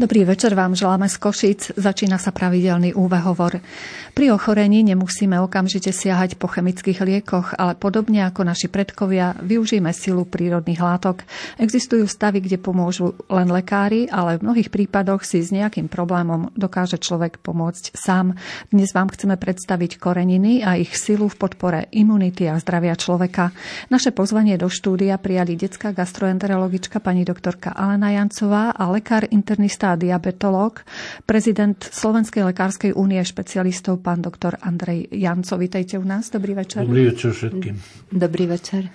Dobrý 0.00 0.24
večer 0.24 0.56
vám 0.56 0.72
želáme 0.72 1.12
z 1.12 1.16
Košic. 1.20 1.76
Začína 1.76 2.16
sa 2.16 2.32
pravidelný 2.32 2.96
úvahovor. 2.96 3.60
Pri 4.20 4.36
ochorení 4.36 4.84
nemusíme 4.84 5.40
okamžite 5.40 5.96
siahať 5.96 6.36
po 6.36 6.44
chemických 6.44 7.00
liekoch, 7.08 7.56
ale 7.56 7.72
podobne 7.72 8.28
ako 8.28 8.44
naši 8.44 8.68
predkovia 8.68 9.32
využijeme 9.40 9.88
silu 9.96 10.28
prírodných 10.28 10.76
látok. 10.76 11.24
Existujú 11.56 12.04
stavy, 12.04 12.44
kde 12.44 12.60
pomôžu 12.60 13.16
len 13.32 13.48
lekári, 13.48 14.12
ale 14.12 14.36
v 14.36 14.44
mnohých 14.44 14.68
prípadoch 14.68 15.24
si 15.24 15.40
s 15.40 15.48
nejakým 15.48 15.88
problémom 15.88 16.52
dokáže 16.52 17.00
človek 17.00 17.40
pomôcť 17.40 17.96
sám. 17.96 18.36
Dnes 18.68 18.92
vám 18.92 19.08
chceme 19.08 19.40
predstaviť 19.40 19.96
koreniny 19.96 20.68
a 20.68 20.76
ich 20.76 20.92
silu 21.00 21.24
v 21.32 21.40
podpore 21.40 21.88
imunity 21.88 22.44
a 22.44 22.60
zdravia 22.60 23.00
človeka. 23.00 23.56
Naše 23.88 24.12
pozvanie 24.12 24.60
do 24.60 24.68
štúdia 24.68 25.16
prijali 25.16 25.56
detská 25.56 25.96
gastroenterologička 25.96 27.00
pani 27.00 27.24
doktorka 27.24 27.72
Alena 27.72 28.12
Jancová 28.12 28.76
a 28.76 28.84
lekár 28.92 29.24
internista 29.32 29.96
a 29.96 29.96
diabetolog, 29.96 30.84
prezident 31.24 31.80
Slovenskej 31.80 32.44
lekárskej 32.52 32.92
únie 32.92 33.24
špecialistov 33.24 34.09
pán 34.10 34.26
doktor 34.26 34.58
Andrej 34.58 35.06
Janco. 35.14 35.54
Vítejte 35.54 35.94
u 35.94 36.02
nás. 36.02 36.34
Dobrý 36.34 36.58
večer. 36.58 36.82
Dobrý 36.82 37.14
večer 37.14 37.30
všetkým. 37.30 37.74
Dobrý 38.10 38.50
večer. 38.50 38.90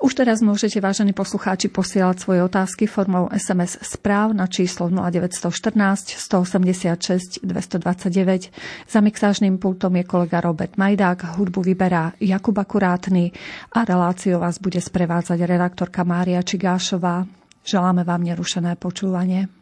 Už 0.00 0.16
teraz 0.16 0.40
môžete, 0.40 0.80
vážení 0.80 1.12
poslucháči, 1.12 1.68
posielať 1.68 2.24
svoje 2.24 2.40
otázky 2.40 2.88
formou 2.88 3.28
SMS 3.28 3.76
správ 3.84 4.32
na 4.32 4.48
číslo 4.48 4.88
0914 4.88 6.16
186 6.16 7.44
229. 7.44 8.48
Za 8.88 9.00
mixážnym 9.04 9.60
pultom 9.60 10.00
je 10.00 10.04
kolega 10.08 10.40
Robert 10.40 10.80
Majdák, 10.80 11.36
hudbu 11.36 11.60
vyberá 11.60 12.16
Jakub 12.16 12.56
Akurátny 12.56 13.32
a 13.76 13.84
reláciu 13.84 14.40
vás 14.40 14.56
bude 14.56 14.80
sprevádzať 14.80 15.36
redaktorka 15.44 16.00
Mária 16.04 16.40
Čigášová. 16.40 17.28
Želáme 17.60 18.00
vám 18.00 18.24
nerušené 18.24 18.80
počúvanie. 18.80 19.59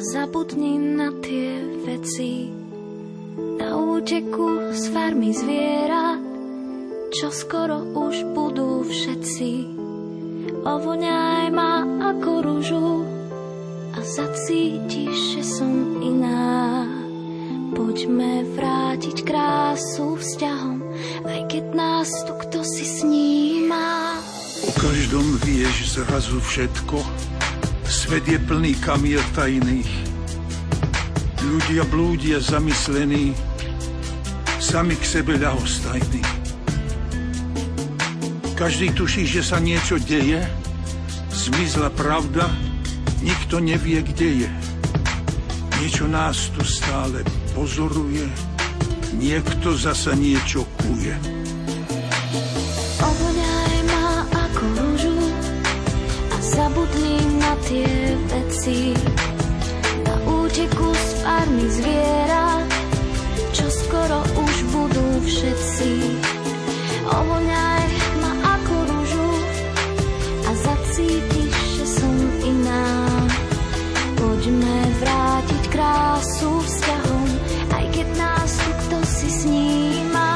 Zabudni 0.00 0.76
na 0.78 1.12
tie 1.24 1.60
veci. 1.84 2.52
Na 3.56 3.76
úteku 3.76 4.72
z 4.72 4.92
farmy 4.92 5.32
zviera, 5.32 6.16
čo 7.12 7.32
skoro 7.32 7.80
už 7.96 8.36
budú 8.36 8.84
všetci. 8.84 9.50
Ovoňaj 10.66 11.46
ma 11.54 11.84
ako 12.12 12.30
rúžu 12.42 12.90
a 13.96 13.98
zacítiš, 14.02 15.38
že 15.38 15.42
som 15.44 16.02
iná. 16.02 16.84
Poďme 17.72 18.44
vrátiť 18.56 19.24
krásu 19.24 20.16
vzťahom, 20.16 20.80
aj 21.28 21.40
keď 21.52 21.64
nás 21.76 22.08
tu 22.24 22.32
kto 22.46 22.60
si 22.64 22.84
sníma. 22.84 24.16
O 24.64 24.72
každom 24.80 25.36
vieš 25.44 26.00
zrazu 26.00 26.40
všetko, 26.40 26.98
svet 28.06 28.22
je 28.22 28.38
plný 28.38 28.78
kamier 28.78 29.18
tajných. 29.34 29.90
Ľudia 31.42 31.82
blúdia 31.90 32.38
zamyslení, 32.38 33.34
sami 34.62 34.94
k 34.94 35.02
sebe 35.02 35.34
ľahostajní. 35.34 36.22
Každý 38.54 38.94
tuší, 38.94 39.26
že 39.26 39.42
sa 39.42 39.58
niečo 39.58 39.98
deje, 39.98 40.38
zmizla 41.34 41.90
pravda, 41.98 42.46
nikto 43.26 43.58
nevie, 43.58 43.98
kde 44.06 44.46
je. 44.46 44.50
Niečo 45.82 46.06
nás 46.06 46.54
tu 46.54 46.62
stále 46.62 47.26
pozoruje, 47.58 48.30
niekto 49.18 49.74
zasa 49.74 50.14
niečo 50.14 50.62
kuje. 50.78 51.35
Tie 57.64 57.88
veci. 58.28 58.92
Na 60.04 60.14
úteku 60.26 60.88
z 60.92 61.08
farmy 61.24 61.66
zviera, 61.72 62.60
čo 63.54 63.66
skoro 63.70 64.20
už 64.36 64.54
budú 64.74 65.06
všetci. 65.24 65.90
Ovoňaj 67.06 67.88
ma 68.20 68.32
ako 68.58 68.74
rúžu 68.90 69.30
a 70.46 70.50
zacítiš, 70.52 71.54
že 71.80 71.86
som 71.86 72.14
iná. 72.44 72.86
Poďme 74.16 74.76
vrátiť 75.00 75.62
krásu 75.70 76.50
vzťahom, 76.60 77.28
aj 77.72 77.84
keď 77.94 78.08
nás 78.18 78.50
tu 78.58 78.70
kto 78.86 78.98
si 79.06 79.28
sníma. 79.30 80.30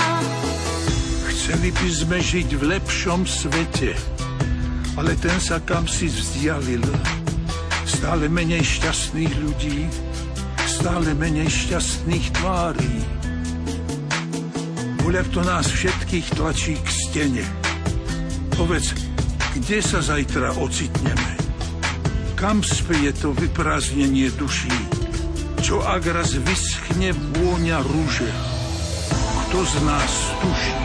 Chceli 1.26 1.74
by 1.74 1.88
sme 1.90 2.18
žiť 2.22 2.48
v 2.54 2.62
lepšom 2.78 3.26
svete, 3.26 3.98
ale 5.00 5.16
ten 5.16 5.40
sa 5.40 5.56
kam 5.64 5.88
si 5.88 6.12
vzdialil. 6.12 6.84
Stále 7.88 8.28
menej 8.28 8.60
šťastných 8.60 9.32
ľudí, 9.40 9.88
stále 10.68 11.16
menej 11.16 11.48
šťastných 11.48 12.26
tvárí. 12.36 12.96
Voľak 15.00 15.32
to 15.32 15.40
nás 15.40 15.72
všetkých 15.72 16.36
tlačí 16.36 16.76
k 16.76 16.88
stene. 16.92 17.44
Povedz, 18.52 18.92
kde 19.56 19.80
sa 19.80 20.04
zajtra 20.04 20.60
ocitneme? 20.60 21.32
Kam 22.36 22.60
speje 22.60 23.16
to 23.16 23.32
vyprázdnenie 23.32 24.28
duší? 24.36 24.76
Čo 25.64 25.80
ak 25.80 26.04
raz 26.12 26.36
vyschne 26.36 27.16
vôňa 27.40 27.80
rúže? 27.88 28.28
Kto 29.48 29.64
z 29.64 29.74
nás 29.80 30.12
tuší? 30.44 30.79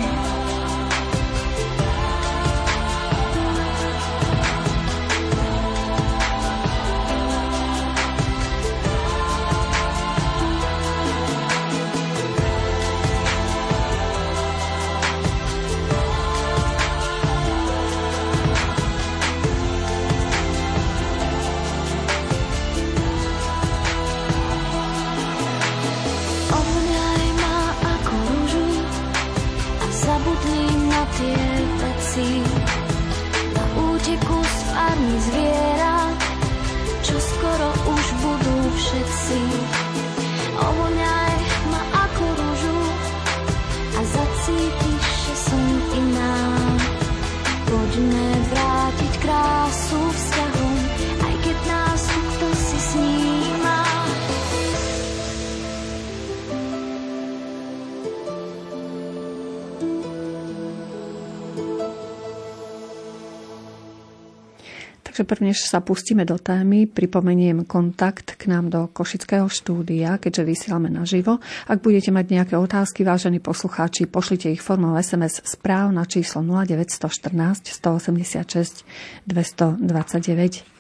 Takže 65.16 65.32
prvne, 65.32 65.56
než 65.56 65.64
sa 65.64 65.80
pustíme 65.80 66.28
do 66.28 66.36
témy, 66.36 66.92
pripomeniem 66.92 67.64
kontakt 67.64 68.36
k 68.36 68.52
nám 68.52 68.68
do 68.68 68.92
Košického 68.92 69.48
štúdia, 69.48 70.20
keďže 70.20 70.44
vysielame 70.44 70.92
naživo. 70.92 71.40
Ak 71.72 71.80
budete 71.80 72.12
mať 72.12 72.36
nejaké 72.36 72.60
otázky, 72.60 73.08
vážení 73.08 73.40
poslucháči, 73.40 74.12
pošlite 74.12 74.52
ich 74.52 74.60
formou 74.60 74.92
SMS 75.00 75.40
správ 75.48 75.96
na 75.96 76.04
číslo 76.04 76.44
0914 76.44 77.32
186 77.32 78.84
229. 79.24 80.76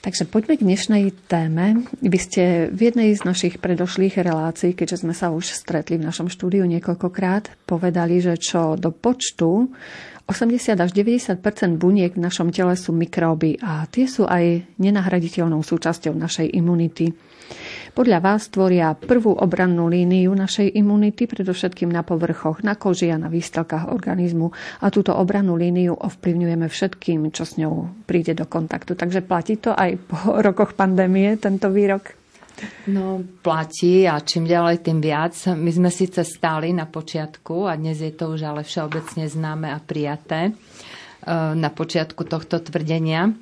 Takže 0.00 0.24
poďme 0.24 0.56
k 0.56 0.64
dnešnej 0.64 1.04
téme. 1.28 1.84
Vy 2.00 2.18
ste 2.20 2.42
v 2.72 2.88
jednej 2.88 3.12
z 3.12 3.20
našich 3.24 3.60
predošlých 3.60 4.16
relácií, 4.20 4.72
keďže 4.72 5.04
sme 5.04 5.12
sa 5.12 5.28
už 5.28 5.48
stretli 5.52 6.00
v 6.00 6.08
našom 6.08 6.32
štúdiu 6.32 6.64
niekoľkokrát, 6.68 7.68
povedali, 7.68 8.24
že 8.24 8.40
čo 8.40 8.80
do 8.80 8.92
počtu 8.92 9.68
80 10.24 10.80
až 10.80 10.90
90% 10.96 11.36
buniek 11.76 12.16
v 12.16 12.24
našom 12.24 12.48
tele 12.48 12.72
sú 12.80 12.96
mikróby 12.96 13.60
a 13.60 13.84
tie 13.92 14.08
sú 14.08 14.24
aj 14.24 14.64
nenahraditeľnou 14.80 15.60
súčasťou 15.60 16.16
našej 16.16 16.48
imunity. 16.48 17.12
Podľa 17.94 18.18
vás 18.24 18.48
tvoria 18.48 18.96
prvú 18.96 19.36
obrannú 19.36 19.86
líniu 19.86 20.32
našej 20.32 20.74
imunity, 20.74 21.28
predovšetkým 21.28 21.92
na 21.92 22.02
povrchoch, 22.02 22.64
na 22.64 22.74
koži 22.74 23.12
a 23.12 23.20
na 23.20 23.28
výstelkách 23.28 23.92
organizmu. 23.92 24.50
A 24.80 24.88
túto 24.88 25.12
obrannú 25.14 25.54
líniu 25.54 25.94
ovplyvňujeme 25.94 26.66
všetkým, 26.66 27.28
čo 27.30 27.44
s 27.44 27.60
ňou 27.60 27.92
príde 28.08 28.32
do 28.32 28.48
kontaktu. 28.48 28.96
Takže 28.96 29.22
platí 29.22 29.60
to 29.60 29.76
aj 29.76 30.00
po 30.08 30.40
rokoch 30.40 30.72
pandémie, 30.74 31.36
tento 31.36 31.68
výrok? 31.68 32.23
No, 32.86 33.20
platí 33.42 34.06
a 34.06 34.22
čím 34.22 34.46
ďalej, 34.46 34.86
tým 34.86 35.02
viac. 35.02 35.34
My 35.54 35.70
sme 35.74 35.90
síce 35.90 36.22
stáli 36.22 36.70
na 36.70 36.86
počiatku 36.86 37.66
a 37.66 37.74
dnes 37.74 37.98
je 37.98 38.14
to 38.14 38.30
už 38.30 38.46
ale 38.46 38.62
všeobecne 38.62 39.26
známe 39.26 39.68
a 39.72 39.78
prijaté 39.82 40.50
e, 40.50 40.52
na 41.54 41.68
počiatku 41.74 42.22
tohto 42.22 42.62
tvrdenia. 42.62 43.28
E, 43.28 43.32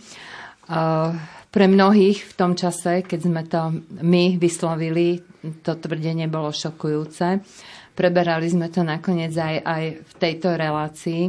pre 1.52 1.66
mnohých 1.68 2.24
v 2.24 2.32
tom 2.32 2.56
čase, 2.56 3.04
keď 3.04 3.20
sme 3.20 3.42
to 3.44 3.60
my 4.00 4.40
vyslovili, 4.40 5.20
to 5.60 5.76
tvrdenie 5.76 6.24
bolo 6.32 6.48
šokujúce. 6.48 7.44
Preberali 7.92 8.48
sme 8.48 8.72
to 8.72 8.80
nakoniec 8.80 9.36
aj, 9.36 9.56
aj 9.60 9.84
v 10.00 10.12
tejto 10.16 10.56
relácii 10.56 11.22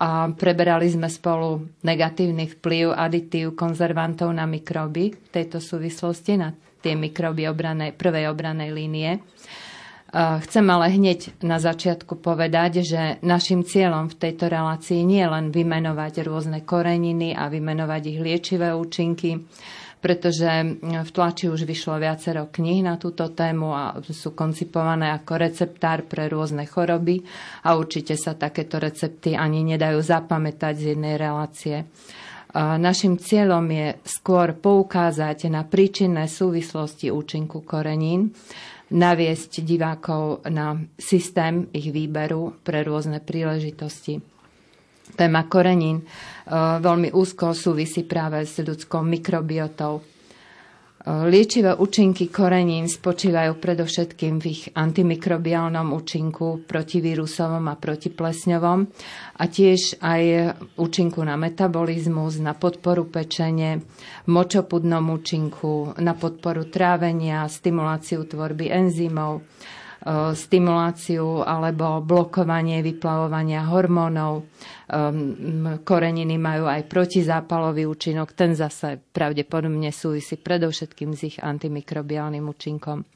a 0.00 0.32
preberali 0.32 0.88
sme 0.88 1.12
spolu 1.12 1.60
negatívny 1.84 2.48
vplyv 2.56 2.96
aditív 2.96 3.52
konzervantov 3.52 4.32
na 4.32 4.48
mikroby 4.48 5.12
v 5.12 5.28
tejto 5.28 5.60
súvislosti, 5.60 6.40
na 6.40 6.56
tie 6.80 6.96
mikroby 6.96 7.44
obranej, 7.44 7.92
prvej 7.92 8.32
obranej 8.32 8.72
línie. 8.72 9.20
Chcem 10.10 10.66
ale 10.66 10.90
hneď 10.90 11.38
na 11.44 11.62
začiatku 11.62 12.18
povedať, 12.18 12.82
že 12.82 13.22
našim 13.22 13.62
cieľom 13.62 14.10
v 14.10 14.18
tejto 14.18 14.50
relácii 14.50 15.06
nie 15.06 15.22
je 15.22 15.30
len 15.30 15.54
vymenovať 15.54 16.26
rôzne 16.26 16.66
koreniny 16.66 17.36
a 17.36 17.46
vymenovať 17.46 18.02
ich 18.10 18.18
liečivé 18.18 18.74
účinky, 18.74 19.46
pretože 20.00 20.48
v 20.80 21.10
tlači 21.12 21.52
už 21.52 21.68
vyšlo 21.68 22.00
viacero 22.00 22.48
kníh 22.48 22.80
na 22.80 22.96
túto 22.96 23.28
tému 23.30 23.68
a 23.70 24.00
sú 24.00 24.32
koncipované 24.32 25.12
ako 25.12 25.32
receptár 25.36 26.08
pre 26.08 26.26
rôzne 26.32 26.64
choroby 26.64 27.20
a 27.68 27.76
určite 27.76 28.16
sa 28.16 28.32
takéto 28.32 28.80
recepty 28.80 29.36
ani 29.36 29.60
nedajú 29.62 30.00
zapamätať 30.00 30.74
z 30.74 30.84
jednej 30.96 31.20
relácie. 31.20 31.84
Našim 32.56 33.14
cieľom 33.20 33.62
je 33.70 33.88
skôr 34.02 34.58
poukázať 34.58 35.46
na 35.52 35.62
príčinné 35.62 36.26
súvislosti 36.26 37.12
účinku 37.12 37.62
korenín, 37.62 38.34
naviesť 38.90 39.62
divákov 39.62 40.50
na 40.50 40.74
systém 40.98 41.70
ich 41.70 41.94
výberu 41.94 42.58
pre 42.66 42.82
rôzne 42.82 43.22
príležitosti 43.22 44.39
téma 45.20 45.44
korenín 45.44 46.00
e, 46.00 46.04
veľmi 46.80 47.12
úzko 47.12 47.52
súvisí 47.52 48.08
práve 48.08 48.40
s 48.48 48.56
ľudskou 48.56 49.04
mikrobiotou. 49.04 50.00
E, 50.00 50.02
liečivé 51.28 51.76
účinky 51.76 52.32
korenín 52.32 52.88
spočívajú 52.88 53.60
predovšetkým 53.60 54.40
v 54.40 54.44
ich 54.48 54.62
antimikrobiálnom 54.72 55.92
účinku 55.92 56.64
protivírusovom 56.64 57.68
a 57.68 57.76
protiplesňovom 57.76 58.80
a 59.36 59.44
tiež 59.44 60.00
aj 60.00 60.22
účinku 60.80 61.20
na 61.20 61.36
metabolizmus, 61.36 62.40
na 62.40 62.56
podporu 62.56 63.04
pečenie, 63.12 63.84
močopudnom 64.24 65.04
účinku, 65.12 66.00
na 66.00 66.16
podporu 66.16 66.64
trávenia, 66.64 67.44
stimuláciu 67.44 68.24
tvorby 68.24 68.72
enzymov, 68.72 69.44
E, 70.00 70.32
stimuláciu 70.32 71.44
alebo 71.44 72.00
blokovanie 72.00 72.80
vyplavovania 72.80 73.68
hormónov. 73.68 74.48
E, 74.90 74.98
koreniny 75.86 76.34
majú 76.34 76.66
aj 76.66 76.90
protizápalový 76.90 77.86
účinok, 77.86 78.34
ten 78.34 78.58
zase 78.58 78.98
pravdepodobne 78.98 79.94
súvisí 79.94 80.34
predovšetkým 80.34 81.10
s 81.14 81.20
ich 81.30 81.38
antimikrobiálnym 81.38 82.42
účinkom. 82.42 83.06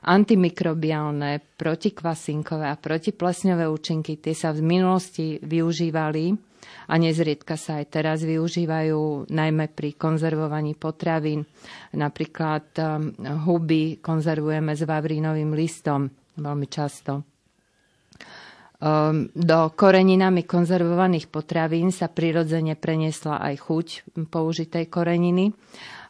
Antimikrobiálne, 0.00 1.44
protikvasinkové 1.60 2.72
a 2.72 2.80
protiplesňové 2.80 3.68
účinky, 3.68 4.16
tie 4.16 4.32
sa 4.32 4.56
v 4.56 4.64
minulosti 4.64 5.36
využívali 5.44 6.32
a 6.88 6.96
nezriedka 6.96 7.60
sa 7.60 7.84
aj 7.84 8.00
teraz 8.00 8.24
využívajú, 8.24 9.28
najmä 9.28 9.68
pri 9.76 10.00
konzervovaní 10.00 10.72
potravín. 10.72 11.44
Napríklad 11.92 12.72
huby 13.44 14.00
konzervujeme 14.00 14.72
s 14.72 14.88
vavrínovým 14.88 15.52
listom 15.52 16.08
veľmi 16.40 16.66
často. 16.72 17.39
Ehm, 18.80 19.28
do 19.36 19.68
koreninami 19.76 20.48
konzervovaných 20.48 21.28
potravín 21.28 21.92
sa 21.92 22.08
prirodzene 22.08 22.80
preniesla 22.80 23.36
aj 23.36 23.54
chuť 23.68 23.86
použitej 24.32 24.88
koreniny 24.88 25.52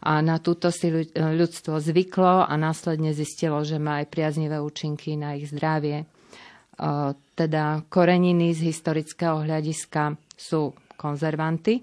a 0.06 0.22
na 0.22 0.38
túto 0.38 0.70
si 0.70 0.86
ľudstvo 1.18 1.82
zvyklo 1.82 2.46
a 2.46 2.54
následne 2.54 3.10
zistilo, 3.10 3.58
že 3.66 3.82
má 3.82 3.98
aj 3.98 4.06
priaznivé 4.14 4.62
účinky 4.62 5.18
na 5.18 5.34
ich 5.34 5.50
zdravie. 5.50 6.06
Ehm, 6.06 7.18
teda 7.34 7.82
koreniny 7.90 8.54
z 8.54 8.70
historického 8.70 9.42
hľadiska 9.42 10.14
sú 10.38 10.70
konzervanty 10.94 11.82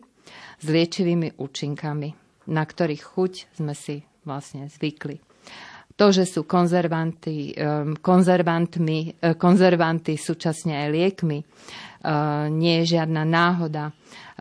s 0.63 0.65
liečivými 0.71 1.35
účinkami, 1.35 2.09
na 2.47 2.63
ktorých 2.63 3.03
chuť 3.03 3.33
sme 3.59 3.75
si 3.75 4.07
vlastne 4.23 4.71
zvykli. 4.71 5.26
To, 5.97 6.13
že 6.13 6.29
sú 6.29 6.45
konzervanty, 6.45 7.57
konzervantmi, 8.05 9.17
e, 9.17 9.33
konzervanty 9.33 10.13
súčasne 10.13 10.77
aj 10.85 10.87
liekmi, 10.93 11.41
e, 11.41 11.45
nie 12.53 12.85
je 12.85 12.93
žiadna 13.01 13.25
náhoda, 13.25 13.89
e, 13.89 13.93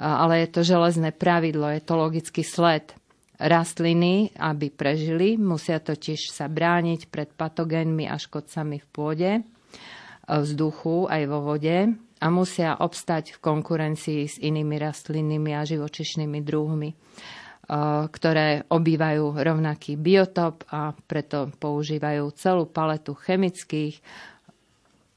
ale 0.05 0.45
je 0.45 0.49
to 0.53 0.61
železné 0.61 1.17
pravidlo, 1.17 1.73
je 1.73 1.81
to 1.81 1.97
logický 1.97 2.45
sled. 2.45 2.93
Rastliny, 3.41 4.37
aby 4.37 4.69
prežili, 4.69 5.41
musia 5.41 5.81
totiž 5.81 6.29
sa 6.29 6.49
brániť 6.49 7.09
pred 7.09 7.29
patogénmi 7.33 8.05
a 8.09 8.17
škodcami 8.21 8.81
v 8.81 8.87
pôde, 8.93 9.33
vzduchu 10.25 11.09
aj 11.09 11.23
vo 11.29 11.41
vode 11.41 11.97
a 12.17 12.27
musia 12.33 12.81
obstať 12.81 13.37
v 13.37 13.43
konkurencii 13.45 14.21
s 14.25 14.37
inými 14.41 14.81
rastlinnými 14.81 15.53
a 15.53 15.69
živočišnými 15.69 16.41
druhmi. 16.41 16.97
Eh, 17.67 18.07
ktoré 18.15 18.63
obývajú 18.71 19.43
rovnaký 19.43 19.99
biotop 19.99 20.63
a 20.71 20.95
preto 20.95 21.51
používajú 21.51 22.31
celú 22.39 22.71
paletu 22.71 23.19
chemických 23.19 23.99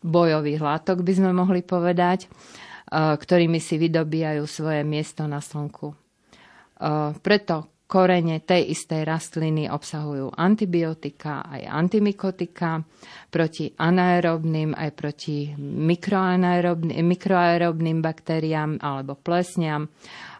bojových 0.01 0.57
látok, 0.57 1.05
by 1.05 1.13
sme 1.13 1.29
mohli 1.29 1.61
povedať, 1.61 2.25
eh, 2.25 3.13
ktorými 3.21 3.61
si 3.61 3.77
vydobíjajú 3.77 4.49
svoje 4.49 4.81
miesto 4.81 5.29
na 5.29 5.45
slnku. 5.45 5.93
Eh, 5.93 7.13
preto 7.21 7.85
korene 7.85 8.41
tej 8.41 8.73
istej 8.73 9.05
rastliny 9.05 9.69
obsahujú 9.69 10.33
antibiotika 10.33 11.45
aj 11.53 11.69
antimikotika 11.69 12.81
proti 13.29 13.69
anaerobným 13.77 14.73
aj 14.73 14.89
proti 14.97 15.53
mikroaerobným 15.57 18.01
baktériám 18.01 18.81
alebo 18.81 19.13
plesňam 19.17 19.89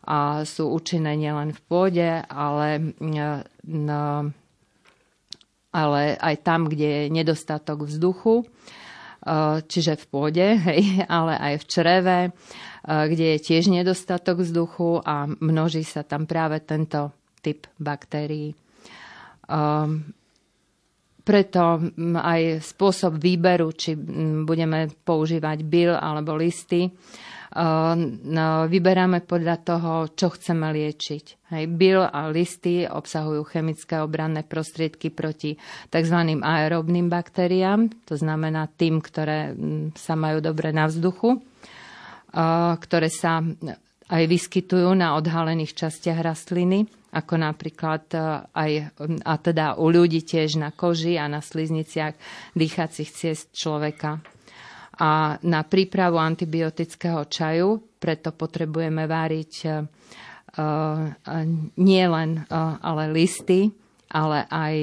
a 0.10 0.42
sú 0.42 0.74
účinné 0.74 1.14
nielen 1.14 1.54
v 1.54 1.62
pôde, 1.70 2.10
ale, 2.26 2.98
no, 3.70 4.34
ale 5.70 6.02
aj 6.18 6.36
tam, 6.42 6.66
kde 6.66 6.88
je 6.90 7.04
nedostatok 7.14 7.86
vzduchu, 7.86 8.42
e, 8.42 8.46
čiže 9.62 10.02
v 10.02 10.06
pôde, 10.10 10.48
hej, 10.74 11.06
ale 11.06 11.38
aj 11.38 11.54
v 11.62 11.66
čreve, 11.70 12.20
e, 12.26 12.32
kde 12.90 13.38
je 13.38 13.40
tiež 13.40 13.70
nedostatok 13.70 14.42
vzduchu 14.42 15.06
a 15.06 15.30
množí 15.30 15.86
sa 15.86 16.02
tam 16.02 16.26
práve 16.26 16.58
tento 16.66 17.14
typ 17.46 17.70
baktérií. 17.78 18.58
Preto 21.30 21.78
aj 22.18 22.66
spôsob 22.66 23.22
výberu, 23.22 23.70
či 23.78 23.94
budeme 24.42 24.90
používať 25.06 25.62
bil 25.62 25.94
alebo 25.94 26.34
listy, 26.34 26.90
Ehm, 27.50 28.22
no, 28.30 28.70
vyberáme 28.70 29.26
podľa 29.26 29.56
toho, 29.66 29.94
čo 30.14 30.30
chceme 30.30 30.70
liečiť. 30.70 31.50
Bil 31.66 32.06
a 32.06 32.30
listy 32.30 32.86
obsahujú 32.86 33.42
chemické 33.50 33.98
obranné 33.98 34.46
prostriedky 34.46 35.10
proti 35.10 35.58
tzv. 35.90 36.18
aerobným 36.38 37.10
baktériám, 37.10 38.06
to 38.06 38.14
znamená 38.14 38.70
tým, 38.70 39.02
ktoré 39.02 39.58
mm, 39.58 39.98
sa 39.98 40.14
majú 40.14 40.46
dobre 40.46 40.70
na 40.70 40.86
vzduchu, 40.86 41.42
ktoré 42.78 43.10
sa 43.10 43.42
aj 44.10 44.24
vyskytujú 44.30 44.94
na 44.94 45.18
odhalených 45.18 45.74
častiach 45.74 46.22
rastliny, 46.22 46.86
ako 47.10 47.34
napríklad 47.42 48.04
e, 48.14 48.20
aj, 48.54 48.72
a 49.26 49.34
teda 49.42 49.80
u 49.82 49.90
ľudí 49.90 50.22
tiež 50.22 50.62
na 50.62 50.70
koži 50.70 51.18
a 51.18 51.26
na 51.26 51.42
slizniciach 51.42 52.14
dýchacích 52.54 53.10
ciest 53.10 53.50
človeka 53.56 54.22
a 55.00 55.40
na 55.48 55.64
prípravu 55.64 56.20
antibiotického 56.20 57.24
čaju 57.32 57.80
preto 58.00 58.36
potrebujeme 58.36 59.08
váriť 59.08 59.54
uh, 59.68 59.84
len 61.80 62.30
uh, 62.40 62.76
ale 62.80 63.04
listy, 63.12 63.72
ale 64.12 64.48
aj 64.48 64.76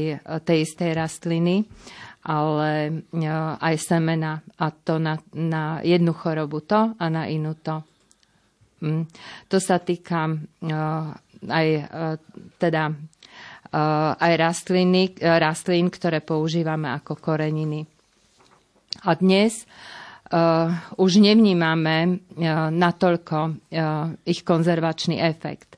tej 0.45 0.59
istej 0.65 0.91
rastliny, 0.97 1.65
ale 2.25 3.05
uh, 3.13 3.57
aj 3.61 3.75
semena 3.77 4.41
a 4.57 4.73
to 4.73 4.97
na, 4.97 5.21
na 5.37 5.85
jednu 5.85 6.17
chorobu 6.17 6.65
to 6.65 6.97
a 6.97 7.05
na 7.13 7.29
inú 7.29 7.57
to. 7.61 7.85
Mm. 8.77 9.09
To 9.49 9.57
sa 9.57 9.81
týka 9.81 10.29
aj 11.49 11.69
teda 12.59 12.93
aj 13.77 14.33
rastliny, 14.39 15.19
rastlín, 15.21 15.91
ktoré 15.91 16.23
používame 16.23 16.89
ako 16.93 17.19
koreniny. 17.19 17.85
A 19.05 19.13
dnes 19.19 19.67
už 20.97 21.13
nevnímame 21.23 21.97
uh, 22.09 22.67
natoľko 22.75 23.63
ich 24.27 24.41
konzervačný 24.43 25.23
efekt. 25.23 25.76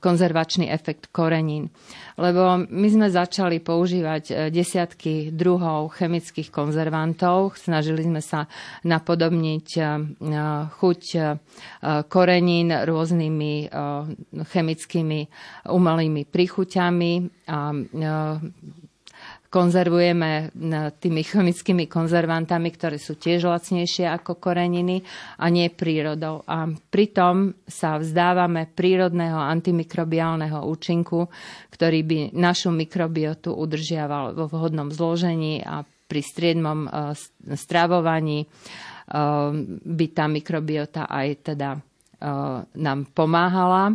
Konzervačný 0.00 0.72
efekt 0.72 1.12
korenín. 1.12 1.68
Lebo 2.18 2.64
my 2.66 2.88
sme 2.90 3.06
začali 3.12 3.62
používať 3.62 4.24
e, 4.28 4.32
desiatky 4.50 5.30
druhov 5.30 5.94
chemických 5.94 6.50
konzervantov. 6.50 7.54
Snažili 7.54 8.02
sme 8.02 8.18
sa 8.24 8.48
napodobniť 8.82 9.68
e, 9.76 9.82
chuť 10.68 11.02
korenín 12.10 12.68
rôznymi 12.74 13.52
chemickými 14.34 15.20
umelými 15.68 16.22
príchuťami 16.26 17.12
a 17.48 17.58
konzervujeme 19.48 20.52
tými 21.00 21.22
chemickými 21.24 21.88
konzervantami, 21.88 22.68
ktoré 22.68 23.00
sú 23.00 23.16
tiež 23.16 23.48
lacnejšie 23.48 24.04
ako 24.04 24.36
koreniny 24.36 25.00
a 25.40 25.48
nie 25.48 25.72
prírodou. 25.72 26.44
A 26.44 26.68
pritom 26.68 27.56
sa 27.64 27.96
vzdávame 27.96 28.68
prírodného 28.68 29.40
antimikrobiálneho 29.40 30.68
účinku, 30.68 31.32
ktorý 31.72 32.00
by 32.04 32.18
našu 32.36 32.68
mikrobiotu 32.68 33.56
udržiaval 33.56 34.36
vo 34.36 34.52
vhodnom 34.52 34.92
zložení 34.92 35.64
a 35.64 35.80
pri 35.84 36.20
striednom 36.24 36.84
e, 36.84 36.88
stravovaní 37.56 38.44
e, 38.44 38.46
by 39.84 40.06
tá 40.12 40.24
mikrobiota 40.28 41.08
aj 41.08 41.28
teda 41.52 41.70
nám 42.74 43.14
pomáhala 43.14 43.94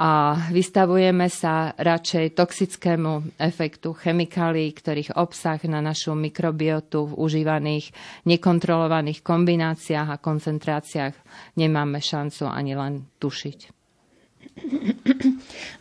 a 0.00 0.32
vystavujeme 0.48 1.28
sa 1.28 1.76
radšej 1.76 2.32
toxickému 2.32 3.36
efektu 3.36 3.92
chemikálií, 3.92 4.72
ktorých 4.72 5.20
obsah 5.20 5.60
na 5.68 5.84
našu 5.84 6.16
mikrobiotu 6.16 7.12
v 7.12 7.20
užívaných 7.20 7.92
nekontrolovaných 8.24 9.20
kombináciách 9.20 10.08
a 10.08 10.16
koncentráciách 10.16 11.12
nemáme 11.60 12.00
šancu 12.00 12.48
ani 12.48 12.72
len 12.72 13.04
tušiť. 13.20 13.76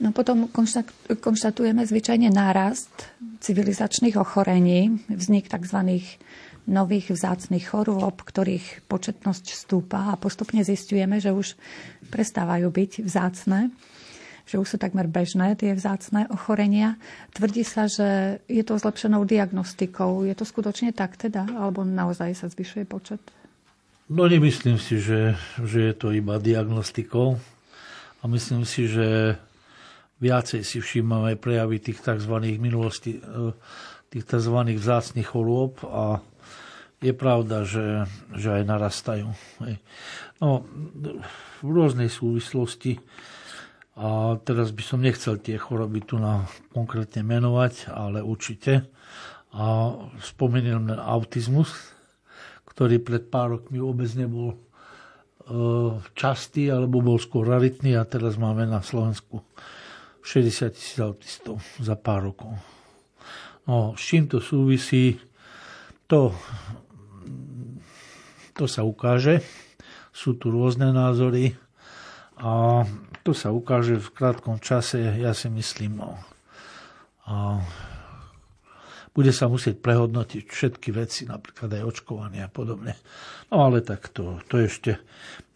No 0.03 0.11
potom 0.11 0.51
konštatujeme 1.07 1.87
zvyčajne 1.87 2.27
nárast 2.27 2.91
civilizačných 3.39 4.19
ochorení, 4.19 4.99
vznik 5.07 5.47
tzv. 5.47 5.79
nových 6.67 7.07
vzácných 7.07 7.65
chorôb, 7.71 8.19
ktorých 8.19 8.83
početnosť 8.83 9.45
stúpa 9.55 10.11
a 10.11 10.19
postupne 10.19 10.59
zistujeme, 10.59 11.23
že 11.23 11.31
už 11.31 11.55
prestávajú 12.11 12.67
byť 12.67 12.91
vzácne 13.07 13.71
že 14.49 14.57
už 14.57 14.65
sú 14.65 14.77
takmer 14.81 15.05
bežné 15.05 15.53
tie 15.53 15.77
vzácne 15.77 16.25
ochorenia. 16.33 16.97
Tvrdí 17.37 17.61
sa, 17.61 17.85
že 17.85 18.41
je 18.49 18.63
to 18.65 18.81
zlepšenou 18.81 19.21
diagnostikou. 19.21 20.25
Je 20.25 20.33
to 20.33 20.41
skutočne 20.41 20.89
tak 20.89 21.21
teda? 21.21 21.45
Alebo 21.53 21.85
naozaj 21.85 22.33
sa 22.33 22.49
zvyšuje 22.49 22.89
počet? 22.89 23.21
No 24.09 24.25
nemyslím 24.25 24.81
si, 24.81 24.97
že, 24.97 25.37
že 25.61 25.93
je 25.93 25.93
to 25.93 26.09
iba 26.09 26.41
diagnostikou. 26.41 27.37
A 28.19 28.23
myslím 28.25 28.65
si, 28.65 28.89
že 28.89 29.37
viacej 30.17 30.65
si 30.65 30.81
všímame 30.81 31.37
prejavy 31.37 31.77
tých 31.77 32.01
tzv. 32.01 32.33
minulosti, 32.57 33.21
e, 33.21 33.53
tých 34.09 34.25
tzv. 34.25 34.57
vzácných 34.65 35.29
chorôb 35.29 35.77
a 35.85 36.25
je 36.99 37.13
pravda, 37.13 37.63
že, 37.63 38.09
že 38.35 38.59
aj 38.59 38.63
narastajú. 38.65 39.29
No, 40.43 40.67
v 41.63 41.69
rôznej 41.69 42.11
súvislosti 42.11 42.99
a 43.99 44.39
teraz 44.39 44.71
by 44.71 44.79
som 44.79 45.03
nechcel 45.03 45.43
tie 45.43 45.59
choroby 45.59 45.99
tu 46.07 46.15
na 46.15 46.47
konkrétne 46.71 47.19
menovať, 47.19 47.91
ale 47.91 48.23
určite. 48.23 48.87
A 49.51 49.91
spomeniem 50.23 50.87
na 50.87 51.03
autizmus, 51.03 51.91
ktorý 52.63 53.03
pred 53.03 53.27
pár 53.27 53.59
rokmi 53.59 53.83
vôbec 53.83 54.07
nebol 54.15 54.55
e, 54.55 54.57
častý, 56.15 56.71
alebo 56.71 57.03
bol 57.03 57.19
skôr 57.19 57.51
raritný 57.51 57.99
a 57.99 58.07
teraz 58.07 58.39
máme 58.39 58.63
na 58.63 58.79
Slovensku 58.79 59.43
60 60.23 60.71
tisíc 60.71 60.95
autistov 61.03 61.59
za 61.83 61.99
pár 61.99 62.31
rokov. 62.31 62.55
No, 63.67 63.99
s 63.99 64.07
čím 64.07 64.31
to 64.31 64.39
súvisí, 64.39 65.19
to, 66.07 66.31
to 68.55 68.63
sa 68.63 68.87
ukáže. 68.87 69.43
Sú 70.15 70.39
tu 70.39 70.55
rôzne 70.55 70.95
názory 70.95 71.51
a 72.39 72.87
to 73.23 73.35
sa 73.35 73.51
ukáže 73.51 73.99
v 73.99 74.09
krátkom 74.15 74.57
čase, 74.63 74.99
ja 75.19 75.35
si 75.35 75.51
myslím. 75.51 76.01
No. 76.01 76.17
A 77.29 77.61
bude 79.19 79.35
sa 79.35 79.51
musieť 79.51 79.81
prehodnotiť 79.83 80.47
všetky 80.47 80.95
veci, 80.95 81.27
napríklad 81.27 81.75
aj 81.75 81.83
očkovanie 81.83 82.45
a 82.45 82.47
podobne. 82.47 82.95
No 83.51 83.67
ale 83.67 83.83
tak 83.83 84.07
to, 84.13 84.39
to 84.47 84.63
ešte 84.63 85.01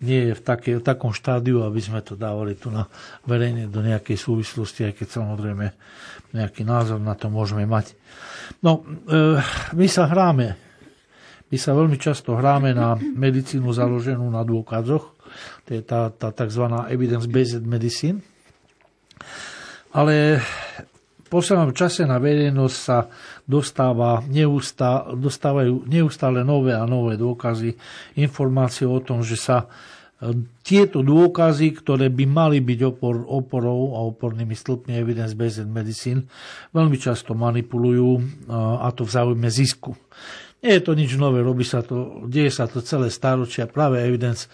nie 0.03 0.27
je 0.27 0.33
v, 0.35 0.41
také, 0.43 0.75
v 0.75 0.83
takom 0.83 1.15
štádiu, 1.15 1.63
aby 1.63 1.79
sme 1.79 2.03
to 2.03 2.19
dávali 2.19 2.59
tu 2.59 2.73
na 2.73 2.91
verejne 3.23 3.71
do 3.71 3.79
nejakej 3.79 4.19
súvislosti, 4.19 4.89
aj 4.89 4.93
keď 4.99 5.07
samozrejme 5.21 5.65
nejaký 6.35 6.67
názor 6.67 6.99
na 6.99 7.15
to 7.15 7.31
môžeme 7.31 7.63
mať. 7.63 7.95
No, 8.65 8.83
e, 9.07 9.39
my 9.71 9.87
sa 9.87 10.11
hráme. 10.11 10.59
My 11.47 11.57
sa 11.61 11.77
veľmi 11.77 12.01
často 12.01 12.33
hráme 12.33 12.73
na 12.73 12.97
medicínu 12.97 13.69
založenú 13.71 14.25
na 14.27 14.41
dôkazoch, 14.41 15.13
to 15.67 15.69
je 15.77 15.81
tá, 15.81 16.11
tá 16.11 16.29
tzv. 16.33 16.65
evidence-based 16.91 17.63
medicine. 17.63 18.23
Ale 19.93 20.41
v 21.23 21.27
poslednom 21.29 21.73
čase 21.73 22.05
na 22.09 22.17
verejnosť 22.17 22.77
sa 22.77 23.09
dostáva 23.45 24.25
neustá, 24.25 25.05
dostávajú 25.13 25.85
neustále 25.85 26.41
nové 26.41 26.73
a 26.73 26.89
nové 26.89 27.17
dôkazy, 27.17 27.77
informácie 28.17 28.89
o 28.89 28.97
tom, 29.01 29.21
že 29.21 29.37
sa 29.37 29.65
e, 29.65 29.67
tieto 30.65 31.05
dôkazy, 31.05 31.77
ktoré 31.77 32.09
by 32.09 32.25
mali 32.25 32.57
byť 32.61 32.79
opor, 32.89 33.21
oporou 33.25 33.97
a 33.97 33.99
opornými 34.09 34.53
stĺpmi 34.53 34.97
evidence-based 34.97 35.69
medicine, 35.69 36.25
veľmi 36.73 36.97
často 36.97 37.37
manipulujú 37.37 38.09
e, 38.17 38.21
a 38.81 38.89
to 38.93 39.05
v 39.05 39.13
záujme 39.13 39.49
zisku. 39.49 39.93
Nie 40.63 40.79
je 40.79 40.87
to 40.87 40.95
nič 40.95 41.19
nové, 41.19 41.43
robí 41.43 41.67
sa 41.67 41.83
to, 41.83 42.23
deje 42.23 42.47
sa 42.47 42.71
to 42.71 42.79
celé 42.79 43.11
stáročia. 43.11 43.67
Práve 43.67 43.99
evidence 43.99 44.47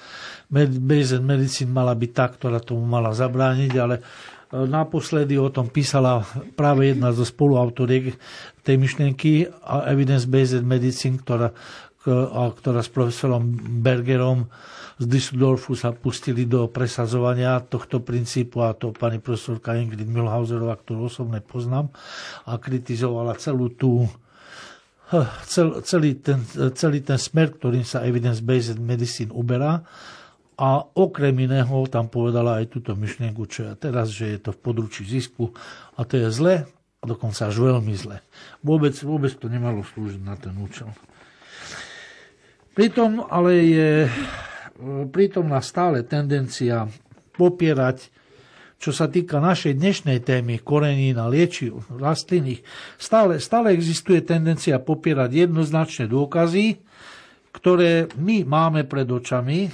based 0.49 1.21
medicine 1.21 1.69
mala 1.69 1.93
byť 1.93 2.11
tá, 2.17 2.25
ktorá 2.33 2.57
tomu 2.57 2.81
mala 2.81 3.13
zabrániť, 3.13 3.71
ale 3.77 4.01
e, 4.01 4.03
naposledy 4.65 5.37
o 5.37 5.53
tom 5.53 5.69
písala 5.69 6.25
práve 6.57 6.89
jedna 6.89 7.13
zo 7.13 7.21
spoluautoriek 7.21 8.17
tej 8.65 8.75
myšlienky 8.81 9.53
evidence-based 9.85 10.65
medicine, 10.65 11.21
ktorá, 11.21 11.53
ktorá 12.57 12.81
s 12.81 12.89
profesorom 12.89 13.45
Bergerom 13.85 14.49
z 14.99 15.05
Düsseldorfu 15.07 15.79
sa 15.79 15.95
pustili 15.95 16.43
do 16.43 16.67
presazovania 16.67 17.63
tohto 17.63 18.03
princípu 18.03 18.65
a 18.65 18.75
to 18.75 18.91
pani 18.91 19.21
profesorka 19.21 19.77
Ingrid 19.77 20.09
Mühlhauserová, 20.09 20.75
ktorú 20.75 21.07
osobne 21.07 21.39
poznám 21.39 21.87
a 22.43 22.59
kritizovala 22.59 23.39
celú 23.39 23.71
tú 23.71 24.09
cel, 25.45 25.81
celý, 25.81 26.21
ten, 26.21 26.41
celý 26.73 27.01
ten 27.01 27.17
smer, 27.17 27.57
ktorým 27.57 27.85
sa 27.85 28.05
evidence-based 28.05 28.77
medicine 28.77 29.33
uberá. 29.33 29.81
A 30.59 30.83
okrem 30.83 31.31
iného 31.39 31.87
tam 31.87 32.11
povedala 32.11 32.59
aj 32.59 32.67
túto 32.67 32.91
myšlienku, 32.91 33.47
čo 33.47 33.71
je 33.71 33.79
teraz, 33.79 34.11
že 34.11 34.35
je 34.35 34.39
to 34.43 34.51
v 34.51 34.59
područí 34.59 35.07
zisku 35.07 35.55
a 35.95 36.03
to 36.03 36.19
je 36.19 36.27
zle 36.35 36.67
a 36.99 37.03
dokonca 37.07 37.47
až 37.47 37.55
veľmi 37.63 37.95
zle. 37.95 38.19
Vôbec, 38.59 38.91
vôbec 38.99 39.31
to 39.39 39.47
nemalo 39.47 39.87
slúžiť 39.87 40.19
na 40.19 40.35
ten 40.35 40.51
účel. 40.59 40.91
Pritom 42.75 43.23
ale 43.31 43.51
je 43.71 43.91
prítomná 45.15 45.63
stále 45.63 46.03
tendencia 46.03 46.91
popierať 47.39 48.11
čo 48.79 48.95
sa 48.95 49.11
týka 49.11 49.43
našej 49.43 49.75
dnešnej 49.75 50.23
témy 50.23 50.63
korenín 50.63 51.19
a 51.19 51.27
liečiv 51.27 51.83
rastlinných, 51.99 52.63
stále, 52.95 53.43
stále 53.43 53.75
existuje 53.75 54.23
tendencia 54.23 54.79
popierať 54.79 55.45
jednoznačné 55.45 56.07
dôkazy, 56.07 56.79
ktoré 57.51 58.07
my 58.15 58.47
máme 58.47 58.87
pred 58.87 59.03
očami 59.03 59.67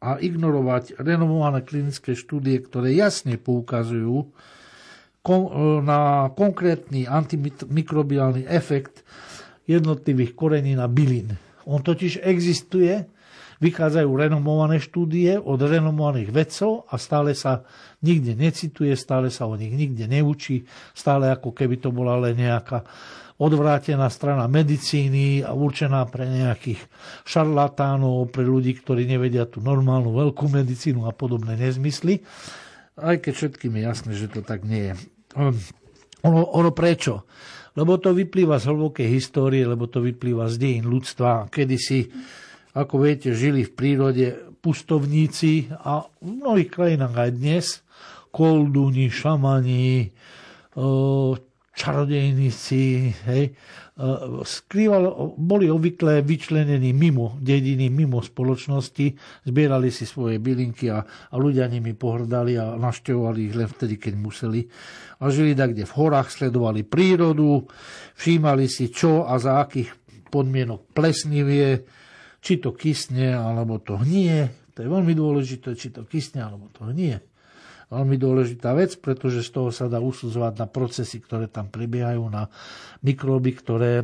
a 0.00 0.16
ignorovať 0.16 0.96
renomované 0.96 1.68
klinické 1.68 2.16
štúdie, 2.16 2.56
ktoré 2.64 2.96
jasne 2.96 3.36
poukazujú 3.36 4.32
na 5.82 6.30
konkrétny 6.32 7.04
antimikrobiálny 7.04 8.46
efekt 8.46 9.02
jednotlivých 9.66 10.32
korenín 10.38 10.78
a 10.80 10.86
bylín. 10.86 11.34
On 11.66 11.82
totiž 11.82 12.22
existuje 12.22 13.04
vychádzajú 13.60 14.10
renomované 14.10 14.80
štúdie 14.82 15.40
od 15.40 15.60
renomovaných 15.60 16.30
vedcov 16.32 16.84
a 16.88 17.00
stále 17.00 17.32
sa 17.32 17.64
nikde 18.04 18.36
necituje, 18.36 18.92
stále 18.94 19.32
sa 19.32 19.48
o 19.48 19.56
nich 19.56 19.72
nikde 19.72 20.04
neučí, 20.04 20.68
stále 20.92 21.32
ako 21.32 21.56
keby 21.56 21.80
to 21.80 21.88
bola 21.92 22.20
len 22.20 22.36
nejaká 22.36 22.84
odvrátená 23.36 24.08
strana 24.08 24.48
medicíny 24.48 25.44
a 25.44 25.52
určená 25.52 26.08
pre 26.08 26.24
nejakých 26.24 26.80
šarlatánov, 27.28 28.32
pre 28.32 28.44
ľudí, 28.48 28.72
ktorí 28.80 29.04
nevedia 29.04 29.44
tú 29.44 29.60
normálnu 29.60 30.16
veľkú 30.16 30.48
medicínu 30.48 31.04
a 31.04 31.12
podobné 31.12 31.56
nezmysly. 31.60 32.24
Aj 32.96 33.20
keď 33.20 33.32
všetkým 33.36 33.76
je 33.76 33.82
jasné, 33.84 34.12
že 34.16 34.32
to 34.32 34.40
tak 34.40 34.64
nie 34.64 34.88
je. 34.88 34.94
Ono, 36.24 36.42
ono 36.48 36.72
prečo? 36.72 37.28
Lebo 37.76 38.00
to 38.00 38.16
vyplýva 38.16 38.56
z 38.56 38.72
hlbokej 38.72 39.04
histórie, 39.04 39.68
lebo 39.68 39.84
to 39.84 40.00
vyplýva 40.00 40.48
z 40.48 40.56
dejín 40.56 40.88
ľudstva. 40.88 41.52
Kedysi 41.52 42.08
ako 42.76 42.94
viete, 43.00 43.32
žili 43.32 43.64
v 43.64 43.72
prírode 43.72 44.26
pustovníci 44.60 45.72
a 45.72 46.04
v 46.20 46.28
mnohých 46.44 46.68
krajinách 46.68 47.16
aj 47.16 47.30
dnes 47.32 47.66
koldúni, 48.28 49.08
šamani, 49.08 50.12
čarodejníci, 51.72 52.82
hej, 53.24 53.44
skrýval, 54.44 55.32
boli 55.40 55.72
obvykle 55.72 56.20
vyčlenení 56.20 56.92
mimo 56.92 57.40
dediny, 57.40 57.88
mimo 57.88 58.20
spoločnosti, 58.20 59.16
zbierali 59.48 59.88
si 59.88 60.04
svoje 60.04 60.36
bylinky 60.36 60.92
a, 60.92 61.00
a 61.00 61.34
ľudia 61.40 61.64
nimi 61.72 61.96
pohrdali 61.96 62.60
a 62.60 62.76
naštevovali 62.76 63.40
ich 63.48 63.56
len 63.56 63.72
vtedy, 63.72 63.96
keď 63.96 64.12
museli. 64.20 64.68
A 65.24 65.32
žili 65.32 65.56
tak, 65.56 65.72
kde 65.72 65.88
v 65.88 65.96
horách 65.96 66.28
sledovali 66.28 66.84
prírodu, 66.84 67.64
všímali 68.20 68.68
si, 68.68 68.92
čo 68.92 69.24
a 69.24 69.40
za 69.40 69.64
akých 69.64 69.96
podmienok 70.28 70.92
plesnivie, 70.92 71.88
či 72.46 72.62
to 72.62 72.70
kysne, 72.70 73.34
alebo 73.34 73.82
to 73.82 73.98
hnie. 73.98 74.46
To 74.78 74.86
je 74.86 74.88
veľmi 74.88 75.18
dôležité, 75.18 75.74
či 75.74 75.90
to 75.90 76.06
kysne, 76.06 76.46
alebo 76.46 76.70
to 76.70 76.86
hnie 76.86 77.18
veľmi 77.86 78.18
dôležitá 78.18 78.74
vec, 78.74 78.98
pretože 78.98 79.46
z 79.46 79.50
toho 79.54 79.70
sa 79.70 79.86
dá 79.86 80.02
usudzovať 80.02 80.54
na 80.58 80.66
procesy, 80.66 81.22
ktoré 81.22 81.46
tam 81.46 81.70
prebiehajú, 81.70 82.22
na 82.26 82.50
mikróby, 83.06 83.54
ktoré 83.54 84.02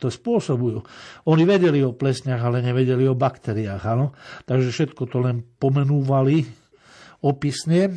to 0.00 0.08
spôsobujú. 0.08 0.80
Oni 1.28 1.44
vedeli 1.44 1.84
o 1.84 1.92
plesniach, 1.92 2.40
ale 2.40 2.64
nevedeli 2.64 3.04
o 3.04 3.18
baktériách. 3.18 3.84
Áno? 3.84 4.16
Takže 4.48 4.72
všetko 4.72 5.02
to 5.04 5.18
len 5.20 5.44
pomenúvali 5.60 6.48
opisne. 7.20 7.92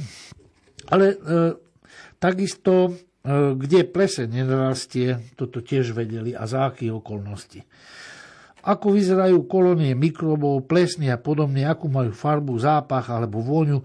Ale 0.92 1.16
e, 1.16 1.18
takisto, 2.20 2.92
e, 2.92 3.56
kde 3.56 3.88
pleseň 3.88 4.28
nenarastie, 4.28 5.32
toto 5.40 5.64
tiež 5.64 5.96
vedeli 5.96 6.36
a 6.36 6.44
za 6.44 6.68
akých 6.68 7.00
okolností. 7.00 7.64
Ako 8.62 8.94
vyzerajú 8.94 9.50
kolónie 9.50 9.98
mikrobov, 9.98 10.70
plesny 10.70 11.10
a 11.10 11.18
podobne, 11.18 11.66
akú 11.66 11.90
majú 11.90 12.14
farbu, 12.14 12.62
zápach 12.62 13.10
alebo 13.10 13.42
vôňu, 13.42 13.82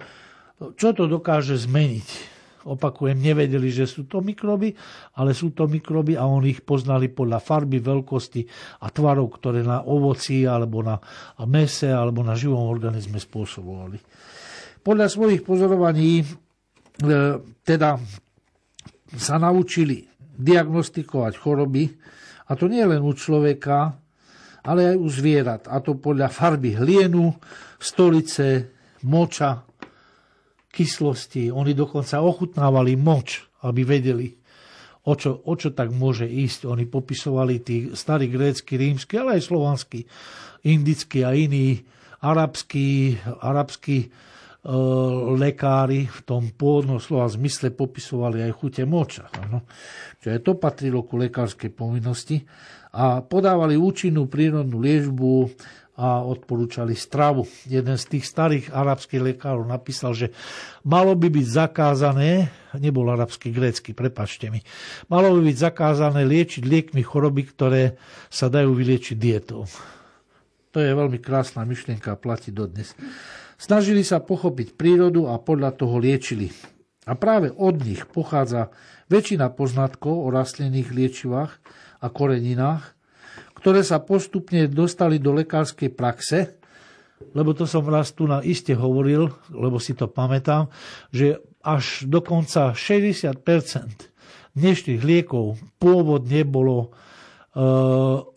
čo 0.77 0.93
to 0.97 1.09
dokáže 1.09 1.57
zmeniť? 1.57 2.37
Opakujem, 2.67 3.15
nevedeli, 3.15 3.71
že 3.71 3.87
sú 3.87 4.11
to 4.11 4.19
mikroby, 4.19 4.75
ale 5.15 5.39
sú 5.39 5.55
to 5.55 5.71
mikroby 5.71 6.19
a 6.19 6.27
oni 6.27 6.59
ich 6.59 6.67
poznali 6.67 7.07
podľa 7.07 7.39
farby, 7.39 7.79
veľkosti 7.79 8.43
a 8.83 8.91
tvarov, 8.91 9.39
ktoré 9.39 9.63
na 9.63 9.87
ovoci 9.87 10.43
alebo 10.43 10.83
na 10.83 10.99
mese 11.47 11.95
alebo 11.95 12.27
na 12.27 12.35
živom 12.35 12.67
organizme 12.67 13.23
spôsobovali. 13.23 14.03
Podľa 14.83 15.07
svojich 15.07 15.47
pozorovaní 15.47 16.23
e, 16.23 16.27
teda 17.63 18.03
sa 19.15 19.35
naučili 19.39 20.03
diagnostikovať 20.35 21.39
choroby, 21.39 21.87
a 22.47 22.59
to 22.59 22.67
nie 22.67 22.83
len 22.83 22.99
u 22.99 23.15
človeka, 23.15 23.95
ale 24.67 24.93
aj 24.93 24.97
u 24.99 25.07
zvierat. 25.07 25.63
A 25.71 25.79
to 25.79 25.95
podľa 25.95 26.27
farby 26.27 26.75
hlienu, 26.75 27.31
stolice, 27.79 28.75
moča, 29.07 29.63
kyslosti. 30.75 31.49
Oni 31.49 31.73
dokonca 31.73 32.21
ochutnávali 32.21 32.99
moč, 32.99 33.47
aby 33.65 33.87
vedeli, 33.87 34.29
o 35.07 35.15
čo, 35.15 35.41
o 35.47 35.55
čo 35.55 35.73
tak 35.73 35.95
môže 35.95 36.27
ísť. 36.27 36.67
Oni 36.69 36.85
popisovali 36.85 37.55
tí 37.63 37.77
starí 37.95 38.27
grécky, 38.29 38.77
rímsky, 38.77 39.17
ale 39.17 39.41
aj 39.41 39.49
slovanskí, 39.49 40.05
indickí 40.67 41.23
a 41.23 41.33
iní 41.33 41.81
arabskí, 42.21 43.17
arabskí 43.41 43.99
e, 44.03 44.09
lekári 45.39 46.11
v 46.11 46.21
tom 46.27 46.51
pôvodnom 46.53 46.99
slova 46.99 47.31
zmysle 47.31 47.71
popisovali 47.73 48.45
aj 48.45 48.53
chute 48.53 48.83
moča. 48.83 49.31
No. 49.49 49.63
Čiže 50.21 50.43
to 50.43 50.59
patrilo 50.59 51.07
ku 51.07 51.17
lekárskej 51.17 51.71
povinnosti 51.71 52.43
a 52.97 53.21
podávali 53.21 53.77
účinnú 53.77 54.25
prírodnú 54.25 54.81
liežbu 54.81 55.53
a 55.97 56.25
odporúčali 56.25 56.97
stravu. 56.97 57.45
Jeden 57.69 57.97
z 57.97 58.05
tých 58.17 58.25
starých 58.25 58.73
arabských 58.73 59.37
lekárov 59.37 59.65
napísal, 59.69 60.17
že 60.17 60.33
malo 60.85 61.13
by 61.13 61.29
byť 61.29 61.47
zakázané, 61.49 62.53
nebol 62.77 63.09
arabský, 63.09 63.53
grécky, 63.53 63.93
prepačte 63.93 64.49
mi, 64.49 64.61
malo 65.13 65.37
by 65.37 65.53
byť 65.53 65.57
zakázané 65.57 66.25
liečiť 66.25 66.65
liekmi 66.65 67.01
choroby, 67.05 67.43
ktoré 67.49 67.83
sa 68.33 68.49
dajú 68.49 68.77
vyliečiť 68.77 69.17
dietou. 69.17 69.69
To 70.73 70.79
je 70.81 70.93
veľmi 70.93 71.17
krásna 71.21 71.65
myšlienka 71.65 72.13
a 72.13 72.21
platí 72.21 72.53
dodnes. 72.53 72.93
Snažili 73.57 74.05
sa 74.05 74.21
pochopiť 74.21 74.77
prírodu 74.77 75.33
a 75.33 75.41
podľa 75.41 75.81
toho 75.81 75.97
liečili. 75.97 76.53
A 77.09 77.17
práve 77.17 77.49
od 77.57 77.81
nich 77.81 78.05
pochádza 78.05 78.69
väčšina 79.09 79.49
poznatkov 79.57 80.13
o 80.13 80.29
rastlinných 80.29 80.93
liečivách 80.93 81.57
a 82.01 82.07
koreninách, 82.13 82.97
ktoré 83.61 83.83
sa 83.83 83.99
postupne 83.99 84.69
dostali 84.71 85.19
do 85.19 85.35
lekárskej 85.35 85.91
praxe, 85.91 86.61
lebo 87.33 87.57
to 87.57 87.65
som 87.65 87.85
raz 87.89 88.13
tu 88.13 88.29
na 88.29 88.45
iste 88.45 88.77
hovoril, 88.77 89.33
lebo 89.49 89.81
si 89.81 89.97
to 89.97 90.07
pamätám, 90.07 90.69
že 91.09 91.41
až 91.65 92.05
dokonca 92.07 92.77
60% 92.77 93.43
dnešných 94.57 95.03
liekov 95.05 95.61
pôvodne 95.77 96.45
bolo 96.45 96.77
e, 96.81 96.89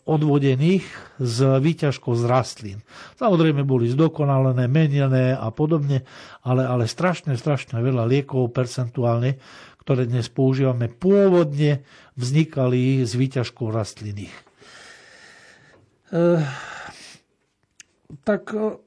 odvodených 0.04 0.84
z 1.16 1.38
výťažkov 1.60 2.12
z 2.16 2.24
rastlín. 2.28 2.78
Samozrejme 3.16 3.64
boli 3.64 3.88
zdokonalené, 3.88 4.68
menené 4.68 5.32
a 5.32 5.48
podobne, 5.52 6.04
ale, 6.44 6.64
ale 6.64 6.84
strašne, 6.90 7.36
strašne 7.36 7.80
veľa 7.80 8.04
liekov 8.04 8.52
percentuálne, 8.52 9.40
ktoré 9.90 10.06
dnes 10.06 10.30
používame, 10.30 10.86
pôvodne 10.86 11.82
vznikali 12.14 13.02
z 13.02 13.10
výťažkov 13.10 13.74
rastlinných. 13.74 14.36
Eh, 16.14 16.38
tak 18.22 18.54
eh, 18.54 18.78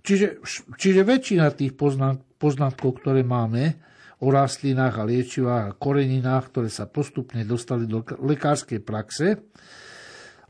čiže, 0.00 0.40
čiže 0.80 1.04
väčšina 1.04 1.52
tých 1.52 1.76
poznatkov, 2.40 3.04
ktoré 3.04 3.20
máme 3.20 3.76
o 4.24 4.32
rastlinách 4.32 4.96
a 4.96 5.04
liečivách 5.04 5.64
a 5.68 5.76
koreninách, 5.76 6.56
ktoré 6.56 6.72
sa 6.72 6.88
postupne 6.88 7.44
dostali 7.44 7.84
do 7.84 8.00
lekárskej 8.00 8.80
praxe, 8.80 9.44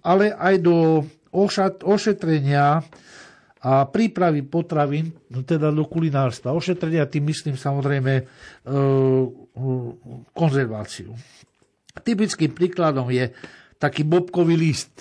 ale 0.07 0.38
aj 0.38 0.55
do 0.62 1.03
ošetrenia 1.35 2.87
a 3.59 3.87
prípravy 3.90 4.47
potravín, 4.47 5.11
no 5.35 5.42
teda 5.42 5.75
do 5.75 5.83
kulinárstva. 5.87 6.55
Ošetrenia 6.55 7.11
tým 7.11 7.27
myslím 7.27 7.59
samozrejme 7.59 8.12
e, 8.14 8.25
konzerváciu. 10.31 11.14
Typickým 11.99 12.55
príkladom 12.55 13.11
je 13.11 13.35
taký 13.83 14.07
bobkový 14.07 14.55
list 14.55 14.94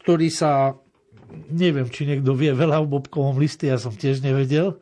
ktorý 0.00 0.32
sa, 0.32 0.74
neviem, 1.52 1.86
či 1.92 2.08
niekto 2.08 2.32
vie 2.32 2.56
veľa 2.56 2.80
o 2.80 2.88
bobkovom 2.88 3.36
liste, 3.36 3.68
ja 3.68 3.76
som 3.76 3.92
tiež 3.92 4.24
nevedel. 4.24 4.80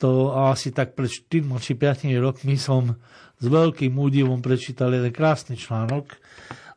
To 0.00 0.34
asi 0.50 0.72
tak 0.72 0.96
pred 0.96 1.12
4 1.12 1.44
či 1.60 1.72
5 1.76 2.08
rokmi 2.18 2.58
som 2.58 2.96
s 3.38 3.46
veľkým 3.46 3.94
údivom 3.94 4.40
prečítal 4.40 4.90
jeden 4.96 5.12
krásny 5.12 5.54
článok 5.54 6.08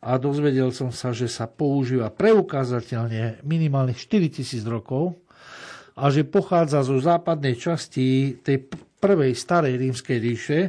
a 0.08 0.16
dozvedel 0.16 0.72
som 0.72 0.88
sa, 0.88 1.12
že 1.12 1.28
sa 1.28 1.52
používa 1.52 2.08
preukázateľne 2.08 3.44
minimálne 3.44 3.92
4000 3.92 4.64
rokov 4.64 5.20
a 6.00 6.08
že 6.08 6.24
pochádza 6.24 6.80
zo 6.88 6.96
západnej 6.96 7.60
časti 7.60 8.40
tej 8.40 8.72
prvej 9.04 9.36
starej 9.36 9.76
rímskej 9.76 10.18
ríše, 10.24 10.60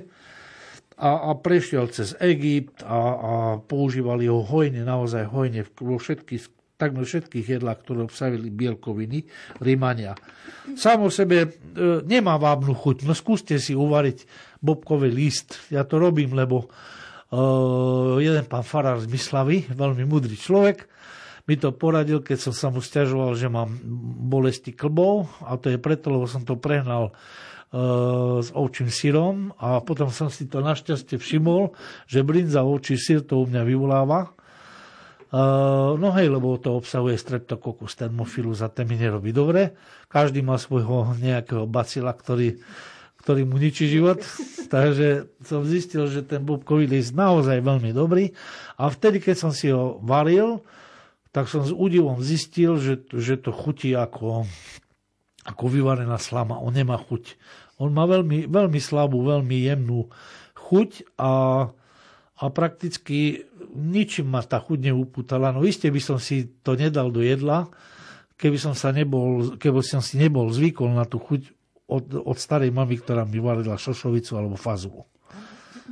a, 0.99 1.31
a 1.31 1.39
prešiel 1.39 1.87
cez 1.95 2.19
Egypt 2.19 2.83
a, 2.83 2.99
a 3.15 3.33
používali 3.63 4.27
ho 4.27 4.43
hojne, 4.43 4.83
naozaj 4.83 5.31
hojne 5.31 5.63
vo 5.79 5.95
všetkých 5.95 6.59
takmer 6.79 7.03
všetkých 7.03 7.59
jedlách, 7.59 7.83
ktoré 7.83 8.07
obsavili 8.07 8.55
bielkoviny, 8.55 9.27
Rímania. 9.59 10.15
Sám 10.79 11.07
o 11.07 11.11
sebe 11.11 11.43
e, 11.43 11.49
nemá 12.07 12.39
vábnu 12.39 12.71
chuť, 12.71 13.03
no 13.03 13.19
skúste 13.19 13.59
si 13.59 13.75
uvariť 13.75 14.23
bobkový 14.63 15.11
list. 15.11 15.59
Ja 15.75 15.83
to 15.83 15.99
robím, 15.99 16.39
lebo 16.39 16.71
jeden 18.19 18.45
pán 18.49 18.65
Farár 18.65 18.99
z 19.05 19.09
Myslavy, 19.11 19.69
veľmi 19.73 20.05
mudrý 20.09 20.37
človek, 20.37 20.89
mi 21.49 21.57
to 21.57 21.73
poradil, 21.73 22.21
keď 22.21 22.39
som 22.49 22.55
sa 22.57 22.69
mu 22.69 22.85
stiažoval, 22.85 23.33
že 23.33 23.49
mám 23.49 23.73
bolesti 24.29 24.77
klbov 24.77 25.29
a 25.45 25.57
to 25.57 25.73
je 25.73 25.81
preto, 25.81 26.13
lebo 26.13 26.29
som 26.29 26.45
to 26.45 26.61
prehnal 26.61 27.17
s 28.41 28.49
ovčím 28.53 28.89
syrom 28.89 29.53
a 29.61 29.81
potom 29.85 30.09
som 30.09 30.33
si 30.33 30.49
to 30.49 30.65
našťastie 30.65 31.21
všimol, 31.21 31.77
že 32.09 32.25
brinza 32.25 32.65
ovčí 32.65 32.97
syr 32.97 33.25
to 33.25 33.41
u 33.41 33.49
mňa 33.49 33.63
vyvoláva 33.65 34.33
No 35.99 36.09
hej, 36.17 36.33
lebo 36.33 36.57
to 36.57 36.73
obsahuje 36.73 37.21
streptococcus 37.21 37.93
thermophilus 38.01 38.65
a 38.65 38.73
ten 38.73 38.89
mi 38.89 38.97
nerobí 38.97 39.29
dobre. 39.29 39.77
Každý 40.09 40.41
má 40.41 40.57
svojho 40.57 41.13
nejakého 41.21 41.69
bacila, 41.69 42.17
ktorý, 42.17 42.57
ktorý 43.29 43.45
mu 43.45 43.61
ničí 43.61 43.93
život. 43.93 44.25
Takže 44.73 45.29
som 45.45 45.69
zistil, 45.69 46.09
že 46.09 46.25
ten 46.25 46.41
bobkový 46.41 46.89
list 46.89 47.13
naozaj 47.13 47.61
veľmi 47.61 47.93
dobrý. 47.93 48.33
A 48.81 48.89
vtedy, 48.89 49.21
keď 49.21 49.37
som 49.37 49.53
si 49.53 49.69
ho 49.69 50.01
varil, 50.01 50.65
tak 51.29 51.53
som 51.53 51.61
s 51.61 51.77
údivom 51.77 52.25
zistil, 52.25 52.81
že, 52.81 53.05
že 53.13 53.37
to 53.37 53.53
chutí 53.53 53.93
ako, 53.93 54.49
ako 55.45 55.65
vyvarená 55.69 56.17
slama. 56.17 56.57
On 56.57 56.73
nemá 56.73 56.97
chuť. 56.97 57.37
On 57.77 57.93
má 57.93 58.09
veľmi, 58.09 58.49
veľmi 58.49 58.81
slabú, 58.81 59.21
veľmi 59.21 59.69
jemnú 59.69 60.09
chuť 60.57 61.21
a 61.21 61.33
a 62.39 62.55
prakticky 62.55 63.51
ničím 63.75 64.31
ma 64.31 64.47
tá 64.47 64.63
chuť 64.63 64.79
neupútala. 64.79 65.51
No 65.51 65.67
iste 65.67 65.91
by 65.91 65.99
som 65.99 66.23
si 66.23 66.47
to 66.63 66.79
nedal 66.79 67.11
do 67.11 67.19
jedla, 67.19 67.67
keby 68.39 68.55
som, 68.55 68.79
sa 68.79 68.95
nebol, 68.95 69.59
keby 69.59 69.83
som 69.83 69.99
si 69.99 70.23
nebol 70.23 70.47
zvykol 70.47 70.95
na 70.95 71.03
tú 71.03 71.19
chuť 71.19 71.58
od, 71.89 72.05
od 72.21 72.37
starej 72.37 72.69
mamy, 72.69 73.01
ktorá 73.01 73.25
mi 73.25 73.41
varila 73.41 73.81
šošovicu 73.81 74.37
alebo 74.37 74.61
fazulu. 74.61 75.09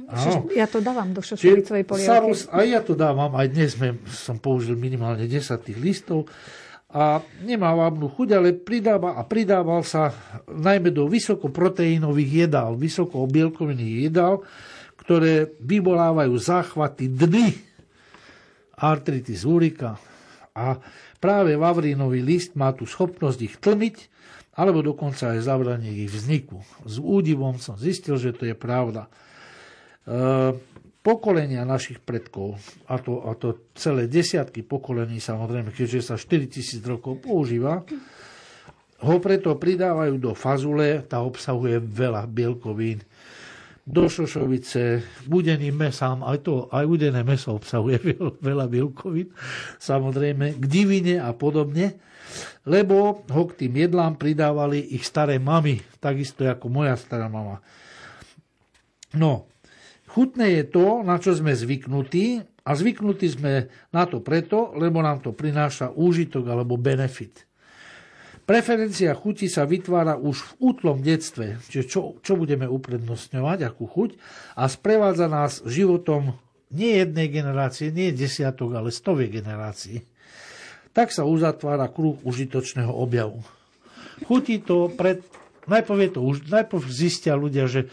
Áno. 0.06 0.46
Ja 0.54 0.70
to 0.70 0.78
dávam 0.78 1.10
do 1.10 1.24
šošovicovej 1.24 1.82
polievky. 1.82 2.46
Aj 2.52 2.66
ja 2.68 2.80
to 2.84 2.94
dávam, 2.94 3.32
aj 3.34 3.48
dnes 3.50 3.74
sme, 3.74 3.98
som 4.06 4.38
použil 4.38 4.78
minimálne 4.78 5.26
10 5.26 5.42
tých 5.66 5.78
listov 5.82 6.30
a 6.86 7.18
nemá 7.42 7.74
vábnu 7.74 8.06
chuť, 8.06 8.28
ale 8.38 8.54
pridáva 8.54 9.18
a 9.18 9.26
pridával 9.26 9.82
sa 9.82 10.14
najmä 10.46 10.94
do 10.94 11.10
vysokoproteínových 11.10 12.46
jedál, 12.46 12.78
vysokobielkovinných 12.78 14.06
jedál, 14.06 14.46
ktoré 14.94 15.50
vyvolávajú 15.58 16.34
záchvaty 16.38 17.10
dny, 17.10 17.50
artritis 18.78 19.42
urika. 19.42 19.98
A 20.54 20.78
práve 21.18 21.58
vavrínový 21.58 22.22
list 22.22 22.54
má 22.54 22.70
tú 22.70 22.86
schopnosť 22.86 23.38
ich 23.42 23.54
tlmiť, 23.58 23.96
alebo 24.56 24.80
dokonca 24.80 25.36
aj 25.36 25.44
zabranie 25.44 26.08
ich 26.08 26.10
vzniku. 26.10 26.64
S 26.88 26.96
údivom 26.96 27.60
som 27.60 27.76
zistil, 27.76 28.16
že 28.16 28.32
to 28.32 28.48
je 28.48 28.56
pravda. 28.56 29.12
Eh, 30.08 30.56
pokolenia 31.06 31.62
našich 31.62 32.02
predkov, 32.02 32.58
a 32.90 32.98
to, 32.98 33.22
a 33.30 33.38
to 33.38 33.70
celé 33.78 34.10
desiatky 34.10 34.66
pokolení 34.66 35.22
samozrejme, 35.22 35.70
keďže 35.70 36.10
sa 36.10 36.14
4000 36.18 36.82
rokov 36.82 37.22
používa, 37.22 37.86
ho 38.96 39.16
preto 39.22 39.54
pridávajú 39.54 40.18
do 40.18 40.32
fazule, 40.34 41.04
tá 41.06 41.22
obsahuje 41.22 41.78
veľa 41.78 42.26
bielkovín, 42.26 43.06
do 43.86 44.10
šošovice, 44.10 44.98
budeným 45.30 45.78
mesám, 45.78 46.26
aj 46.26 46.42
to, 46.42 46.66
aj 46.74 46.82
udené 46.90 47.22
meso 47.22 47.54
obsahuje 47.54 48.02
veľa 48.48 48.66
bielkovín, 48.66 49.30
samozrejme, 49.78 50.58
k 50.58 50.64
divine 50.66 51.22
a 51.22 51.30
podobne, 51.30 52.02
lebo 52.66 53.22
ho 53.30 53.42
k 53.46 53.64
tým 53.64 53.86
jedlám 53.86 54.18
pridávali 54.18 54.82
ich 54.92 55.06
staré 55.06 55.38
mamy, 55.38 55.80
takisto 56.02 56.42
ako 56.42 56.66
moja 56.66 56.98
stará 56.98 57.30
mama. 57.30 57.62
No, 59.14 59.46
Chutné 60.16 60.64
je 60.64 60.64
to, 60.64 61.04
na 61.04 61.20
čo 61.20 61.36
sme 61.36 61.52
zvyknutí 61.52 62.40
a 62.64 62.72
zvyknutí 62.72 63.28
sme 63.28 63.68
na 63.92 64.08
to 64.08 64.24
preto, 64.24 64.72
lebo 64.72 65.04
nám 65.04 65.20
to 65.20 65.36
prináša 65.36 65.92
úžitok 65.92 66.48
alebo 66.48 66.80
benefit. 66.80 67.44
Preferencia 68.48 69.12
chuti 69.12 69.44
sa 69.52 69.68
vytvára 69.68 70.16
už 70.16 70.40
v 70.40 70.72
útlom 70.72 71.04
detstve, 71.04 71.60
čiže 71.68 71.84
čo, 71.84 72.00
čo 72.24 72.32
budeme 72.32 72.64
uprednostňovať, 72.64 73.58
akú 73.68 73.84
chuť, 73.84 74.16
a 74.56 74.64
sprevádza 74.70 75.28
nás 75.28 75.60
životom 75.68 76.32
nie 76.72 76.96
jednej 76.96 77.28
generácie, 77.28 77.92
nie 77.92 78.08
desiatok, 78.16 78.72
ale 78.72 78.88
stoviek 78.94 79.44
generácií. 79.44 80.00
Tak 80.96 81.12
sa 81.12 81.28
uzatvára 81.28 81.92
kruh 81.92 82.16
užitočného 82.24 82.88
objavu. 82.88 83.44
Chutí 84.24 84.64
to 84.64 84.88
pred... 84.88 85.20
Najprv, 85.68 85.98
je 85.98 86.10
to, 86.14 86.20
najprv 86.48 86.82
zistia 86.88 87.36
ľudia, 87.36 87.68
že 87.68 87.90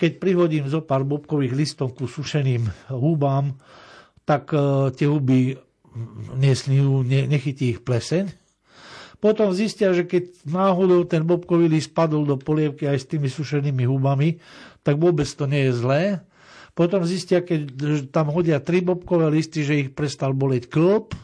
keď 0.00 0.22
prihodím 0.22 0.64
zo 0.70 0.80
pár 0.80 1.02
bobkových 1.04 1.52
listov 1.52 1.92
ku 1.92 2.08
sušeným 2.08 2.70
hubám, 2.88 3.52
tak 4.22 4.54
e, 4.54 4.94
tie 4.94 5.10
huby 5.10 5.58
nesnú, 6.38 7.02
ne, 7.02 7.26
nechytí 7.26 7.76
ich 7.76 7.80
pleseň. 7.82 8.30
Potom 9.18 9.50
zistia, 9.50 9.90
že 9.90 10.04
keď 10.04 10.46
náhodou 10.46 11.02
ten 11.08 11.24
bobkový 11.24 11.66
list 11.72 11.96
padol 11.96 12.28
do 12.28 12.36
polievky 12.36 12.86
aj 12.86 12.98
s 13.00 13.10
tými 13.10 13.26
sušenými 13.26 13.88
hubami, 13.88 14.38
tak 14.84 15.00
vôbec 15.00 15.26
to 15.26 15.48
nie 15.50 15.66
je 15.66 15.72
zlé. 15.72 16.02
Potom 16.76 17.02
zistia, 17.08 17.40
keď 17.40 17.72
tam 18.12 18.28
hodia 18.28 18.60
tri 18.60 18.84
bobkové 18.84 19.32
listy, 19.32 19.64
že 19.64 19.88
ich 19.88 19.90
prestal 19.96 20.36
boleť 20.36 20.68
klop, 20.68 21.16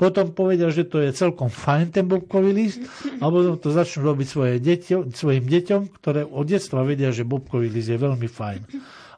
potom 0.00 0.32
povedia, 0.32 0.72
že 0.72 0.88
to 0.88 1.04
je 1.04 1.12
celkom 1.12 1.52
fajn 1.52 1.92
ten 1.92 2.08
bobkový 2.08 2.56
list 2.56 2.80
a 3.20 3.28
potom 3.28 3.60
to 3.60 3.68
začnú 3.68 4.08
robiť 4.08 4.26
svoje 4.26 4.54
deťo, 4.56 5.12
svojim 5.12 5.44
deťom, 5.44 5.80
ktoré 6.00 6.24
od 6.24 6.48
detstva 6.48 6.80
vedia, 6.88 7.12
že 7.12 7.28
bobkový 7.28 7.68
list 7.68 7.92
je 7.92 8.00
veľmi 8.00 8.24
fajn 8.24 8.60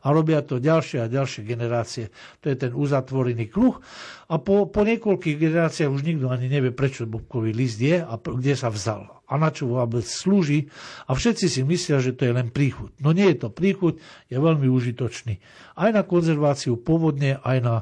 a 0.02 0.06
robia 0.10 0.42
to 0.42 0.58
ďalšie 0.58 0.98
a 0.98 1.06
ďalšie 1.06 1.46
generácie. 1.46 2.10
To 2.42 2.50
je 2.50 2.56
ten 2.58 2.74
uzatvorený 2.74 3.46
kruh. 3.46 3.78
A 4.26 4.42
po, 4.42 4.66
po 4.66 4.82
niekoľkých 4.82 5.38
generáciách 5.38 5.94
už 5.94 6.02
nikto 6.02 6.26
ani 6.26 6.50
nevie, 6.50 6.74
prečo 6.74 7.06
bobkový 7.06 7.54
list 7.54 7.78
je 7.78 8.02
a 8.02 8.18
kde 8.18 8.58
sa 8.58 8.66
vzal 8.66 9.21
a 9.32 9.40
na 9.40 9.48
čo 9.48 9.72
vôbec 9.72 10.04
slúži. 10.04 10.68
A 11.08 11.16
všetci 11.16 11.48
si 11.48 11.60
myslia, 11.64 12.04
že 12.04 12.12
to 12.12 12.28
je 12.28 12.36
len 12.36 12.52
príchuť. 12.52 13.00
No 13.00 13.16
nie 13.16 13.32
je 13.32 13.40
to 13.40 13.48
príchuť, 13.48 13.96
je 14.28 14.36
veľmi 14.36 14.68
užitočný. 14.68 15.40
Aj 15.80 15.88
na 15.88 16.04
konzerváciu 16.04 16.76
pôvodne, 16.76 17.40
aj, 17.40 17.58
na, 17.64 17.76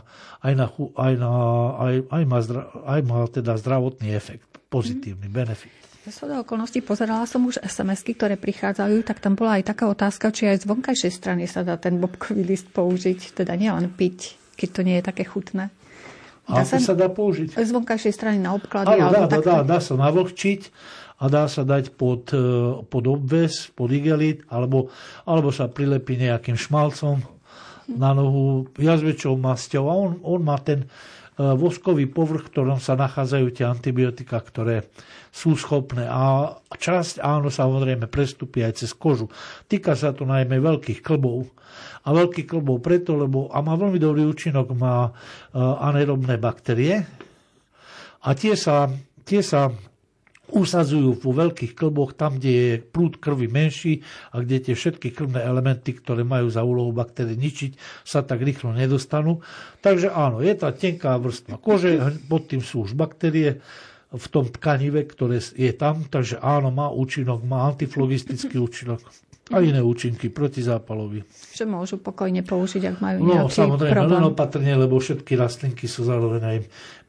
aj, 0.46 0.54
na, 0.54 0.66
aj, 0.94 1.12
na, 1.18 1.32
aj, 1.74 1.94
aj, 2.06 2.22
má, 2.30 2.38
zdra, 2.38 2.62
aj 2.86 3.00
má 3.02 3.18
teda 3.26 3.58
zdravotný 3.58 4.14
efekt, 4.14 4.46
pozitívny 4.70 5.26
mm. 5.26 5.34
benefit. 5.34 5.74
Ja 6.00 6.16
do 6.16 6.40
okolností 6.40 6.80
pozerala 6.80 7.28
som 7.28 7.44
už 7.44 7.60
sms 7.60 8.08
ktoré 8.16 8.40
prichádzajú, 8.40 9.04
tak 9.04 9.20
tam 9.20 9.36
bola 9.36 9.60
aj 9.60 9.68
taká 9.68 9.84
otázka, 9.84 10.32
či 10.32 10.48
aj 10.48 10.64
z 10.64 10.68
vonkajšej 10.72 11.12
strany 11.12 11.44
sa 11.44 11.60
dá 11.60 11.76
ten 11.76 12.00
bobkový 12.00 12.40
list 12.40 12.72
použiť, 12.72 13.36
teda 13.36 13.52
nielen 13.52 13.92
piť, 13.92 14.40
keď 14.56 14.68
to 14.72 14.80
nie 14.80 14.96
je 14.96 15.04
také 15.04 15.28
chutné. 15.28 15.68
Dá 16.50 16.64
sa, 16.66 16.82
sa 16.82 16.94
dá 16.96 17.06
použiť? 17.06 17.54
Z 17.54 17.70
vonkajšej 17.70 18.12
strany 18.16 18.38
na 18.42 18.56
obklady. 18.56 18.96
Áno, 18.96 19.12
dá, 19.12 19.22
dá, 19.28 19.38
dá, 19.38 19.56
dá 19.62 19.78
sa 19.78 19.94
navlhčiť 19.94 20.60
a 21.20 21.24
dá 21.28 21.44
sa 21.46 21.62
dať 21.68 21.92
pod, 21.94 22.32
e, 22.32 22.40
pod 22.88 23.04
obves, 23.04 23.68
pod 23.76 23.92
igelit, 23.92 24.42
alebo, 24.48 24.88
alebo 25.28 25.52
sa 25.52 25.68
prilepí 25.68 26.16
nejakým 26.16 26.56
šmalcom 26.56 27.20
na 27.90 28.16
nohu 28.16 28.70
jazvečou 28.80 29.36
masťou 29.36 29.84
a 29.86 29.94
on, 29.94 30.10
on 30.24 30.40
má 30.40 30.56
ten 30.64 30.88
E, 31.40 31.56
voskový 31.56 32.04
povrch, 32.04 32.44
v 32.44 32.52
ktorom 32.52 32.78
sa 32.84 33.00
nachádzajú 33.00 33.46
tie 33.56 33.64
antibiotika, 33.64 34.36
ktoré 34.44 34.92
sú 35.32 35.56
schopné. 35.56 36.04
A 36.04 36.52
časť 36.68 37.24
áno 37.24 37.48
samozrejme 37.48 38.12
prestupí 38.12 38.60
aj 38.60 38.84
cez 38.84 38.92
kožu. 38.92 39.32
Týka 39.64 39.96
sa 39.96 40.12
to 40.12 40.28
najmä 40.28 40.60
veľkých 40.60 41.00
klbov. 41.00 41.48
A 42.04 42.12
veľkých 42.12 42.44
klbov 42.44 42.84
preto, 42.84 43.16
lebo 43.16 43.48
a 43.48 43.64
má 43.64 43.72
veľmi 43.72 43.96
dobrý 43.96 44.28
účinok, 44.28 44.76
má 44.76 45.08
e, 45.08 45.10
anaerobné 45.56 46.36
baktérie. 46.36 47.08
A 48.20 48.28
tie 48.36 48.52
sa, 48.52 48.92
tie 49.24 49.40
sa 49.40 49.72
usadzujú 50.52 51.22
vo 51.22 51.32
veľkých 51.32 51.72
klboch, 51.78 52.18
tam, 52.18 52.36
kde 52.36 52.50
je 52.50 52.70
prúd 52.82 53.16
krvi 53.22 53.46
menší 53.46 54.02
a 54.34 54.42
kde 54.42 54.70
tie 54.70 54.74
všetky 54.74 55.14
krvné 55.14 55.40
elementy, 55.40 55.96
ktoré 55.96 56.26
majú 56.26 56.50
za 56.50 56.66
úlohu 56.66 56.90
baktérie 56.90 57.38
ničiť, 57.38 58.02
sa 58.02 58.26
tak 58.26 58.42
rýchlo 58.42 58.74
nedostanú. 58.74 59.40
Takže 59.80 60.10
áno, 60.10 60.42
je 60.42 60.52
tá 60.58 60.74
tenká 60.74 61.16
vrstva 61.16 61.56
kože, 61.56 62.20
pod 62.26 62.50
tým 62.50 62.60
sú 62.60 62.84
už 62.84 62.98
baktérie 62.98 63.62
v 64.10 64.26
tom 64.26 64.50
tkanive, 64.50 65.06
ktoré 65.06 65.38
je 65.38 65.70
tam, 65.70 66.02
takže 66.02 66.42
áno, 66.42 66.74
má 66.74 66.90
účinok, 66.90 67.46
má 67.46 67.70
antiflogistický 67.70 68.58
účinok 68.58 69.29
a 69.50 69.58
iné 69.58 69.82
účinky 69.82 70.30
protizápalový. 70.30 71.26
Že 71.54 71.64
môžu 71.66 71.96
pokojne 71.98 72.46
použiť, 72.46 72.82
ak 72.94 72.96
majú 73.02 73.18
no, 73.26 73.34
nejaký 73.34 73.54
samozrejme, 73.66 73.94
problém. 73.98 74.14
len 74.14 74.24
opatrne, 74.30 74.72
lebo 74.78 74.94
všetky 75.02 75.32
rastlinky 75.34 75.90
sú 75.90 76.06
zároveň 76.06 76.42
aj 76.46 76.58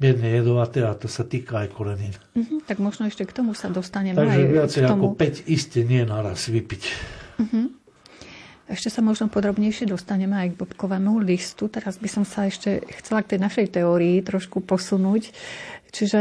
mierne 0.01 0.27
jedovaté 0.29 0.81
a 0.81 0.97
to 0.97 1.05
sa 1.05 1.21
týka 1.21 1.61
aj 1.61 1.67
korenín. 1.69 2.13
Uh-huh, 2.33 2.59
tak 2.65 2.81
možno 2.81 3.05
ešte 3.05 3.29
k 3.29 3.31
tomu 3.31 3.53
sa 3.53 3.69
dostaneme. 3.69 4.17
Takže 4.17 4.41
aj 4.41 4.49
viacej 4.49 4.81
tomu. 4.89 5.13
ako 5.13 5.21
5 5.21 5.53
iste 5.53 5.79
nie 5.85 6.01
naraz 6.01 6.49
vypiť. 6.49 6.83
Uh-huh. 7.37 7.80
Ešte 8.71 8.87
sa 8.87 9.03
možno 9.03 9.27
podrobnejšie 9.27 9.91
dostaneme 9.91 10.39
aj 10.39 10.55
k 10.55 10.59
bobkovému 10.63 11.19
listu. 11.19 11.67
Teraz 11.67 11.99
by 11.99 12.07
som 12.07 12.23
sa 12.23 12.47
ešte 12.47 12.79
chcela 13.03 13.19
k 13.19 13.35
tej 13.35 13.39
našej 13.43 13.67
teórii 13.75 14.23
trošku 14.23 14.63
posunúť. 14.63 15.35
Čiže 15.91 16.19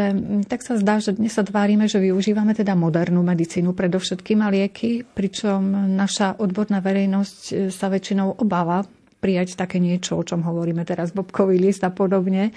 tak 0.51 0.67
sa 0.67 0.75
zdá, 0.75 0.99
že 0.99 1.15
dnes 1.15 1.31
sa 1.31 1.47
tvárime, 1.47 1.87
že 1.87 2.03
využívame 2.03 2.59
teda 2.59 2.75
modernú 2.75 3.23
medicínu, 3.23 3.71
predovšetkým 3.71 4.43
a 4.43 4.51
lieky, 4.51 5.07
pričom 5.07 5.95
naša 5.95 6.43
odborná 6.43 6.83
verejnosť 6.83 7.39
e, 7.39 7.53
sa 7.71 7.87
väčšinou 7.87 8.43
obáva 8.43 8.83
prijať 9.23 9.55
také 9.55 9.79
niečo, 9.79 10.19
o 10.19 10.27
čom 10.27 10.43
hovoríme 10.43 10.83
teraz, 10.83 11.15
bobkový 11.15 11.61
list 11.61 11.87
a 11.87 11.95
podobne, 11.95 12.51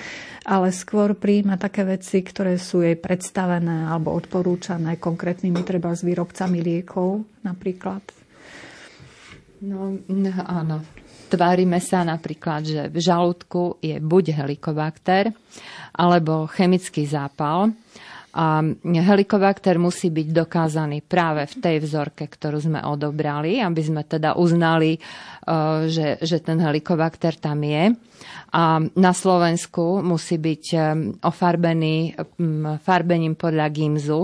ale 0.48 0.74
skôr 0.74 1.14
príjma 1.14 1.60
také 1.60 1.86
veci, 1.86 2.26
ktoré 2.26 2.58
sú 2.58 2.82
jej 2.82 2.98
predstavené 2.98 3.94
alebo 3.94 4.16
odporúčané 4.16 4.98
konkrétnymi 4.98 5.62
treba 5.62 5.94
s 5.94 6.02
výrobcami 6.02 6.66
liekov 6.66 7.28
napríklad. 7.46 8.23
No, 9.64 9.96
áno. 10.44 10.84
Tvárime 11.32 11.80
sa 11.80 12.04
napríklad, 12.04 12.62
že 12.68 12.82
v 12.92 13.00
žalúdku 13.00 13.80
je 13.80 13.96
buď 13.98 14.44
helikobakter, 14.44 15.32
alebo 15.96 16.52
chemický 16.52 17.08
zápal. 17.08 17.72
A 18.34 18.66
helikobakter 18.82 19.78
musí 19.78 20.10
byť 20.10 20.28
dokázaný 20.34 21.06
práve 21.06 21.46
v 21.46 21.56
tej 21.62 21.76
vzorke, 21.86 22.26
ktorú 22.26 22.58
sme 22.66 22.82
odobrali, 22.82 23.62
aby 23.62 23.78
sme 23.78 24.02
teda 24.04 24.36
uznali, 24.42 24.98
e, 24.98 25.00
že, 25.86 26.18
že 26.18 26.42
ten 26.42 26.58
helikobakter 26.58 27.38
tam 27.38 27.62
je. 27.62 27.94
A 28.58 28.82
na 28.82 29.14
Slovensku 29.14 30.02
musí 30.02 30.42
byť 30.42 30.66
e, 30.74 30.78
ofarbený 31.22 32.18
farbením 32.82 33.38
podľa 33.38 33.70
GIMZu, 33.70 34.22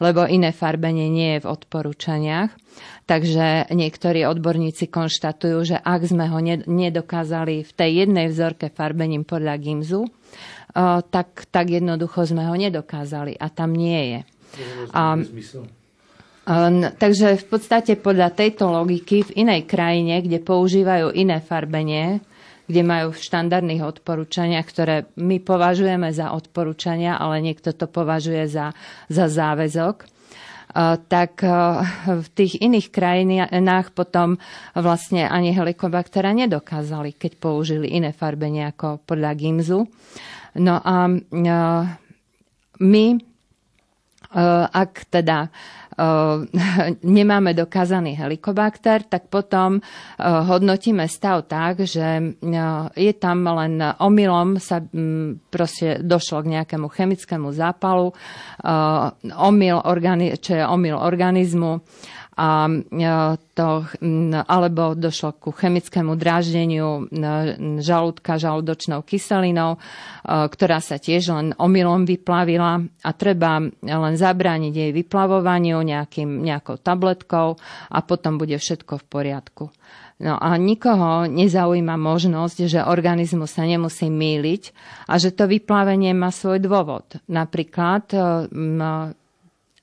lebo 0.00 0.24
iné 0.26 0.50
farbenie 0.50 1.08
nie 1.08 1.38
je 1.38 1.44
v 1.44 1.50
odporúčaniach. 1.50 2.50
Takže 3.04 3.74
niektorí 3.74 4.24
odborníci 4.24 4.88
konštatujú, 4.88 5.58
že 5.74 5.76
ak 5.76 6.00
sme 6.08 6.30
ho 6.30 6.38
nedokázali 6.66 7.66
v 7.66 7.72
tej 7.74 7.90
jednej 8.06 8.30
vzorke 8.32 8.72
farbením 8.72 9.28
podľa 9.28 9.58
GIMZu, 9.58 10.02
tak, 11.12 11.44
tak 11.52 11.66
jednoducho 11.68 12.24
sme 12.24 12.48
ho 12.48 12.54
nedokázali 12.56 13.36
a 13.36 13.46
tam 13.52 13.76
nie 13.76 14.16
je. 14.16 14.20
A, 14.96 15.20
Takže 16.98 17.38
v 17.38 17.46
podstate 17.46 17.94
podľa 17.94 18.34
tejto 18.34 18.66
logiky 18.66 19.22
v 19.22 19.46
inej 19.46 19.62
krajine, 19.62 20.18
kde 20.26 20.42
používajú 20.42 21.14
iné 21.14 21.38
farbenie, 21.38 22.18
kde 22.70 22.82
majú 22.86 23.10
v 23.12 23.24
štandardných 23.24 23.82
odporúčaniach, 23.82 24.66
ktoré 24.66 25.10
my 25.18 25.42
považujeme 25.42 26.08
za 26.14 26.30
odporúčania, 26.30 27.18
ale 27.18 27.42
niekto 27.42 27.74
to 27.74 27.90
považuje 27.90 28.46
za, 28.46 28.72
za 29.10 29.26
záväzok, 29.26 30.06
tak 31.12 31.44
v 32.08 32.28
tých 32.32 32.64
iných 32.64 32.88
krajinách 32.88 33.92
potom 33.92 34.40
vlastne 34.72 35.28
ani 35.28 35.52
helikobaktera 35.52 36.32
nedokázali, 36.32 37.12
keď 37.12 37.32
použili 37.36 37.92
iné 37.92 38.16
farbenie 38.16 38.64
ako 38.72 39.04
podľa 39.04 39.36
Gimzu. 39.36 39.84
No 40.56 40.80
a 40.80 41.12
my, 42.80 43.06
ak 44.72 44.92
teda 45.12 45.52
nemáme 47.18 47.54
dokázaný 47.54 48.16
helikobakter, 48.16 49.04
tak 49.04 49.28
potom 49.28 49.78
eh, 49.78 50.24
hodnotíme 50.24 51.04
stav 51.08 51.44
tak, 51.46 51.84
že 51.84 52.32
eh, 52.32 52.82
je 52.96 53.12
tam 53.16 53.44
len 53.44 53.80
omylom 54.00 54.56
sa 54.56 54.80
mm, 54.80 55.52
proste 55.52 56.00
došlo 56.00 56.42
k 56.42 56.52
nejakému 56.58 56.88
chemickému 56.88 57.52
zápalu, 57.52 58.14
omyl, 59.36 59.76
čo 60.40 60.52
je 60.56 60.64
omyl 60.64 60.96
organizmu 60.96 61.82
a 62.42 62.66
to, 63.54 63.68
alebo 64.50 64.98
došlo 64.98 65.30
ku 65.38 65.54
chemickému 65.54 66.18
dráždeniu 66.18 67.06
žalúdka 67.78 68.34
žalúdočnou 68.34 69.06
kyselinou, 69.06 69.78
ktorá 70.26 70.82
sa 70.82 70.98
tiež 70.98 71.30
len 71.30 71.48
omylom 71.54 72.02
vyplavila 72.02 72.82
a 72.82 73.10
treba 73.14 73.62
len 73.78 74.14
zabrániť 74.18 74.74
jej 74.74 74.90
vyplavovaniu 74.90 75.78
nejakým, 75.86 76.42
nejakou 76.42 76.82
tabletkou 76.82 77.62
a 77.94 77.98
potom 78.02 78.42
bude 78.42 78.58
všetko 78.58 78.98
v 78.98 79.04
poriadku. 79.06 79.64
No 80.22 80.34
a 80.38 80.58
nikoho 80.58 81.30
nezaujíma 81.30 81.94
možnosť, 81.94 82.58
že 82.66 82.80
organizmus 82.82 83.54
sa 83.54 83.66
nemusí 83.66 84.10
míliť 84.10 84.62
a 85.06 85.18
že 85.18 85.30
to 85.30 85.46
vyplavenie 85.46 86.10
má 86.10 86.34
svoj 86.34 86.58
dôvod. 86.58 87.22
Napríklad 87.30 88.10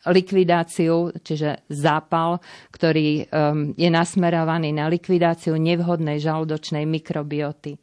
likvidáciu, 0.08 1.12
čiže 1.20 1.68
zápal, 1.68 2.40
ktorý 2.72 3.28
um, 3.28 3.76
je 3.76 3.90
nasmerovaný 3.92 4.72
na 4.72 4.88
likvidáciu 4.88 5.60
nevhodnej 5.60 6.24
žalúdočnej 6.24 6.88
mikrobioty. 6.88 7.76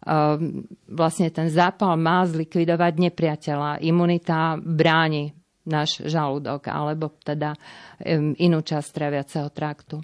Um, 0.00 0.64
vlastne 0.88 1.28
ten 1.28 1.52
zápal 1.52 2.00
má 2.00 2.24
zlikvidovať 2.24 2.92
nepriateľa. 2.96 3.84
Imunita 3.84 4.56
bráni 4.56 5.36
náš 5.68 6.00
žalúdok 6.00 6.72
alebo 6.72 7.12
teda 7.20 7.52
um, 7.52 8.32
inú 8.40 8.64
časť 8.64 8.88
traviaceho 8.96 9.52
traktu. 9.52 10.00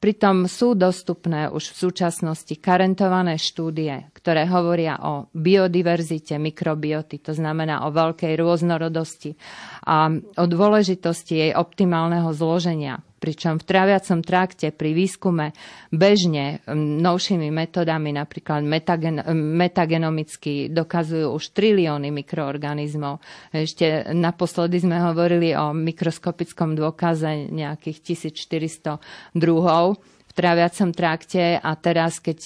Pritom 0.00 0.48
sú 0.48 0.72
dostupné 0.72 1.46
už 1.52 1.76
v 1.76 1.76
súčasnosti 1.88 2.54
karentované 2.58 3.36
štúdie, 3.36 4.08
ktoré 4.16 4.48
hovoria 4.48 4.98
o 4.98 5.28
biodiverzite 5.36 6.40
mikrobioty, 6.40 7.20
to 7.20 7.36
znamená 7.36 7.86
o 7.86 7.92
veľkej 7.92 8.34
rôznorodosti 8.40 9.36
a 9.84 10.10
o 10.16 10.44
dôležitosti 10.48 11.34
jej 11.48 11.52
optimálneho 11.52 12.32
zloženia 12.32 13.04
pričom 13.24 13.56
v 13.56 13.64
tráviacom 13.64 14.20
trakte 14.20 14.68
pri 14.68 14.92
výskume 14.92 15.56
bežne 15.88 16.60
novšími 16.76 17.48
metodami, 17.48 18.12
napríklad 18.12 18.60
metagen, 18.60 19.24
metagenomicky, 19.32 20.68
dokazujú 20.68 21.32
už 21.32 21.56
trilióny 21.56 22.12
mikroorganizmov. 22.12 23.24
Ešte 23.48 24.12
naposledy 24.12 24.84
sme 24.84 25.00
hovorili 25.00 25.56
o 25.56 25.72
mikroskopickom 25.72 26.76
dôkaze 26.76 27.48
nejakých 27.48 28.28
1400 28.28 29.00
druhov 29.32 30.04
v 30.04 30.32
tráviacom 30.36 30.92
trakte 30.92 31.56
a 31.56 31.70
teraz, 31.80 32.20
keď 32.20 32.38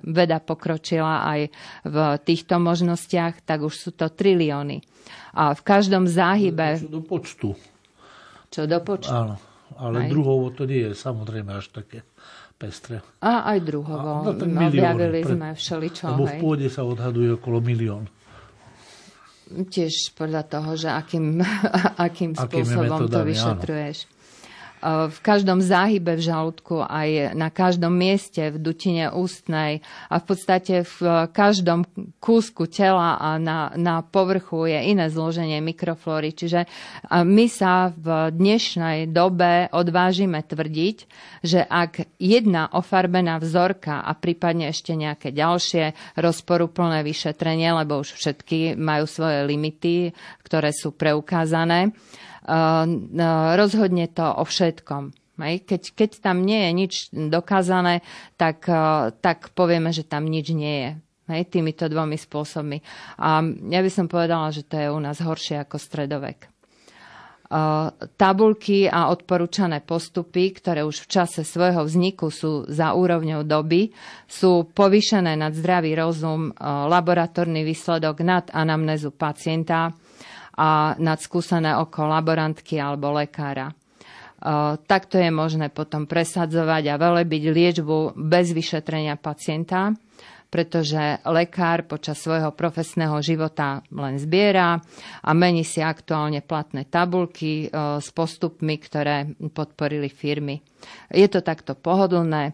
veda 0.00 0.40
pokročila 0.40 1.28
aj 1.28 1.40
v 1.84 1.96
týchto 2.24 2.56
možnostiach, 2.56 3.44
tak 3.44 3.60
už 3.60 3.74
sú 3.76 3.90
to 3.92 4.08
trilióny. 4.08 4.80
A 5.36 5.52
v 5.52 5.60
každom 5.60 6.08
záhybe... 6.08 6.80
Čo 6.80 6.88
do 6.88 7.02
počtu. 7.04 7.48
Čo 8.48 8.64
do 8.64 8.80
počtu. 8.80 9.12
Áno 9.12 9.53
ale 9.78 10.06
aj. 10.06 10.10
druhovo 10.10 10.46
to 10.54 10.64
nie 10.64 10.90
je 10.90 10.92
samozrejme 10.94 11.50
až 11.54 11.70
také 11.70 12.06
pestre. 12.54 13.02
A 13.20 13.50
aj 13.54 13.58
druhovo. 13.66 14.24
A, 14.24 14.30
no, 14.30 14.32
milióny, 14.34 14.78
Objavili 14.78 15.20
pre, 15.20 15.32
sme 15.34 15.48
všeličo. 15.54 16.04
Lebo 16.14 16.24
v 16.30 16.36
pôde 16.38 16.66
sa 16.70 16.82
odhaduje 16.86 17.34
okolo 17.34 17.58
milión. 17.58 18.04
Tiež 19.50 20.16
podľa 20.16 20.42
toho, 20.48 20.70
že 20.78 20.88
akým, 20.88 21.42
akým, 22.06 22.32
akým 22.32 22.32
spôsobom 22.34 23.10
to 23.10 23.20
vyšetruješ. 23.26 24.08
Áno 24.08 24.13
v 24.84 25.18
každom 25.24 25.64
záhybe 25.64 26.20
v 26.20 26.26
žalúdku, 26.28 26.84
aj 26.84 27.32
na 27.32 27.48
každom 27.48 27.96
mieste 27.96 28.52
v 28.52 28.60
dutine 28.60 29.08
ústnej 29.08 29.80
a 30.12 30.20
v 30.20 30.24
podstate 30.28 30.84
v 30.84 31.24
každom 31.32 31.88
kúsku 32.20 32.68
tela 32.68 33.16
a 33.16 33.40
na, 33.40 33.72
na 33.80 34.04
povrchu 34.04 34.68
je 34.68 34.92
iné 34.92 35.08
zloženie 35.08 35.64
mikroflóry. 35.64 36.36
Čiže 36.36 36.68
my 37.08 37.46
sa 37.48 37.96
v 37.96 38.28
dnešnej 38.28 39.08
dobe 39.08 39.72
odvážime 39.72 40.44
tvrdiť, 40.44 40.96
že 41.40 41.64
ak 41.64 42.20
jedna 42.20 42.68
ofarbená 42.68 43.40
vzorka 43.40 44.04
a 44.04 44.12
prípadne 44.12 44.68
ešte 44.68 44.92
nejaké 44.92 45.32
ďalšie 45.32 46.16
rozporuplné 46.20 47.00
vyšetrenie, 47.00 47.72
lebo 47.72 48.04
už 48.04 48.20
všetky 48.20 48.76
majú 48.76 49.08
svoje 49.08 49.48
limity, 49.48 50.12
ktoré 50.44 50.76
sú 50.76 50.92
preukázané, 50.92 51.96
rozhodne 53.56 54.06
to 54.12 54.26
o 54.28 54.44
všetkom. 54.44 55.16
Keď, 55.40 55.82
keď 55.98 56.10
tam 56.22 56.46
nie 56.46 56.62
je 56.62 56.70
nič 56.70 56.94
dokázané, 57.10 58.06
tak, 58.38 58.70
tak 59.18 59.50
povieme, 59.56 59.90
že 59.90 60.06
tam 60.06 60.30
nič 60.30 60.54
nie 60.54 60.76
je. 60.86 60.90
Hej, 61.24 61.48
týmito 61.48 61.88
dvomi 61.88 62.20
spôsobmi. 62.20 62.84
A 63.16 63.40
ja 63.72 63.80
by 63.80 63.90
som 63.90 64.06
povedala, 64.12 64.52
že 64.52 64.60
to 64.68 64.76
je 64.76 64.92
u 64.92 65.00
nás 65.00 65.24
horšie 65.24 65.64
ako 65.64 65.80
stredovek. 65.80 66.52
Tabulky 68.20 68.84
a 68.90 69.08
odporúčané 69.08 69.80
postupy, 69.80 70.52
ktoré 70.52 70.84
už 70.84 71.06
v 71.06 71.10
čase 71.16 71.46
svojho 71.46 71.86
vzniku 71.86 72.28
sú 72.28 72.68
za 72.68 72.92
úrovňou 72.92 73.40
doby, 73.46 73.88
sú 74.28 74.68
povýšené 74.68 75.32
nad 75.38 75.56
zdravý 75.56 75.96
rozum, 75.96 76.52
laboratórny 76.62 77.62
výsledok 77.64 78.20
nad 78.20 78.50
anamnézu 78.52 79.14
pacienta, 79.14 79.96
a 80.54 80.94
nad 80.98 81.18
skúsené 81.18 81.74
oko 81.74 82.06
laborantky 82.06 82.78
alebo 82.78 83.10
lekára. 83.14 83.74
Takto 84.84 85.16
je 85.16 85.30
možné 85.32 85.72
potom 85.72 86.04
presadzovať 86.04 86.92
a 86.92 87.00
velebiť 87.00 87.42
liečbu 87.48 88.12
bez 88.12 88.52
vyšetrenia 88.52 89.16
pacienta, 89.16 89.96
pretože 90.52 91.18
lekár 91.26 91.88
počas 91.88 92.20
svojho 92.20 92.52
profesného 92.52 93.18
života 93.24 93.80
len 93.90 94.20
zbiera 94.20 94.78
a 95.24 95.30
mení 95.32 95.64
si 95.64 95.80
aktuálne 95.80 96.44
platné 96.44 96.84
tabulky 96.86 97.72
s 97.72 98.08
postupmi, 98.12 98.76
ktoré 98.76 99.32
podporili 99.50 100.12
firmy. 100.12 100.60
Je 101.08 101.26
to 101.26 101.40
takto 101.40 101.72
pohodlné, 101.74 102.52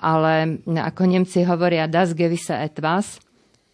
ale 0.00 0.32
ako 0.64 1.02
Nemci 1.04 1.44
hovoria 1.44 1.84
das 1.84 2.16
gewisse 2.16 2.56
etwas, 2.56 3.20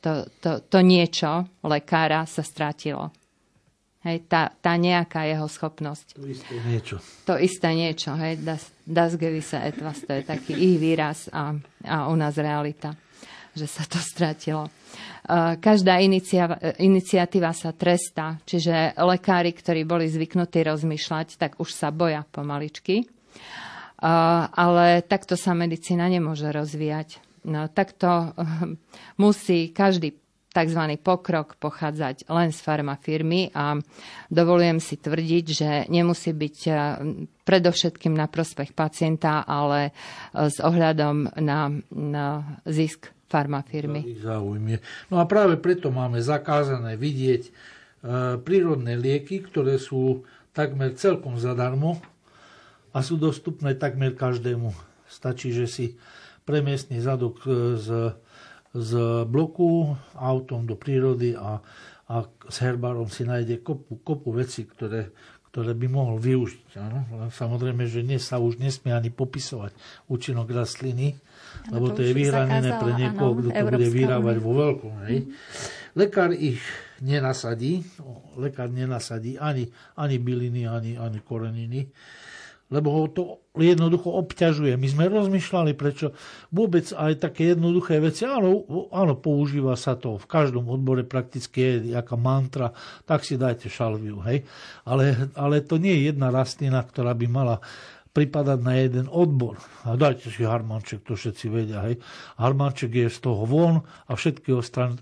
to, 0.03 0.27
to, 0.43 0.67
to 0.67 0.79
niečo 0.83 1.47
lekára 1.63 2.27
sa 2.27 2.43
stratilo. 2.43 3.15
Hej, 4.01 4.25
tá, 4.33 4.49
tá 4.65 4.81
nejaká 4.81 5.29
jeho 5.29 5.45
schopnosť. 5.45 6.17
To 6.17 6.25
isté 6.25 6.57
niečo. 6.65 6.97
To 7.29 7.37
isté 7.37 7.69
niečo. 7.77 8.17
Hej, 8.17 8.41
das, 8.41 8.73
das 8.89 9.21
gewisse 9.21 9.61
etwas, 9.61 10.01
to 10.01 10.17
je 10.17 10.25
taký 10.25 10.57
ich 10.57 10.81
výraz 10.81 11.29
a, 11.29 11.53
a 11.85 12.09
u 12.09 12.17
nás 12.17 12.41
realita, 12.41 12.97
že 13.53 13.69
sa 13.69 13.85
to 13.85 14.01
stratilo. 14.01 14.73
Každá 15.61 16.01
iniciatíva 16.81 17.53
sa 17.53 17.77
trestá, 17.77 18.41
čiže 18.49 18.97
lekári, 18.97 19.53
ktorí 19.53 19.85
boli 19.85 20.09
zvyknutí 20.09 20.65
rozmýšľať, 20.65 21.37
tak 21.37 21.61
už 21.61 21.69
sa 21.69 21.93
boja 21.93 22.25
pomaličky. 22.25 23.05
Ale 24.01 25.05
takto 25.05 25.37
sa 25.37 25.53
medicína 25.53 26.09
nemôže 26.09 26.49
rozvíjať. 26.49 27.21
No, 27.45 27.69
takto 27.69 28.37
musí 29.21 29.73
každý 29.73 30.17
tzv. 30.51 30.83
pokrok 30.99 31.55
pochádzať 31.63 32.27
len 32.27 32.51
z 32.51 32.59
farmafirmy 32.59 33.55
a 33.55 33.79
dovolujem 34.27 34.83
si 34.83 34.99
tvrdiť, 34.99 35.45
že 35.47 35.71
nemusí 35.87 36.35
byť 36.35 36.59
e, 36.67 36.73
predovšetkým 37.47 38.15
na 38.19 38.27
prospech 38.27 38.75
pacienta, 38.75 39.47
ale 39.47 39.91
e, 39.91 40.51
s 40.51 40.59
ohľadom 40.59 41.39
na, 41.39 41.71
na 41.95 42.27
zisk 42.67 43.15
farmafirmy. 43.31 44.03
No 45.07 45.17
a 45.23 45.25
práve 45.31 45.55
preto 45.63 45.95
máme 45.95 46.19
zakázané 46.19 46.99
vidieť 46.99 47.43
e, 47.47 47.51
prírodné 48.43 48.99
lieky, 48.99 49.47
ktoré 49.47 49.79
sú 49.79 50.27
takmer 50.51 50.99
celkom 50.99 51.39
zadarmo 51.39 52.03
a 52.91 53.07
sú 53.07 53.15
dostupné 53.15 53.79
takmer 53.79 54.19
každému. 54.19 54.75
Stačí, 55.07 55.55
že 55.55 55.71
si 55.71 55.87
premiestni 56.43 56.99
zadok 56.99 57.39
z 57.79 58.19
z 58.71 58.91
bloku 59.27 59.99
autom 60.15 60.63
do 60.63 60.79
prírody 60.79 61.35
a, 61.35 61.59
a 62.07 62.15
s 62.27 62.57
herbárom 62.63 63.11
si 63.11 63.27
nájde 63.27 63.67
kopu, 63.67 63.99
kopu 64.07 64.31
veci, 64.31 64.63
ktoré, 64.63 65.11
ktoré 65.51 65.75
by 65.75 65.87
mohol 65.91 66.23
využiť. 66.23 66.79
Áno? 66.79 66.99
Samozrejme, 67.35 67.91
že 67.91 68.07
dnes 68.07 68.23
sa 68.23 68.39
už 68.39 68.63
nesmie 68.63 68.95
ani 68.95 69.11
popisovať 69.11 69.75
účinok 70.07 70.47
rastliny, 70.55 71.19
ano, 71.19 71.73
lebo 71.75 71.87
to, 71.91 71.99
to 71.99 72.01
je 72.07 72.13
vyhranené 72.15 72.71
pre 72.79 72.93
niekoho, 72.95 73.31
kto 73.43 73.49
to 73.51 73.65
bude 73.75 73.89
vyrábať 73.91 74.37
vo 74.39 74.53
veľkom. 74.55 74.93
Hej? 75.11 75.19
Lekár 75.99 76.31
ich 76.31 76.63
nenasadí, 77.03 77.83
lekár 78.39 78.71
nenasadí 78.71 79.35
ani, 79.35 79.67
ani 79.99 80.17
byliny, 80.23 80.71
ani, 80.71 80.95
ani 80.95 81.19
koreniny 81.19 81.91
lebo 82.71 82.89
ho 82.95 83.05
to 83.11 83.23
jednoducho 83.59 84.15
obťažuje. 84.15 84.79
My 84.79 84.87
sme 84.87 85.11
rozmýšľali, 85.11 85.75
prečo 85.75 86.15
vôbec 86.55 86.87
aj 86.95 87.19
také 87.19 87.53
jednoduché 87.53 87.99
veci, 87.99 88.23
áno, 88.23 88.63
áno, 88.95 89.19
používa 89.19 89.75
sa 89.75 89.99
to 89.99 90.17
v 90.17 90.27
každom 90.31 90.71
odbore 90.71 91.03
prakticky 91.03 91.59
je 91.59 91.99
jaká 91.99 92.15
mantra, 92.15 92.71
tak 93.05 93.27
si 93.27 93.35
dajte 93.35 93.67
šalviu, 93.67 94.23
hej. 94.23 94.47
Ale, 94.87 95.35
ale 95.35 95.67
to 95.67 95.83
nie 95.83 95.99
je 95.99 96.15
jedna 96.15 96.31
rastlina, 96.31 96.79
ktorá 96.87 97.11
by 97.19 97.27
mala 97.27 97.59
pripadať 98.11 98.59
na 98.63 98.75
jeden 98.79 99.07
odbor. 99.07 99.59
A 99.87 99.95
dajte 99.95 100.35
si 100.35 100.43
harmanček, 100.43 101.07
to 101.07 101.15
všetci 101.15 101.47
vedia. 101.47 101.87
Hej. 101.87 102.03
Harmanček 102.43 102.91
je 102.91 103.07
z 103.07 103.19
toho 103.23 103.47
von 103.47 103.87
a 103.87 104.13
všetky 104.19 104.51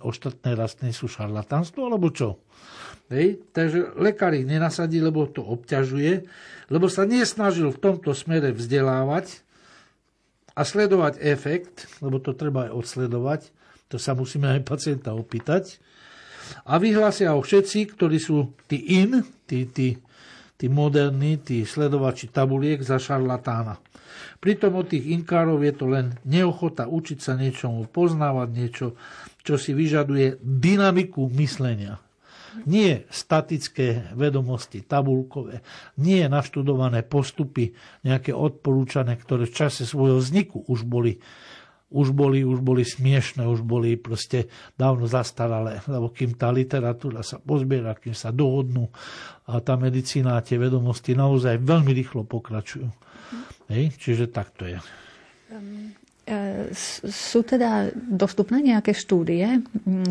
ostatné 0.04 0.52
rastliny 0.52 0.92
sú 0.92 1.08
šarlatánstvo, 1.08 1.88
alebo 1.88 2.12
čo? 2.12 2.36
Hej. 3.08 3.40
Takže 3.56 3.96
lekár 3.96 4.36
ich 4.36 4.44
nenasadí, 4.44 5.00
lebo 5.00 5.24
to 5.28 5.40
obťažuje 5.40 6.28
lebo 6.68 6.86
sa 6.92 7.08
nesnažil 7.08 7.72
v 7.72 7.80
tomto 7.80 8.12
smere 8.12 8.52
vzdelávať 8.52 9.40
a 10.52 10.62
sledovať 10.64 11.20
efekt, 11.24 11.88
lebo 12.04 12.20
to 12.20 12.36
treba 12.36 12.68
aj 12.68 12.72
odsledovať, 12.76 13.40
to 13.88 13.96
sa 13.96 14.12
musíme 14.12 14.52
aj 14.52 14.68
pacienta 14.68 15.16
opýtať. 15.16 15.80
A 16.68 16.80
vyhlásia 16.80 17.32
ho 17.36 17.40
všetci, 17.40 17.96
ktorí 17.96 18.20
sú 18.20 18.52
tí 18.68 19.00
in, 19.00 19.24
tí, 19.48 19.68
tí, 19.68 19.96
tí 20.56 20.66
moderní, 20.68 21.40
tí 21.40 21.64
sledovači 21.64 22.28
tabuliek 22.28 22.80
za 22.80 23.00
šarlatána. 23.00 23.80
Pritom 24.40 24.80
od 24.80 24.88
tých 24.88 25.12
inkárov 25.12 25.60
je 25.64 25.72
to 25.76 25.84
len 25.88 26.16
neochota 26.24 26.88
učiť 26.88 27.18
sa 27.20 27.36
niečomu, 27.36 27.88
poznávať 27.88 28.48
niečo, 28.52 28.86
čo 29.44 29.56
si 29.60 29.72
vyžaduje 29.72 30.40
dynamiku 30.40 31.28
myslenia. 31.36 32.00
Nie 32.64 33.04
statické 33.12 34.12
vedomosti, 34.16 34.84
tabulkové, 34.84 35.60
nie 36.00 36.24
naštudované 36.26 37.04
postupy, 37.04 37.76
nejaké 38.04 38.32
odporúčané, 38.32 39.16
ktoré 39.20 39.44
v 39.48 39.56
čase 39.56 39.84
svojho 39.84 40.18
vzniku 40.20 40.64
už 40.68 40.84
boli 40.88 41.20
už 41.88 42.12
boli, 42.12 42.44
už 42.44 42.60
boli 42.60 42.84
smiešne, 42.84 43.48
už 43.48 43.64
boli 43.64 43.96
proste 43.96 44.52
dávno 44.76 45.08
zastaralé, 45.08 45.80
lebo 45.88 46.12
kým 46.12 46.36
tá 46.36 46.52
literatúra 46.52 47.24
sa 47.24 47.40
pozbiera, 47.40 47.96
kým 47.96 48.12
sa 48.12 48.28
dohodnú 48.28 48.92
a 49.48 49.56
tá 49.64 49.80
medicína 49.80 50.36
a 50.36 50.44
tie 50.44 50.60
vedomosti 50.60 51.16
naozaj 51.16 51.64
veľmi 51.64 51.92
rýchlo 51.96 52.28
pokračujú. 52.28 52.92
Hej? 53.72 53.96
Čiže 53.96 54.28
tak 54.28 54.52
to 54.52 54.68
je. 54.68 54.76
Um, 55.48 55.96
sú 57.08 57.40
teda 57.40 57.88
dostupné 57.96 58.60
nejaké 58.60 58.92
štúdie, 58.92 59.64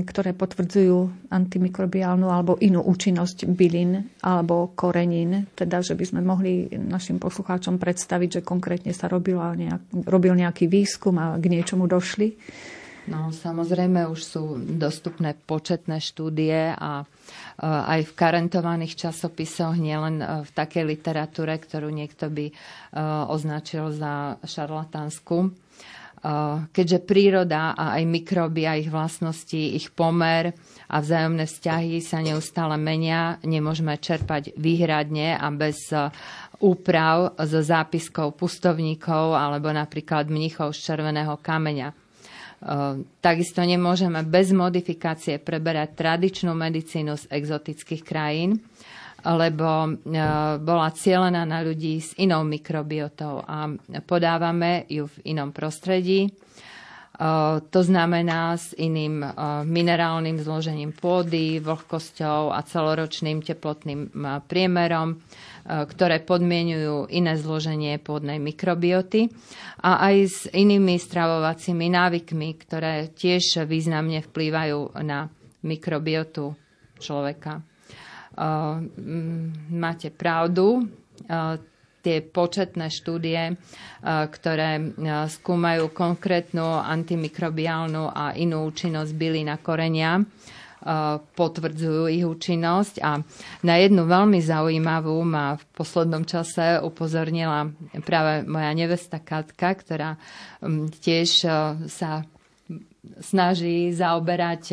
ktoré 0.05 0.33
potvrdzujú 0.33 1.29
antimikrobiálnu 1.29 2.25
alebo 2.25 2.57
inú 2.57 2.81
účinnosť 2.81 3.45
bylin 3.45 4.01
alebo 4.25 4.73
korenín, 4.73 5.45
teda 5.53 5.85
že 5.85 5.93
by 5.93 6.05
sme 6.09 6.21
mohli 6.25 6.73
našim 6.73 7.21
poslucháčom 7.21 7.77
predstaviť, 7.77 8.41
že 8.41 8.45
konkrétne 8.47 8.97
sa 8.97 9.05
robila 9.05 9.53
nejak, 9.53 10.09
robil 10.09 10.33
nejaký 10.33 10.65
výskum 10.65 11.21
a 11.21 11.37
k 11.37 11.45
niečomu 11.53 11.85
došli? 11.85 12.33
No, 13.07 13.31
samozrejme 13.31 14.03
už 14.11 14.19
sú 14.19 14.43
dostupné 14.59 15.31
početné 15.31 16.03
štúdie 16.03 16.75
a 16.75 17.07
aj 17.63 17.99
v 18.03 18.15
karentovaných 18.19 18.99
časopisoch, 18.99 19.79
nielen 19.79 20.19
v 20.43 20.49
takej 20.51 20.83
literatúre, 20.83 21.55
ktorú 21.55 21.87
niekto 21.87 22.27
by 22.27 22.51
označil 23.31 23.95
za 23.95 24.35
šarlatánsku 24.43 25.55
keďže 26.73 27.05
príroda 27.05 27.77
a 27.77 27.93
aj 27.97 28.03
mikroby 28.09 28.65
a 28.65 28.73
ich 28.73 28.89
vlastnosti, 28.89 29.57
ich 29.57 29.93
pomer 29.93 30.49
a 30.89 30.97
vzájomné 30.97 31.45
vzťahy 31.45 32.01
sa 32.01 32.25
neustále 32.25 32.73
menia, 32.75 33.37
nemôžeme 33.45 33.93
čerpať 34.01 34.57
výhradne 34.57 35.37
a 35.37 35.45
bez 35.53 35.93
úprav 36.57 37.37
zo 37.37 37.61
zápiskov 37.61 38.33
pustovníkov 38.33 39.37
alebo 39.37 39.69
napríklad 39.69 40.25
mnichov 40.25 40.73
z 40.73 40.89
červeného 40.89 41.37
kameňa. 41.37 41.93
Takisto 43.21 43.61
nemôžeme 43.61 44.25
bez 44.25 44.49
modifikácie 44.49 45.37
preberať 45.37 45.93
tradičnú 45.93 46.57
medicínu 46.57 47.13
z 47.13 47.29
exotických 47.29 48.01
krajín, 48.01 48.57
lebo 49.25 49.69
e, 49.85 49.91
bola 50.61 50.93
cieľená 50.93 51.41
na 51.47 51.65
ľudí 51.65 51.97
s 51.97 52.13
inou 52.21 52.45
mikrobiotou 52.45 53.41
a 53.41 53.65
podávame 54.05 54.85
ju 54.85 55.09
v 55.09 55.33
inom 55.33 55.49
prostredí. 55.49 56.29
E, 56.29 56.31
to 57.59 57.79
znamená 57.81 58.53
s 58.53 58.77
iným 58.77 59.25
e, 59.25 59.27
minerálnym 59.65 60.37
zložením 60.37 60.93
pôdy, 60.93 61.57
vlhkosťou 61.57 62.53
a 62.53 62.61
celoročným 62.61 63.41
teplotným 63.41 64.13
priemerom, 64.45 65.17
ktoré 65.67 66.23
podmienujú 66.23 67.11
iné 67.11 67.35
zloženie 67.35 67.99
pôdnej 67.99 68.39
mikrobioty 68.39 69.27
a 69.83 69.99
aj 70.07 70.15
s 70.23 70.39
inými 70.47 70.95
stravovacími 70.95 71.91
návykmi, 71.91 72.55
ktoré 72.55 73.11
tiež 73.11 73.67
významne 73.67 74.23
vplývajú 74.23 74.95
na 75.03 75.27
mikrobiotu 75.67 76.55
človeka. 77.03 77.59
Mm, 78.37 79.73
máte 79.73 80.13
pravdu. 80.13 80.85
Tie 81.97 82.17
početné 82.21 82.93
štúdie, 82.93 83.57
ktoré 84.05 84.93
skúmajú 85.27 85.89
konkrétnu 85.91 86.77
antimikrobiálnu 86.79 88.13
a 88.13 88.37
inú 88.37 88.69
účinnosť 88.69 89.11
byli 89.17 89.41
na 89.43 89.57
korenia, 89.57 90.21
potvrdzujú 91.33 92.05
ich 92.07 92.23
účinnosť 92.23 93.01
a 93.01 93.17
na 93.65 93.75
jednu 93.81 94.05
veľmi 94.05 94.39
zaujímavú 94.39 95.19
ma 95.25 95.57
v 95.57 95.63
poslednom 95.73 96.21
čase 96.23 96.77
upozornila 96.79 97.73
práve 98.05 98.45
moja 98.45 98.71
nevesta 98.77 99.17
Katka, 99.17 99.73
ktorá 99.73 100.21
tiež 101.01 101.43
sa 101.89 102.11
snaží 103.19 103.89
zaoberať 103.91 104.63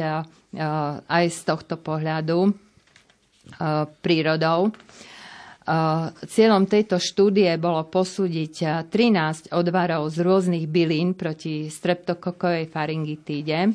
aj 1.09 1.25
z 1.33 1.41
tohto 1.49 1.81
pohľadu 1.81 2.53
prírodou. 4.03 4.73
Eh, 5.65 6.07
cieľom 6.29 6.69
tejto 6.69 7.01
štúdie 7.01 7.49
bolo 7.57 7.89
posúdiť 7.89 8.85
13 8.93 9.49
eh, 9.49 9.57
odvarov 9.57 10.13
z 10.13 10.21
rôznych 10.21 10.69
bylín 10.69 11.17
proti 11.17 11.73
streptokokovej 11.73 12.69
faringitíde. 12.69 13.73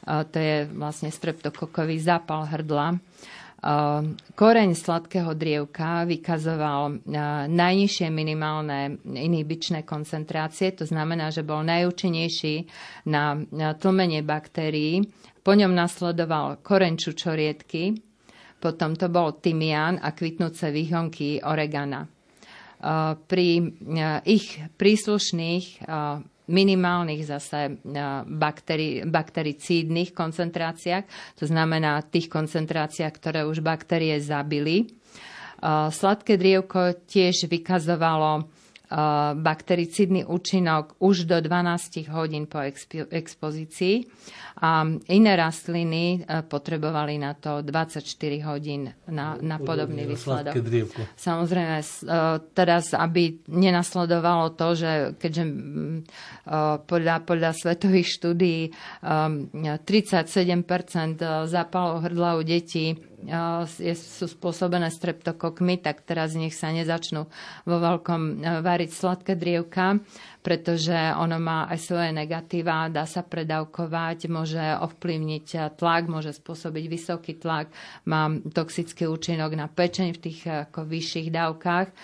To 0.00 0.38
je 0.40 0.64
vlastne 0.64 1.12
streptokokový 1.12 2.00
zápal 2.00 2.48
hrdla. 2.48 2.96
Koreň 4.32 4.70
sladkého 4.72 5.36
drievka 5.36 6.08
vykazoval 6.08 7.04
najnižšie 7.52 8.08
minimálne 8.08 8.96
inhibičné 9.04 9.84
koncentrácie, 9.84 10.72
to 10.72 10.88
znamená, 10.88 11.28
že 11.28 11.44
bol 11.44 11.60
najúčinnejší 11.60 12.64
na 13.12 13.44
tlmenie 13.76 14.24
baktérií. 14.24 15.04
Po 15.44 15.52
ňom 15.52 15.76
nasledoval 15.76 16.64
koreň 16.64 16.96
čučoriedky, 16.96 18.09
potom 18.60 18.92
to 18.92 19.08
bol 19.08 19.40
tymián 19.40 19.96
a 19.98 20.12
kvitnúce 20.12 20.68
výhonky 20.68 21.40
oregana. 21.40 22.04
Pri 23.26 23.48
ich 24.28 24.46
príslušných 24.76 25.84
minimálnych 26.50 27.22
zase 27.24 27.78
bakteri, 28.26 29.06
baktericídnych 29.06 30.12
koncentráciách, 30.12 31.04
to 31.38 31.44
znamená 31.46 32.02
tých 32.04 32.28
koncentráciách, 32.28 33.12
ktoré 33.16 33.40
už 33.46 33.64
baktérie 33.64 34.18
zabili. 34.20 34.90
Sladké 35.92 36.40
drievko 36.40 37.04
tiež 37.06 37.46
vykazovalo 37.46 38.48
baktericidný 39.38 40.26
účinok 40.26 40.98
už 40.98 41.30
do 41.30 41.38
12 41.38 42.10
hodín 42.10 42.50
po 42.50 42.58
expozícii 43.14 44.10
a 44.60 44.84
iné 45.08 45.32
rastliny 45.40 46.20
e, 46.20 46.44
potrebovali 46.44 47.16
na 47.16 47.32
to 47.32 47.64
24 47.64 48.04
hodín 48.44 48.92
na, 49.08 49.40
na 49.40 49.56
podobný 49.56 50.04
výsledok. 50.04 50.52
Samozrejme, 51.16 51.80
e, 51.80 51.84
teraz, 52.52 52.92
aby 52.92 53.40
nenasledovalo 53.48 54.52
to, 54.52 54.76
že 54.76 54.92
keďže 55.16 55.44
e, 55.48 55.52
podľa, 56.84 57.24
podľa 57.24 57.50
svetových 57.56 58.08
štúdií 58.20 58.68
37% 59.00 60.28
zápalov 61.48 62.04
hrdla 62.04 62.36
u 62.36 62.42
detí 62.44 63.00
je, 63.80 63.94
sú 63.96 64.24
spôsobené 64.28 64.88
streptokokmi, 64.88 65.76
tak 65.76 66.00
teraz 66.08 66.32
nech 66.32 66.56
sa 66.56 66.72
nezačnú 66.72 67.28
vo 67.68 67.76
veľkom 67.76 68.40
variť 68.64 68.90
sladké 68.96 69.36
drievka, 69.36 70.00
pretože 70.40 70.96
ono 71.20 71.36
má 71.36 71.68
aj 71.68 71.78
svoje 71.84 72.10
negatíva, 72.16 72.88
dá 72.88 73.04
sa 73.04 73.20
predávkovať, 73.20 74.32
môže 74.32 74.60
ovplyvniť 74.60 75.76
tlak, 75.76 76.08
môže 76.08 76.32
spôsobiť 76.32 76.84
vysoký 76.88 77.36
tlak, 77.36 77.68
má 78.08 78.32
toxický 78.48 79.04
účinok 79.04 79.52
na 79.52 79.68
pečeň 79.68 80.16
v 80.16 80.22
tých 80.22 80.40
ako 80.48 80.88
vyšších 80.88 81.28
dávkach, 81.28 81.88
e, 81.88 81.94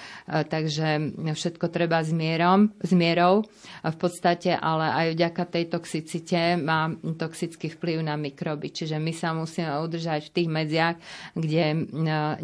takže 0.45 0.89
všetko 1.33 1.67
treba 1.73 2.05
s, 2.05 2.13
mierom, 2.13 2.77
s 2.81 2.93
mierou. 2.93 3.49
V 3.81 3.97
podstate 3.97 4.53
ale 4.53 4.93
aj 4.93 5.07
vďaka 5.17 5.43
tej 5.49 5.65
toxicite 5.73 6.61
má 6.61 6.93
toxický 7.17 7.73
vplyv 7.73 8.05
na 8.05 8.21
mikroby, 8.21 8.69
čiže 8.69 9.01
my 9.01 9.13
sa 9.17 9.33
musíme 9.33 9.73
udržať 9.81 10.29
v 10.29 10.35
tých 10.37 10.49
medziach, 10.53 10.97
kde 11.33 11.65
e, 11.73 11.77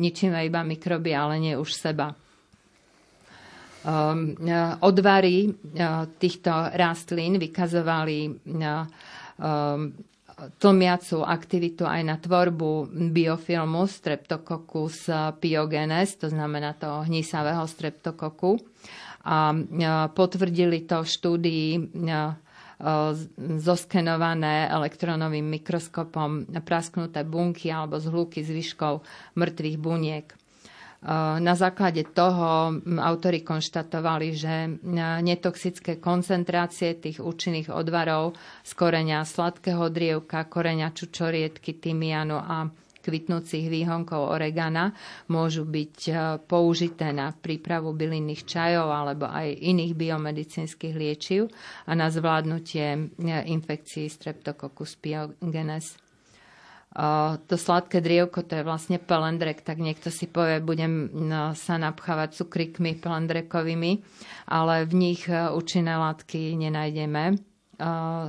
ničíme 0.00 0.40
iba 0.40 0.64
mikroby, 0.64 1.12
ale 1.12 1.36
nie 1.36 1.54
už 1.54 1.76
seba. 1.76 2.16
Um, 3.82 4.38
uh, 4.38 4.78
odvary 4.86 5.50
uh, 5.50 6.06
týchto 6.14 6.54
rastlín 6.78 7.34
vykazovali 7.42 8.30
uh, 8.30 8.86
um, 9.42 9.90
tlmiacu 10.62 11.26
aktivitu 11.26 11.82
aj 11.82 12.02
na 12.06 12.14
tvorbu 12.14 12.94
biofilmu 13.10 13.82
Streptococcus 13.86 15.10
pyogenes, 15.42 16.14
to 16.14 16.30
znamená 16.30 16.78
toho 16.78 17.06
hnisavého 17.06 17.62
streptokoku. 17.66 18.58
A 19.22 19.54
potvrdili 20.10 20.82
to 20.82 21.06
v 21.06 21.12
štúdii 21.14 21.70
zoskenované 23.62 24.66
elektronovým 24.66 25.46
mikroskopom 25.46 26.50
prasknuté 26.66 27.22
bunky 27.22 27.70
alebo 27.70 28.02
zhlúky 28.02 28.42
zvyškov 28.42 29.06
mŕtvych 29.38 29.78
buniek. 29.78 30.26
Na 31.42 31.58
základe 31.58 32.06
toho 32.14 32.78
autory 33.02 33.42
konštatovali, 33.42 34.38
že 34.38 34.78
netoxické 35.26 35.98
koncentrácie 35.98 36.94
tých 36.94 37.18
účinných 37.18 37.74
odvarov 37.74 38.38
z 38.62 38.70
koreňa 38.78 39.26
sladkého 39.26 39.90
drievka, 39.90 40.46
koreňa 40.46 40.94
čučoriedky, 40.94 41.74
tymianu 41.82 42.38
a 42.38 42.70
kvitnúcich 43.02 43.66
výhonkov 43.66 44.30
oregana 44.30 44.94
môžu 45.26 45.66
byť 45.66 45.98
použité 46.46 47.10
na 47.10 47.34
prípravu 47.34 47.90
bylinných 47.90 48.46
čajov 48.46 48.86
alebo 48.86 49.26
aj 49.26 49.58
iných 49.58 49.98
biomedicínskych 49.98 50.94
liečiv 50.94 51.50
a 51.90 51.98
na 51.98 52.14
zvládnutie 52.14 53.18
infekcií 53.50 54.06
Streptococcus 54.06 54.94
pyogenes 55.02 55.98
to 57.48 57.56
sladké 57.56 58.04
drievko, 58.04 58.44
to 58.44 58.60
je 58.60 58.68
vlastne 58.68 59.00
pelendrek, 59.00 59.64
tak 59.64 59.80
niekto 59.80 60.12
si 60.12 60.28
povie, 60.28 60.60
budem 60.60 61.08
no, 61.08 61.56
sa 61.56 61.80
napchávať 61.80 62.44
cukrikmi 62.44 63.00
pelendrekovými, 63.00 64.04
ale 64.52 64.84
v 64.84 64.92
nich 64.92 65.24
e, 65.24 65.32
účinné 65.32 65.96
látky 65.96 66.52
nenájdeme. 66.52 67.40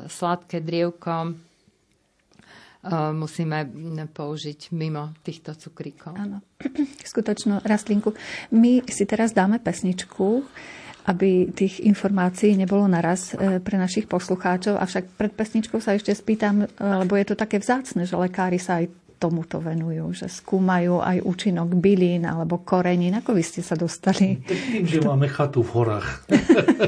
Sladké 0.07 0.63
drievko 0.63 1.11
e, 1.27 1.31
musíme 3.11 3.67
použiť 4.15 4.71
mimo 4.71 5.11
týchto 5.27 5.59
cukríkov. 5.59 6.15
Áno, 6.15 6.39
skutočnú 7.11 7.67
rastlinku. 7.67 8.15
My 8.55 8.79
si 8.87 9.03
teraz 9.03 9.35
dáme 9.35 9.59
pesničku, 9.59 10.47
aby 11.03 11.51
tých 11.51 11.83
informácií 11.83 12.55
nebolo 12.55 12.87
naraz 12.87 13.35
e, 13.35 13.59
pre 13.59 13.75
našich 13.75 14.07
poslucháčov. 14.07 14.79
Avšak 14.79 15.19
pred 15.19 15.35
pesničkou 15.35 15.83
sa 15.83 15.95
ešte 15.95 16.15
spýtam, 16.15 16.63
e, 16.63 16.65
lebo 16.79 17.19
je 17.19 17.27
to 17.27 17.35
také 17.35 17.59
vzácne, 17.59 18.07
že 18.07 18.15
lekári 18.15 18.55
sa 18.55 18.79
aj 18.79 18.87
tomuto 19.23 19.63
venujú, 19.63 20.11
že 20.11 20.27
skúmajú 20.27 20.99
aj 20.99 21.23
účinok 21.23 21.79
bylín 21.79 22.27
alebo 22.27 22.59
korenín. 22.59 23.15
Ako 23.23 23.31
vy 23.31 23.43
ste 23.43 23.63
sa 23.63 23.79
dostali? 23.79 24.43
Tak 24.43 24.59
tým, 24.67 24.83
že 24.83 24.99
máme 24.99 25.31
chatu 25.31 25.63
v 25.63 25.71
horách. 25.79 26.27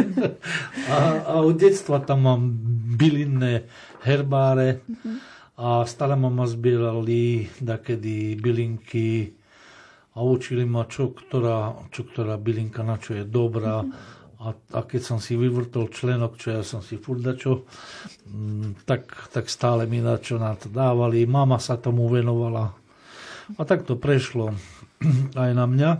a, 0.91 0.95
a 1.31 1.33
od 1.39 1.55
detstva 1.55 2.03
tam 2.03 2.27
mám 2.27 2.43
bylinné 2.99 3.63
herbáre 4.03 4.83
uh-huh. 4.83 5.15
a 5.55 5.67
stále 5.87 6.19
ma 6.19 6.43
zbierali 6.43 7.47
dakedy 7.63 8.35
bylinky, 8.35 9.31
a 10.15 10.19
učili 10.23 10.63
ma, 10.63 10.87
čo 10.87 11.11
ktorá, 11.11 11.75
čo 11.91 12.07
ktorá 12.07 12.39
bylinka 12.39 12.87
na 12.87 12.95
čo 12.95 13.19
je 13.19 13.27
dobrá. 13.27 13.83
A, 14.39 14.47
a 14.55 14.79
keď 14.87 15.01
som 15.03 15.19
si 15.19 15.35
vyvrtol 15.35 15.91
členok, 15.91 16.39
čo 16.39 16.55
ja 16.55 16.63
som 16.63 16.79
si 16.79 16.95
furt 16.95 17.19
dačo, 17.19 17.67
mm, 18.31 18.87
tak, 18.87 19.31
tak 19.35 19.51
stále 19.51 19.83
mi 19.89 19.99
na 19.99 20.15
čo 20.15 20.39
na 20.39 20.55
to 20.55 20.71
dávali. 20.71 21.27
Mama 21.27 21.59
sa 21.59 21.75
tomu 21.75 22.07
venovala. 22.07 22.71
A 23.59 23.61
tak 23.67 23.83
to 23.83 23.99
prešlo 23.99 24.55
aj 25.43 25.51
na 25.51 25.65
mňa. 25.67 25.91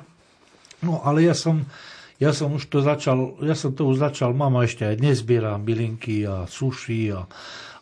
No 0.87 1.03
ale 1.03 1.27
ja 1.27 1.35
som, 1.35 1.67
ja 2.15 2.31
som 2.31 2.55
už 2.55 2.71
to 2.71 2.79
začal, 2.79 3.35
ja 3.43 3.57
som 3.57 3.75
to 3.75 3.83
už 3.83 3.99
začal, 3.99 4.31
mama 4.31 4.63
ešte 4.63 4.87
aj 4.87 4.95
dnes 5.01 5.19
zbieram 5.19 5.59
bylinky 5.65 6.23
a 6.23 6.47
suši 6.47 7.11
a, 7.11 7.27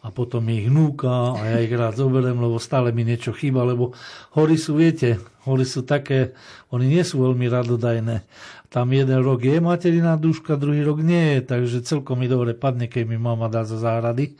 a 0.03 0.11
potom 0.11 0.43
ich 0.51 0.67
núka 0.67 1.39
a 1.39 1.41
ja 1.47 1.57
ich 1.63 1.71
rád 1.71 1.95
zoberiem, 1.95 2.35
lebo 2.43 2.59
stále 2.59 2.91
mi 2.91 3.07
niečo 3.07 3.31
chýba, 3.31 3.63
lebo 3.63 3.95
hory 4.35 4.59
sú, 4.59 4.75
viete, 4.75 5.15
hory 5.47 5.63
sú 5.63 5.87
také, 5.87 6.35
oni 6.75 6.91
nie 6.91 7.03
sú 7.07 7.23
veľmi 7.23 7.47
radodajné. 7.47 8.27
Tam 8.67 8.91
jeden 8.91 9.23
rok 9.23 9.47
je 9.47 9.63
materiná 9.63 10.19
duška, 10.19 10.59
druhý 10.59 10.83
rok 10.83 10.99
nie 10.99 11.39
je, 11.39 11.39
takže 11.47 11.87
celkom 11.87 12.19
mi 12.19 12.27
dobre 12.27 12.51
padne, 12.51 12.91
keď 12.91 13.03
mi 13.07 13.15
mama 13.15 13.47
dá 13.47 13.63
za 13.63 13.79
záhrady. 13.79 14.35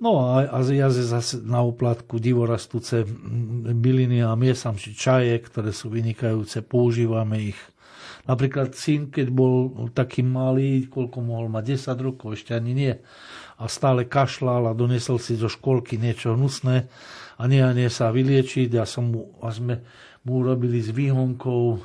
No 0.00 0.34
a, 0.34 0.48
a 0.48 0.58
ja 0.66 0.88
zase 0.88 1.44
na 1.44 1.60
uplatku 1.62 2.16
divorastúce 2.16 3.04
byliny 3.76 4.24
a 4.24 4.32
miesam 4.34 4.80
si 4.80 4.96
čaje, 4.96 5.36
ktoré 5.36 5.70
sú 5.70 5.92
vynikajúce, 5.92 6.64
používame 6.64 7.54
ich. 7.54 7.60
Napríklad 8.22 8.78
syn, 8.78 9.10
keď 9.10 9.34
bol 9.34 9.54
taký 9.90 10.22
malý, 10.22 10.86
koľko 10.86 11.18
mohol 11.22 11.50
mať, 11.50 11.90
10 11.90 11.98
rokov, 11.98 12.38
ešte 12.38 12.54
ani 12.54 12.70
nie, 12.70 12.94
a 13.62 13.70
stále 13.70 14.10
kašľal 14.10 14.66
a 14.66 14.74
donesol 14.74 15.22
si 15.22 15.38
zo 15.38 15.46
školky 15.46 15.94
niečo 15.94 16.34
hnusné 16.34 16.90
a 17.38 17.42
nie 17.46 17.62
a 17.62 17.70
nie 17.70 17.86
sa 17.86 18.10
vyliečiť 18.10 18.74
a, 18.74 18.82
som 18.82 19.14
mu, 19.14 19.30
a 19.38 19.54
sme 19.54 19.86
mu 20.26 20.42
urobili 20.42 20.82
s 20.82 20.90
výhonkou 20.90 21.78
e, 21.78 21.80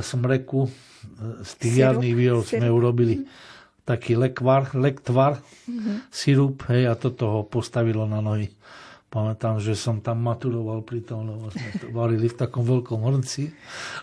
smreku, 0.00 0.64
e, 0.64 0.70
z 1.44 1.52
tých 1.60 1.74
jarných 1.84 2.16
výrob 2.16 2.44
sme 2.48 2.72
urobili 2.72 3.20
mm-hmm. 3.20 3.84
taký 3.84 4.16
lekvar, 4.16 4.72
lektvar, 4.72 5.44
mm-hmm. 5.68 6.08
sirup, 6.08 6.64
hej, 6.72 6.88
a 6.88 6.96
toto 6.96 7.24
ho 7.28 7.40
postavilo 7.44 8.08
na 8.08 8.24
nohy. 8.24 8.48
Pamätám, 9.16 9.56
že 9.56 9.72
som 9.72 10.04
tam 10.04 10.20
maturoval 10.28 10.84
pri 10.84 11.00
tom, 11.00 11.24
lebo 11.24 11.48
sme 11.48 11.72
to 11.80 11.88
varili 11.88 12.28
v 12.28 12.36
takom 12.36 12.68
veľkom 12.68 13.00
hrnci 13.00 13.48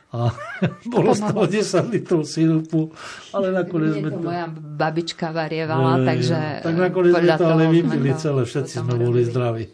a 0.10 0.34
bolo 0.94 1.14
z 1.14 1.22
toho 1.30 1.46
10 1.46 1.94
litrov 1.94 2.26
sirupu, 2.26 2.90
ale 3.30 3.54
nakoniec 3.54 4.02
sme 4.02 4.10
to... 4.10 4.26
moja 4.26 4.50
babička 4.50 5.30
varievala, 5.30 6.02
je, 6.02 6.06
takže... 6.10 6.38
Tak 6.66 6.76
nakoniec 6.82 7.14
sme 7.14 7.30
to 7.38 7.46
ale 7.46 7.64
vypili 7.70 8.10
celé, 8.18 8.42
všetci 8.42 8.74
sme 8.82 8.94
boli 8.98 9.22
zdraví. 9.22 9.66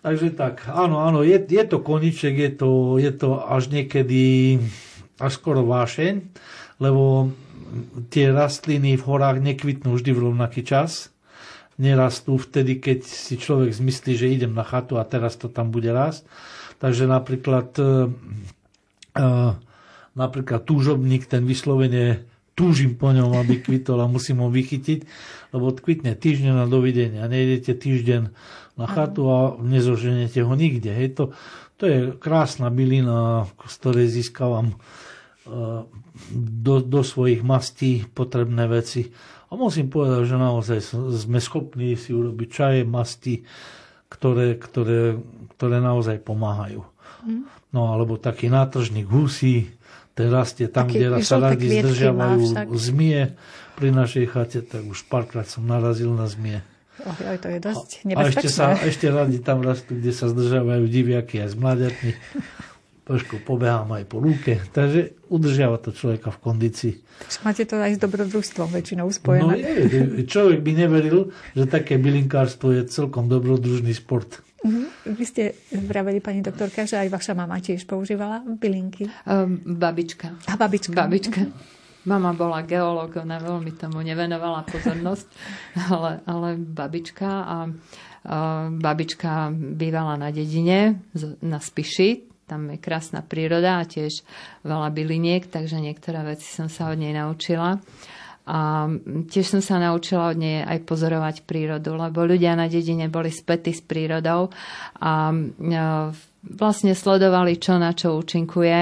Takže 0.00 0.32
tak, 0.32 0.64
áno, 0.72 1.04
áno, 1.04 1.20
je, 1.20 1.36
je 1.44 1.64
to 1.68 1.84
koniček, 1.84 2.32
je 2.32 2.50
to, 2.56 2.96
je 2.96 3.12
to 3.12 3.36
až 3.44 3.68
niekedy 3.68 4.56
až 5.20 5.36
skoro 5.36 5.68
vášeň, 5.68 6.24
lebo 6.80 7.28
tie 8.08 8.32
rastliny 8.32 8.96
v 8.96 9.04
horách 9.04 9.44
nekvitnú 9.44 10.00
vždy 10.00 10.10
v 10.16 10.32
rovnaký 10.32 10.64
čas 10.64 11.12
nerastú 11.78 12.36
vtedy, 12.36 12.82
keď 12.82 13.06
si 13.06 13.38
človek 13.38 13.70
zmyslí, 13.70 14.12
že 14.18 14.34
idem 14.34 14.52
na 14.52 14.66
chatu 14.66 14.98
a 14.98 15.06
teraz 15.06 15.38
to 15.38 15.46
tam 15.46 15.70
bude 15.70 15.88
rásť. 15.94 16.26
Takže 16.82 17.06
napríklad, 17.06 17.70
e, 17.78 18.10
e, 19.14 19.28
napríklad 20.18 20.66
túžobník, 20.66 21.30
ten 21.30 21.46
vyslovene 21.46 22.26
túžim 22.58 22.98
po 22.98 23.14
ňom, 23.14 23.38
aby 23.38 23.62
kvitol 23.62 24.02
a 24.02 24.10
musím 24.10 24.42
ho 24.42 24.50
vychytiť, 24.50 25.06
lebo 25.54 25.70
kvitne 25.70 26.18
týždeň 26.18 26.52
na 26.58 26.66
dovidenia. 26.66 27.30
Nejdete 27.30 27.78
týždeň 27.78 28.22
na 28.74 28.86
chatu 28.90 29.30
a 29.30 29.38
nezoženete 29.62 30.42
ho 30.42 30.54
nikde. 30.58 30.90
Hej, 30.90 31.08
to, 31.14 31.24
to 31.78 31.86
je 31.86 31.98
krásna 32.18 32.74
bylina, 32.74 33.46
z 33.70 33.74
ktorej 33.78 34.06
získavam 34.10 34.74
e, 34.74 34.76
do, 36.34 36.74
do 36.82 37.00
svojich 37.06 37.46
mastí 37.46 38.02
potrebné 38.10 38.66
veci. 38.66 39.14
A 39.48 39.56
musím 39.56 39.88
povedať, 39.88 40.28
že 40.28 40.36
naozaj 40.36 40.78
sme 41.24 41.40
schopní 41.40 41.96
si 41.96 42.12
urobiť 42.12 42.48
čaje, 42.52 42.80
masti, 42.84 43.48
ktoré, 44.12 44.60
ktoré, 44.60 45.16
ktoré 45.56 45.76
naozaj 45.80 46.20
pomáhajú. 46.20 46.84
Mm. 47.24 47.48
No 47.72 47.92
alebo 47.92 48.20
taký 48.20 48.52
nátržník 48.52 49.08
husí, 49.08 49.72
ten 50.12 50.28
rastie 50.28 50.66
tam, 50.66 50.90
Taký 50.90 50.98
kde 50.98 51.22
sa 51.22 51.38
radi 51.38 51.70
zdržiavajú 51.70 52.74
zmie 52.74 53.38
pri 53.78 53.88
našej 53.94 54.26
chate, 54.34 54.60
tak 54.66 54.82
už 54.82 55.06
párkrát 55.06 55.46
som 55.46 55.62
narazil 55.62 56.10
na 56.10 56.26
zmie. 56.26 56.66
Oh, 57.06 57.14
to 57.14 57.46
je 57.46 57.62
dosť 57.62 58.02
nebezpečné. 58.02 58.18
A 58.18 58.32
ešte, 58.34 58.48
sa, 58.50 58.74
ešte 58.74 59.06
radi 59.06 59.38
tam 59.38 59.62
rastú, 59.62 59.94
kde 59.94 60.10
sa 60.10 60.26
zdržiavajú 60.26 60.82
diviaky 60.90 61.46
aj 61.46 61.48
s 61.54 61.56
mladiatmi. 61.56 62.12
trošku 63.08 63.40
pobehám 63.40 63.88
aj 63.96 64.04
po 64.04 64.20
lúke, 64.20 64.60
takže 64.76 65.16
udržiava 65.32 65.80
to 65.80 65.96
človeka 65.96 66.28
v 66.28 66.38
kondícii. 66.44 66.92
Takže 67.24 67.38
máte 67.40 67.64
to 67.64 67.80
aj 67.80 67.96
s 67.96 68.00
dobrodružstvom 68.04 68.68
väčšinou 68.68 69.08
spojené. 69.08 69.48
No 69.48 69.56
je, 69.56 70.28
človek 70.28 70.60
by 70.60 70.72
neveril, 70.76 71.32
že 71.56 71.64
také 71.64 71.96
bylinkárstvo 71.96 72.76
je 72.76 72.84
celkom 72.84 73.32
dobrodružný 73.32 73.96
sport. 73.96 74.44
Uh-huh. 74.60 74.92
Vy 75.08 75.24
ste 75.24 75.42
vraveli, 75.72 76.20
pani 76.20 76.44
doktorka, 76.44 76.84
že 76.84 77.00
aj 77.00 77.08
vaša 77.08 77.32
mama 77.32 77.56
tiež 77.64 77.88
používala 77.88 78.44
bylinky? 78.44 79.08
Um, 79.24 79.56
babička. 79.64 80.36
A 80.44 80.60
babička. 80.60 80.92
Babička. 80.92 81.48
Mama 82.04 82.36
bola 82.36 82.60
geológ, 82.60 83.16
ona 83.16 83.40
veľmi 83.40 83.72
tomu 83.72 84.04
nevenovala 84.04 84.68
pozornosť, 84.68 85.28
ale, 85.96 86.12
ale 86.28 86.48
babička 86.60 87.30
a 87.48 87.56
babička 88.68 89.48
bývala 89.54 90.20
na 90.20 90.28
dedine, 90.28 91.00
na 91.40 91.56
Spiši, 91.62 92.27
tam 92.48 92.72
je 92.72 92.80
krásna 92.80 93.20
príroda 93.20 93.84
a 93.84 93.84
tiež 93.84 94.24
veľa 94.64 94.88
byliniek, 94.88 95.44
takže 95.44 95.76
niektoré 95.76 96.24
veci 96.24 96.48
som 96.48 96.72
sa 96.72 96.88
od 96.88 96.96
nej 96.96 97.12
naučila. 97.12 97.76
A 98.48 98.88
tiež 99.28 99.44
som 99.44 99.60
sa 99.60 99.76
naučila 99.76 100.32
od 100.32 100.40
nej 100.40 100.64
aj 100.64 100.88
pozorovať 100.88 101.44
prírodu, 101.44 101.92
lebo 101.92 102.24
ľudia 102.24 102.56
na 102.56 102.64
dedine 102.64 103.12
boli 103.12 103.28
spätí 103.28 103.76
s 103.76 103.84
prírodou 103.84 104.48
a 104.96 105.36
vlastne 106.48 106.96
sledovali, 106.96 107.60
čo 107.60 107.76
na 107.76 107.92
čo 107.92 108.16
účinkuje. 108.16 108.78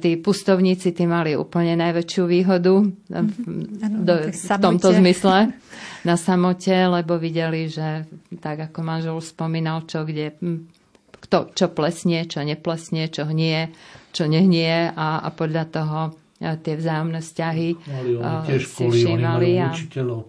Tí 0.00 0.10
pustovníci 0.24 0.96
tí 0.96 1.04
mali 1.04 1.36
úplne 1.36 1.76
najväčšiu 1.76 2.22
výhodu 2.24 2.74
mm-hmm. 2.80 4.04
do, 4.08 4.14
v 4.32 4.58
tomto 4.62 4.88
zmysle 4.96 5.52
na 6.08 6.14
samote, 6.16 6.72
lebo 6.72 7.20
videli, 7.20 7.68
že 7.68 8.08
tak 8.40 8.72
ako 8.72 8.80
manžel 8.80 9.16
spomínal, 9.20 9.84
čo 9.84 10.08
kde 10.08 10.32
kto, 11.24 11.56
čo 11.56 11.72
plesnie, 11.72 12.28
čo 12.28 12.44
neplesnie, 12.44 13.08
čo 13.08 13.24
hnie, 13.24 13.72
čo 14.12 14.28
nehnie 14.28 14.92
a, 14.92 15.24
a 15.24 15.28
podľa 15.32 15.64
toho 15.72 15.98
a 16.44 16.60
tie 16.60 16.76
vzájomné 16.76 17.24
vzťahy 17.24 17.68
mali 17.88 18.12
oni 18.20 18.36
tiež 18.44 18.62
školy, 18.68 18.98
oni 19.06 19.24
mali 19.24 19.50
a... 19.56 19.72
učiteľov. 19.72 20.22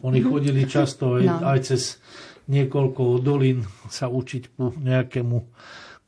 Oni 0.00 0.24
mm-hmm. 0.24 0.32
chodili 0.32 0.62
často 0.64 1.20
aj, 1.20 1.24
no. 1.28 1.36
aj 1.44 1.58
cez 1.60 2.00
niekoľko 2.48 3.20
dolín 3.20 3.68
sa 3.92 4.08
učiť 4.08 4.42
po 4.56 4.72
nejakému 4.72 5.36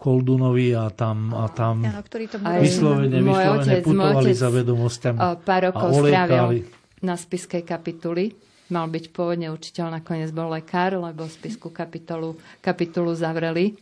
Koldunovi 0.00 0.74
a 0.74 0.90
tam, 0.90 1.30
a 1.30 1.46
tam 1.46 1.86
ja, 1.86 2.02
to 2.02 2.18
vyslovene, 2.58 3.22
vyslovene 3.22 3.78
otec, 3.78 3.84
putovali 3.86 4.32
za 4.34 4.48
vedomosťami. 4.50 5.18
Pár 5.46 5.62
rokov 5.70 5.88
strávil 6.02 6.66
na 7.04 7.14
spiskej 7.14 7.62
kapituli. 7.62 8.34
Mal 8.72 8.88
byť 8.88 9.04
pôvodne 9.12 9.52
učiteľ, 9.52 10.00
nakoniec 10.00 10.32
bol 10.32 10.48
lekár, 10.50 10.96
lebo 10.96 11.28
spisku 11.28 11.70
kapitolu, 11.70 12.34
kapitulu 12.64 13.12
zavreli 13.14 13.76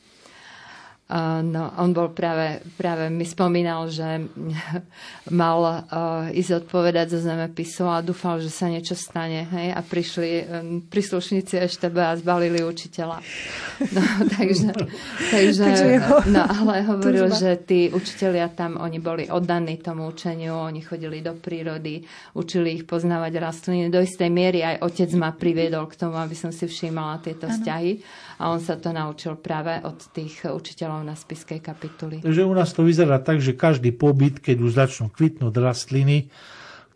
No, 1.42 1.74
on 1.74 1.90
bol 1.90 2.14
práve, 2.14 2.62
práve 2.78 3.10
mi 3.10 3.26
spomínal, 3.26 3.90
že 3.90 4.30
mal 5.42 5.58
uh, 5.58 6.30
ísť 6.30 6.62
odpovedať 6.62 7.18
zo 7.18 7.26
zemepisu 7.26 7.82
a 7.90 7.98
dúfal, 7.98 8.38
že 8.38 8.46
sa 8.46 8.70
niečo 8.70 8.94
stane. 8.94 9.42
Hej? 9.50 9.74
A 9.74 9.82
prišli 9.82 10.30
um, 10.30 10.78
príslušníci 10.86 11.58
ešte 11.66 11.90
a 11.90 12.14
zbalili 12.14 12.62
učiteľa. 12.62 13.18
No, 13.90 14.04
takže, 14.36 14.70
takže, 15.32 15.64
no, 16.28 16.44
ale 16.44 16.84
hovoril, 16.84 17.32
že 17.32 17.58
tí 17.64 17.88
učitelia 17.88 18.52
tam, 18.52 18.76
oni 18.76 19.00
boli 19.00 19.24
oddaní 19.26 19.80
tomu 19.80 20.04
učeniu, 20.04 20.52
oni 20.52 20.84
chodili 20.84 21.24
do 21.24 21.32
prírody, 21.32 22.04
učili 22.36 22.76
ich 22.76 22.84
poznávať 22.84 23.40
rastliny. 23.40 23.88
Do 23.88 24.04
istej 24.04 24.28
miery 24.28 24.60
aj 24.60 24.84
otec 24.84 25.10
ma 25.16 25.32
priviedol 25.32 25.88
k 25.88 25.96
tomu, 25.96 26.20
aby 26.20 26.36
som 26.36 26.52
si 26.52 26.68
všímala 26.68 27.24
tieto 27.24 27.48
vzťahy. 27.48 28.04
A 28.40 28.48
on 28.48 28.60
sa 28.60 28.80
to 28.80 28.88
naučil 28.88 29.36
práve 29.36 29.84
od 29.84 30.00
tých 30.16 30.48
učiteľov 30.48 31.04
na 31.04 31.12
spiskej 31.12 31.60
kapituly. 31.60 32.24
Takže 32.24 32.48
u 32.48 32.54
nás 32.56 32.72
to 32.72 32.80
vyzerá 32.88 33.20
tak, 33.20 33.44
že 33.44 33.52
každý 33.52 33.92
pobyt, 33.92 34.40
keď 34.40 34.56
už 34.64 34.72
začnú 34.72 35.06
kvitnúť 35.12 35.52
rastliny, 35.60 36.32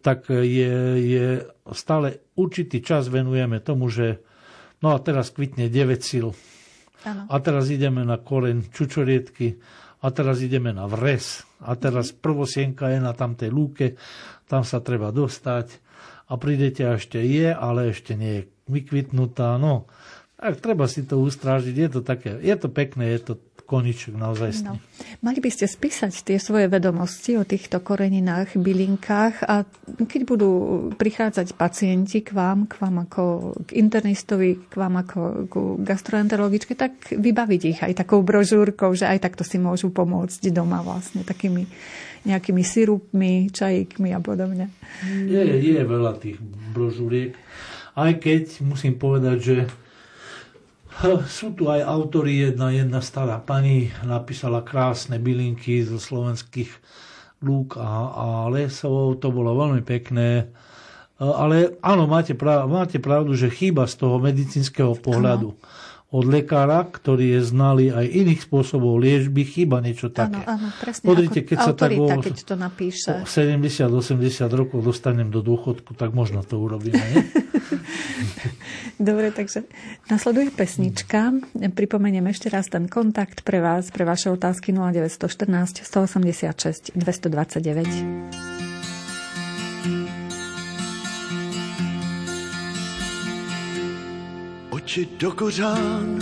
tak 0.00 0.32
je, 0.32 0.74
je 1.00 1.26
stále 1.76 2.24
určitý 2.36 2.80
čas 2.80 3.12
venujeme 3.12 3.60
tomu, 3.60 3.92
že 3.92 4.24
no 4.80 4.96
a 4.96 5.00
teraz 5.00 5.32
kvitne 5.32 5.68
9 5.68 6.00
síl. 6.00 6.32
Ano. 7.04 7.28
A 7.28 7.36
teraz 7.44 7.68
ideme 7.68 8.04
na 8.08 8.16
koreň 8.16 8.72
čučoriedky, 8.72 9.60
a 10.04 10.12
teraz 10.12 10.44
ideme 10.44 10.76
na 10.76 10.84
vres, 10.84 11.48
a 11.64 11.72
teraz 11.80 12.12
prvosienka 12.12 12.92
je 12.92 13.00
na 13.00 13.16
tamtej 13.16 13.48
lúke, 13.48 13.96
tam 14.44 14.60
sa 14.60 14.84
treba 14.84 15.08
dostať 15.08 15.80
a 16.28 16.36
prídete 16.36 16.84
a 16.84 17.00
ešte 17.00 17.24
je, 17.24 17.48
ale 17.48 17.88
ešte 17.88 18.12
nie 18.12 18.32
je 18.36 18.42
vykvitnutá. 18.68 19.56
No, 19.56 19.88
ak 20.34 20.58
treba 20.58 20.90
si 20.90 21.06
to 21.06 21.22
ustrážiť, 21.22 21.74
je 21.74 21.88
to 21.88 22.00
také, 22.02 22.36
je 22.42 22.54
to 22.58 22.66
pekné, 22.66 23.14
je 23.14 23.20
to 23.22 23.34
koniček 23.64 24.12
naozaj. 24.12 24.60
No. 24.60 24.76
Mali 25.24 25.40
by 25.40 25.48
ste 25.48 25.64
spísať 25.64 26.12
tie 26.20 26.36
svoje 26.36 26.68
vedomosti 26.68 27.40
o 27.40 27.48
týchto 27.48 27.80
koreninách, 27.80 28.60
bylinkách 28.60 29.40
a 29.48 29.64
keď 30.04 30.20
budú 30.28 30.50
prichádzať 31.00 31.56
pacienti 31.56 32.20
k 32.20 32.36
vám, 32.36 32.68
k 32.68 32.76
vám 32.76 33.08
ako 33.08 33.56
k 33.64 33.80
internistovi, 33.80 34.68
k 34.68 34.74
vám 34.76 35.00
ako 35.00 35.20
k 35.48 35.54
gastroenterologičke, 35.80 36.76
tak 36.76 37.16
vybaviť 37.16 37.62
ich 37.64 37.80
aj 37.80 38.04
takou 38.04 38.20
brožúrkou, 38.20 38.92
že 38.92 39.08
aj 39.08 39.24
takto 39.24 39.48
si 39.48 39.56
môžu 39.56 39.88
pomôcť 39.88 40.52
doma 40.52 40.84
vlastne 40.84 41.24
takými 41.24 41.64
nejakými 42.24 42.64
sirupmi, 42.64 43.52
čajíkmi 43.52 44.08
a 44.16 44.20
podobne. 44.20 44.72
Je, 45.04 45.40
je 45.44 45.80
veľa 45.84 46.16
tých 46.20 46.40
brožúriek, 46.72 47.36
aj 48.00 48.12
keď 48.16 48.64
musím 48.64 48.96
povedať, 48.96 49.36
že 49.40 49.56
sú 51.26 51.54
tu 51.54 51.66
aj 51.68 51.82
autory, 51.82 52.50
jedna, 52.50 52.70
jedna 52.70 53.00
stará 53.02 53.42
pani 53.42 53.90
napísala 54.06 54.62
krásne 54.62 55.18
bylinky 55.18 55.82
zo 55.82 55.98
slovenských 55.98 56.70
lúk 57.44 57.76
a, 57.76 57.90
a 58.14 58.26
lesov, 58.48 59.20
to 59.20 59.28
bolo 59.34 59.58
veľmi 59.58 59.82
pekné. 59.84 60.48
Ale 61.18 61.78
áno, 61.84 62.10
máte, 62.10 62.34
prav, 62.34 62.66
máte 62.66 62.98
pravdu, 62.98 63.38
že 63.38 63.52
chýba 63.52 63.86
z 63.86 64.02
toho 64.02 64.18
medicínskeho 64.18 64.98
pohľadu. 64.98 65.54
Ano 65.54 65.82
od 66.14 66.30
lekára, 66.30 66.86
ktorý 66.86 67.34
je 67.34 67.40
znalý 67.42 67.90
aj 67.90 68.06
iných 68.06 68.46
spôsobov 68.46 69.02
liečby, 69.02 69.42
chýba 69.42 69.82
niečo 69.82 70.14
také. 70.14 70.46
Áno, 70.46 70.62
áno, 70.62 70.68
presne. 70.78 71.02
Podrite, 71.02 71.42
keď 71.42 71.58
sa 71.58 71.74
tak 71.74 71.90
o, 71.98 72.06
keď 72.06 72.38
to 72.46 72.54
napíše. 72.54 73.26
70-80 73.26 73.90
rokov 74.54 74.78
dostanem 74.86 75.34
do 75.34 75.42
dôchodku, 75.42 75.98
tak 75.98 76.14
možno 76.14 76.46
to 76.46 76.62
urobíme. 76.62 77.02
Nie? 77.02 77.26
Dobre, 79.10 79.34
takže 79.34 79.66
nasleduje 80.06 80.54
pesnička. 80.54 81.34
Pripomeniem 81.74 82.30
ešte 82.30 82.46
raz 82.46 82.70
ten 82.70 82.86
kontakt 82.86 83.42
pre 83.42 83.58
vás, 83.58 83.90
pre 83.90 84.06
vaše 84.06 84.30
otázky 84.30 84.70
0914 84.70 85.82
186 85.82 86.94
229. 86.94 88.53
oči 94.84 95.08
do 95.16 95.32
kořán 95.32 96.20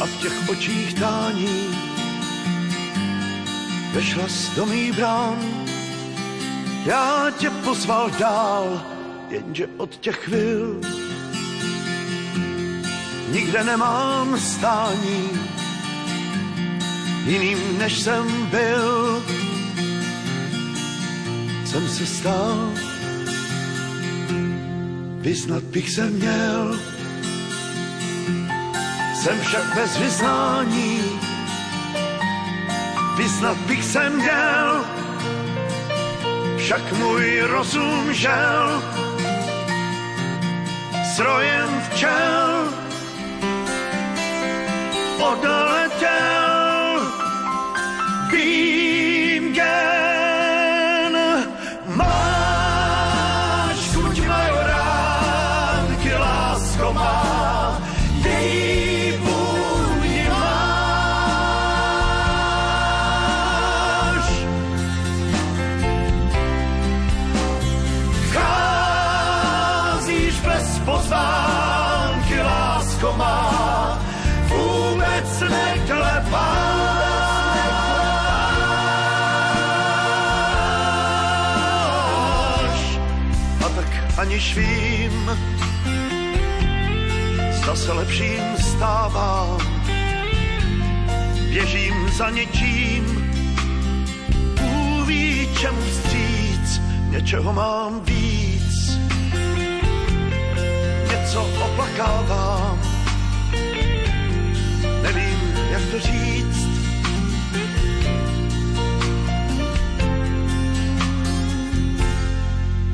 a 0.00 0.06
v 0.06 0.16
těch 0.22 0.48
očích 0.48 0.94
tání 0.94 1.72
vešla 3.92 4.28
z 4.28 4.56
do 4.56 4.66
mých 4.66 4.92
brán. 4.92 5.38
Já 6.84 7.30
tě 7.38 7.50
pozval 7.50 8.10
dál, 8.10 8.82
jenže 9.30 9.68
od 9.76 9.96
těch 9.96 10.16
chvil 10.16 10.80
nikde 13.32 13.64
nemám 13.64 14.40
stání 14.40 15.30
jiným, 17.24 17.78
než 17.78 18.00
jsem 18.00 18.46
byl. 18.50 19.22
Jsem 21.64 21.88
se 21.88 22.06
stal 22.06 22.91
vyznat 25.22 25.62
bych 25.62 25.90
se 25.90 26.10
měl. 26.10 26.78
Jsem 29.14 29.40
však 29.40 29.74
bez 29.74 29.98
vyznání, 29.98 31.00
vyznat 33.16 33.56
bych 33.56 33.84
se 33.84 34.10
měl, 34.10 34.84
však 36.56 36.92
můj 36.92 37.40
rozum 37.40 38.12
žel, 38.12 38.82
srojem 41.14 41.82
včel, 41.90 42.68
odletěl, 45.18 47.00
vím, 48.32 48.81
pozvánky 70.84 72.40
lásko 72.40 73.14
má, 73.16 73.98
vůbec 74.48 75.40
neklepá. 75.40 76.52
A 83.64 83.68
tak 83.76 84.18
aniž 84.18 84.54
vím, 84.54 85.30
zase 87.66 87.92
lepším 87.92 88.56
stávám, 88.58 89.58
běžím 91.50 92.10
za 92.16 92.30
něčím, 92.30 93.32
uví 94.62 95.48
čemu 95.60 95.80
vstříc, 95.80 96.80
něčeho 97.10 97.52
mám 97.52 98.01
Něco 101.32 101.64
oplakávám, 101.64 102.80
nevím, 105.02 105.54
jak 105.70 105.82
to 105.90 106.00
říct. 106.00 106.68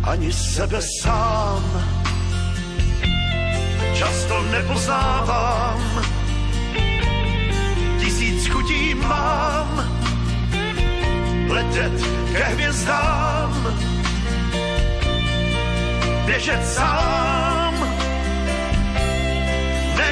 Ani 0.03 0.33
sebe 0.33 0.81
sám. 1.03 1.65
Často 3.95 4.43
nepoznávám. 4.43 6.05
Tisíc 8.01 8.47
chutí 8.49 8.95
mám. 8.95 9.99
Letět 11.49 11.93
ke 12.33 12.45
hvězdám, 12.45 13.79
běžet 16.27 16.67
sám, 16.67 17.48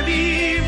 nevím 0.06 0.65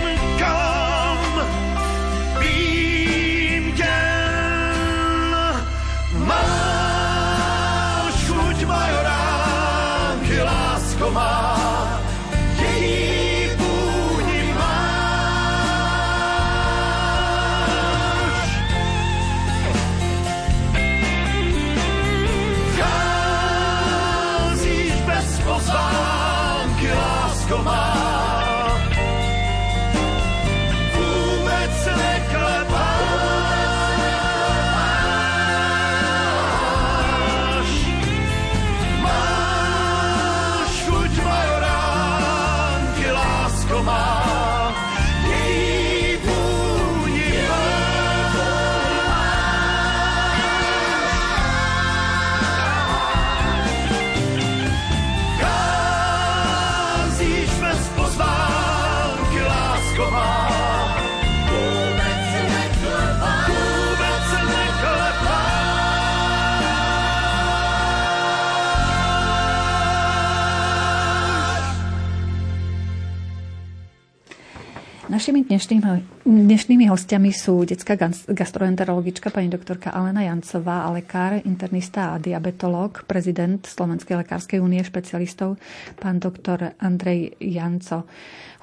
dnešnými, 75.58 76.22
dnešnými 76.22 76.86
hostiami 76.86 77.34
sú 77.34 77.66
detská 77.66 77.98
gas- 77.98 78.30
gastroenterologička 78.30 79.34
pani 79.34 79.50
doktorka 79.50 79.90
Alena 79.90 80.22
Jancová 80.22 80.86
a 80.86 80.94
lekár, 80.94 81.42
internista 81.42 82.14
a 82.14 82.22
diabetolog, 82.22 83.02
prezident 83.10 83.58
Slovenskej 83.66 84.22
lekárskej 84.22 84.62
únie 84.62 84.78
špecialistov, 84.86 85.58
pán 85.98 86.22
doktor 86.22 86.78
Andrej 86.78 87.34
Janco. 87.42 88.06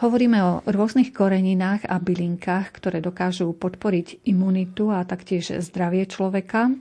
Hovoríme 0.07 0.39
o 0.39 0.63
rôznych 0.63 1.11
koreninách 1.11 1.83
a 1.83 1.99
bylinkách, 1.99 2.71
ktoré 2.71 3.03
dokážu 3.03 3.51
podporiť 3.51 4.23
imunitu 4.31 4.87
a 4.87 5.03
taktiež 5.03 5.51
zdravie 5.67 6.07
človeka. 6.07 6.71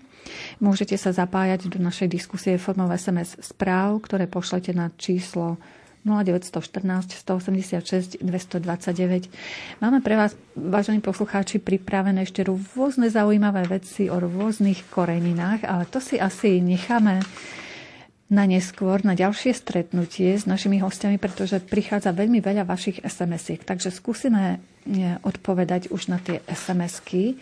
Môžete 0.62 0.94
sa 0.94 1.10
zapájať 1.10 1.74
do 1.74 1.82
našej 1.82 2.06
diskusie 2.06 2.54
formou 2.54 2.86
SMS 2.94 3.34
správ, 3.42 3.98
ktoré 4.06 4.30
pošlete 4.30 4.70
na 4.78 4.94
číslo 4.94 5.58
0914 6.04 7.16
186 7.24 8.20
229. 8.20 9.32
Máme 9.80 10.04
pre 10.04 10.20
vás, 10.20 10.36
vážení 10.52 11.00
poslucháči, 11.00 11.58
pripravené 11.58 12.28
ešte 12.28 12.44
rôzne 12.44 13.08
zaujímavé 13.08 13.64
veci 13.64 14.12
o 14.12 14.20
rôznych 14.20 14.84
koreninách, 14.92 15.64
ale 15.64 15.88
to 15.88 15.98
si 16.04 16.20
asi 16.20 16.60
necháme 16.60 17.24
na 18.32 18.44
neskôr, 18.48 19.04
na 19.04 19.12
ďalšie 19.12 19.52
stretnutie 19.52 20.36
s 20.36 20.48
našimi 20.48 20.80
hostiami, 20.80 21.20
pretože 21.20 21.60
prichádza 21.60 22.16
veľmi 22.16 22.40
veľa 22.40 22.64
vašich 22.64 23.04
SMS-iek. 23.04 23.62
Takže 23.62 23.92
skúsime 23.92 24.64
e, 24.88 25.20
odpovedať 25.20 25.92
už 25.92 26.08
na 26.08 26.18
tie 26.18 26.40
SMS-ky. 26.48 27.36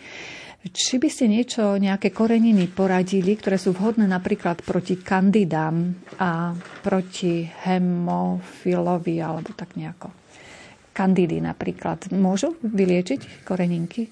Či 0.63 0.95
by 0.95 1.09
ste 1.11 1.27
niečo, 1.27 1.75
nejaké 1.75 2.15
koreniny 2.15 2.71
poradili, 2.71 3.35
ktoré 3.35 3.59
sú 3.59 3.75
vhodné 3.75 4.07
napríklad 4.07 4.63
proti 4.63 4.95
kandidám 4.95 5.91
a 6.23 6.55
proti 6.79 7.43
hemofilovi 7.43 9.19
alebo 9.19 9.51
tak 9.51 9.75
nejako? 9.75 10.07
Kandidy 10.95 11.43
napríklad. 11.43 12.15
Môžu 12.15 12.55
vyliečiť 12.63 13.43
koreninky? 13.43 14.07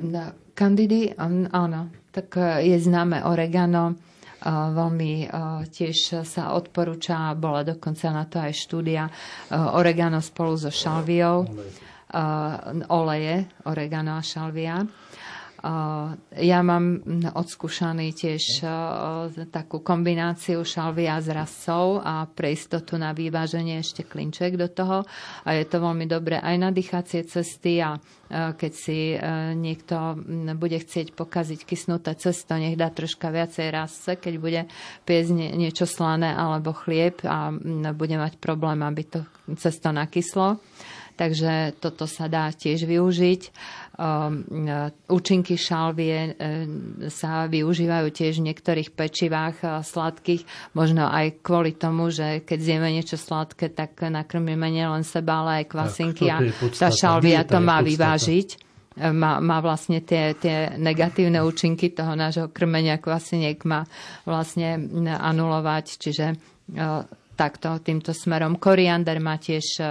Na 0.00 0.32
Kandidy, 0.56 1.12
an- 1.20 1.52
áno. 1.52 1.92
Tak 2.08 2.28
uh, 2.40 2.64
je 2.64 2.80
známe 2.80 3.20
oregano, 3.28 4.00
veľmi 4.46 5.28
uh, 5.28 5.68
tiež 5.68 6.24
sa 6.24 6.56
odporúča, 6.56 7.36
bola 7.36 7.60
dokonca 7.60 8.08
na 8.08 8.24
to 8.24 8.40
aj 8.40 8.52
štúdia, 8.56 9.04
uh, 9.04 9.76
oregano 9.76 10.24
spolu 10.24 10.56
so 10.56 10.72
šalviou, 10.72 11.44
oleje, 12.88 13.36
oregano 13.66 14.16
a 14.16 14.22
šalvia. 14.22 14.80
Uh, 15.66 16.14
Ja 16.38 16.62
mám 16.62 17.02
odskúšaný 17.34 18.14
tiež 18.14 18.62
uh, 18.62 19.26
takú 19.50 19.82
kombináciu 19.82 20.62
šalvia 20.62 21.18
s 21.18 21.26
rasou 21.26 21.98
a 21.98 22.22
pre 22.22 22.54
istotu 22.54 22.94
na 22.94 23.10
vyváženie 23.10 23.82
ešte 23.82 24.06
klinček 24.06 24.54
do 24.54 24.70
toho. 24.70 25.02
A 25.42 25.58
je 25.58 25.66
to 25.66 25.82
veľmi 25.82 26.06
dobré 26.06 26.38
aj 26.38 26.56
na 26.62 26.70
dýchacie 26.70 27.26
cesty 27.26 27.82
a 27.82 27.98
uh, 27.98 28.54
keď 28.54 28.72
si 28.78 29.18
niekto 29.58 30.14
mm, 30.14 30.54
bude 30.54 30.78
chcieť 30.78 31.18
pokaziť 31.18 31.66
kysnuté 31.66 32.14
cesto, 32.14 32.54
nech 32.54 32.78
dá 32.78 32.94
troška 32.94 33.34
viacej 33.34 33.66
rasce, 33.74 34.10
keď 34.22 34.34
bude 34.38 34.62
piesť 35.02 35.30
nie- 35.34 35.54
niečo 35.66 35.88
slané 35.88 36.30
alebo 36.30 36.78
chlieb 36.78 37.26
a 37.26 37.50
mm, 37.50 37.90
bude 37.98 38.14
mať 38.14 38.38
problém, 38.38 38.86
aby 38.86 39.02
to 39.02 39.20
cesto 39.58 39.90
nakyslo 39.90 40.62
takže 41.16 41.74
toto 41.80 42.04
sa 42.04 42.28
dá 42.28 42.52
tiež 42.52 42.84
využiť. 42.84 43.42
Um, 43.96 44.44
Účinky 45.08 45.56
šalvie 45.56 46.16
e, 46.20 46.30
sa 47.08 47.48
využívajú 47.48 48.12
tiež 48.12 48.44
v 48.44 48.52
niektorých 48.52 48.92
pečivách 48.92 49.56
e, 49.64 49.66
sladkých, 49.80 50.44
možno 50.76 51.08
aj 51.08 51.40
kvôli 51.40 51.72
tomu, 51.72 52.12
že 52.12 52.44
keď 52.44 52.58
zjeme 52.60 52.92
niečo 52.92 53.16
sladké, 53.16 53.72
tak 53.72 53.96
nakrmíme 54.04 54.68
nielen 54.68 55.00
seba, 55.00 55.40
ale 55.40 55.64
aj 55.64 55.72
kvasinky 55.72 56.28
a 56.28 56.44
toto 56.60 56.76
je 56.76 56.80
tá 56.84 56.92
šalvia 56.92 57.48
to 57.48 57.56
má 57.56 57.80
vyvážiť 57.80 58.66
má, 58.96 59.44
má 59.44 59.60
vlastne 59.60 60.00
tie, 60.00 60.32
tie 60.36 60.72
negatívne 60.80 61.44
účinky 61.44 61.92
toho 61.92 62.16
nášho 62.16 62.48
krmenia 62.48 62.96
kvasiniek 62.96 63.60
má 63.68 63.84
vlastne 64.24 64.80
anulovať, 65.20 65.84
čiže 66.00 66.24
takto, 67.36 67.76
týmto 67.84 68.16
smerom. 68.16 68.56
Koriander 68.56 69.20
má 69.20 69.36
tiež 69.36 69.78
e, 69.78 69.84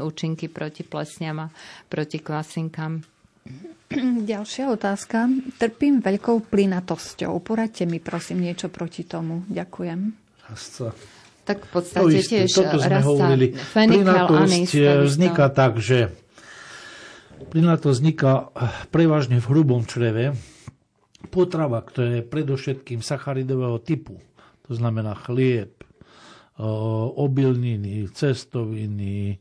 účinky 0.00 0.48
proti 0.48 0.82
plesňam 0.82 1.46
a 1.46 1.52
proti 1.92 2.24
kvasinkám. 2.24 3.04
Ďalšia 4.32 4.70
otázka. 4.72 5.30
Trpím 5.56 6.02
veľkou 6.02 6.50
plynatosťou. 6.50 7.38
Poradte 7.40 7.86
mi 7.86 8.02
prosím 8.02 8.42
niečo 8.42 8.66
proti 8.68 9.06
tomu. 9.06 9.46
Ďakujem. 9.46 10.00
Rasca. 10.50 10.90
Tak 11.46 11.58
v 11.62 11.68
To 11.70 11.74
podstate 11.78 12.16
isté, 12.18 12.42
tiež 12.42 12.50
toto 12.50 12.76
sme 12.82 12.98
hovorili. 13.06 13.46
Plynatosť 13.54 14.70
eh, 14.74 15.06
vzniká 15.06 15.46
tak, 15.54 15.78
že 15.78 16.10
plynatosť 17.54 17.96
vzniká 18.02 18.32
eh, 18.50 18.70
prevažne 18.90 19.38
v 19.38 19.46
hrubom 19.46 19.86
čreve. 19.86 20.34
Potrava, 21.30 21.82
ktorá 21.82 22.22
je 22.22 22.22
predovšetkým 22.26 23.02
sacharidového 23.02 23.78
typu, 23.82 24.18
to 24.66 24.72
znamená 24.74 25.14
chlieb, 25.14 25.70
eh, 25.78 26.62
obilniny, 27.14 28.10
cestoviny, 28.10 29.38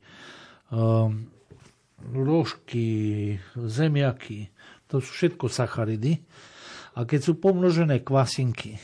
rožky, 2.13 2.85
zemiaky, 3.55 4.51
to 4.85 5.01
sú 5.01 5.09
všetko 5.09 5.49
sacharidy. 5.49 6.21
A 6.95 7.03
keď 7.03 7.19
sú 7.31 7.33
pomnožené 7.41 8.05
kvasinky 8.05 8.79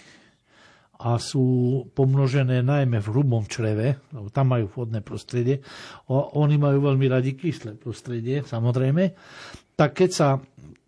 a 1.01 1.17
sú 1.17 1.81
pomnožené 1.97 2.61
najmä 2.61 3.01
v 3.01 3.09
hrubom 3.09 3.47
čreve, 3.47 4.03
lebo 4.13 4.29
tam 4.29 4.53
majú 4.53 4.69
vhodné 4.69 5.01
prostredie. 5.01 5.63
Oni 6.11 6.61
majú 6.61 6.91
veľmi 6.91 7.07
radi 7.09 7.33
kyslé 7.33 7.79
prostredie, 7.79 8.45
samozrejme. 8.45 9.15
Tak 9.73 9.97
keď 9.97 10.09
sa 10.13 10.37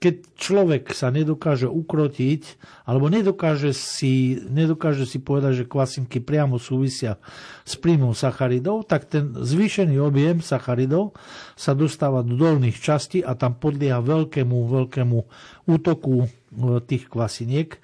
keď 0.04 0.36
človek 0.36 0.92
sa 0.92 1.16
nedokáže 1.16 1.72
ukrotiť, 1.72 2.60
alebo 2.84 3.08
nedokáže 3.08 3.72
si, 3.72 4.36
nedokáže 4.52 5.08
si 5.08 5.24
povedať, 5.24 5.64
že 5.64 5.72
kvasinky 5.72 6.20
priamo 6.20 6.60
súvisia 6.60 7.16
s 7.64 7.80
príjmom 7.80 8.12
sacharidov, 8.12 8.84
tak 8.84 9.08
ten 9.08 9.32
zvýšený 9.32 9.96
objem 10.04 10.44
sacharidov 10.44 11.16
sa 11.56 11.72
dostáva 11.72 12.20
do 12.20 12.36
dolných 12.36 12.84
častí 12.84 13.24
a 13.24 13.32
tam 13.40 13.56
podlieha 13.56 14.04
veľkému, 14.04 14.58
veľkému 14.68 15.18
útoku 15.72 16.28
e, 16.28 16.30
tých 16.84 17.08
kvasiniek. 17.08 17.80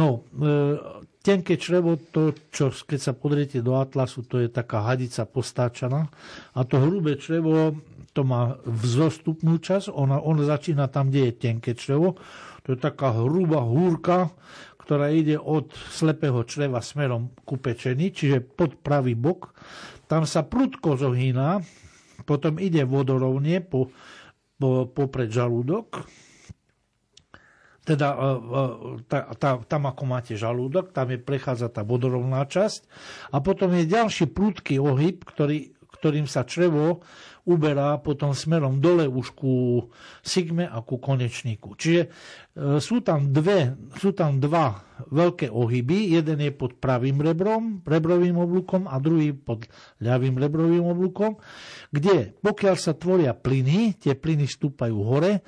No, 0.00 0.24
e, 0.32 0.80
tenké 1.20 1.60
črevo, 1.60 2.00
to, 2.00 2.32
čo 2.48 2.72
keď 2.72 3.00
sa 3.04 3.12
podriete 3.12 3.60
do 3.60 3.76
atlasu, 3.76 4.24
to 4.24 4.40
je 4.40 4.48
taká 4.48 4.80
hadica 4.88 5.28
postáčaná. 5.28 6.08
A 6.56 6.64
to 6.64 6.80
hrubé 6.80 7.20
črevo 7.20 7.76
to 8.10 8.26
má 8.26 8.58
vzostupnú 8.66 9.62
časť, 9.62 9.94
ona, 9.94 10.18
ona 10.18 10.42
začína 10.42 10.90
tam, 10.90 11.14
kde 11.14 11.30
je 11.30 11.34
tenké 11.38 11.78
črevo. 11.78 12.18
To 12.66 12.74
je 12.74 12.78
taká 12.78 13.14
hrubá 13.14 13.62
húrka, 13.62 14.34
ktorá 14.82 15.14
ide 15.14 15.38
od 15.38 15.70
slepého 15.94 16.42
čreva 16.42 16.82
smerom 16.82 17.30
ku 17.46 17.54
pečení, 17.62 18.10
čiže 18.10 18.42
pod 18.42 18.74
pravý 18.82 19.14
bok. 19.14 19.54
Tam 20.10 20.26
sa 20.26 20.42
prudko 20.42 20.98
zohýna, 20.98 21.62
potom 22.26 22.58
ide 22.58 22.82
vodorovne 22.82 23.62
po, 23.62 23.94
po, 24.58 24.90
popred 24.90 25.30
žalúdok, 25.30 26.10
teda 27.86 28.08
e, 28.12 28.28
e, 29.08 29.56
tam 29.66 29.82
ako 29.86 30.02
máte 30.04 30.34
žalúdok, 30.36 30.92
tam 30.92 31.10
je 31.14 31.18
prechádza 31.18 31.72
tá 31.72 31.86
vodorovná 31.86 32.44
časť 32.44 32.86
a 33.32 33.40
potom 33.40 33.72
je 33.74 33.88
ďalší 33.88 34.30
prudký 34.30 34.76
ohyb, 34.78 35.22
ktorý, 35.24 35.74
ktorým 35.98 36.28
sa 36.28 36.44
črevo 36.44 37.02
uberá 37.50 37.98
potom 37.98 38.30
smerom 38.30 38.78
dole 38.78 39.10
už 39.10 39.34
ku 39.34 39.52
sigme 40.22 40.70
a 40.70 40.78
ku 40.86 41.02
konečníku. 41.02 41.74
Čiže 41.74 42.02
e, 42.06 42.08
sú 42.78 43.02
tam, 43.02 43.34
dve, 43.34 43.74
sú 43.98 44.14
tam 44.14 44.38
dva 44.38 44.78
veľké 45.10 45.50
ohyby. 45.50 46.14
Jeden 46.14 46.38
je 46.38 46.54
pod 46.54 46.78
pravým 46.78 47.18
rebrom, 47.18 47.82
rebrovým 47.82 48.38
oblúkom 48.38 48.86
a 48.86 49.02
druhý 49.02 49.34
pod 49.34 49.66
ľavým 49.98 50.38
rebrovým 50.38 50.86
oblúkom, 50.86 51.42
kde 51.90 52.38
pokiaľ 52.38 52.74
sa 52.78 52.94
tvoria 52.94 53.34
plyny, 53.34 53.98
tie 53.98 54.14
plyny 54.14 54.46
stúpajú 54.46 54.96
hore 55.02 55.42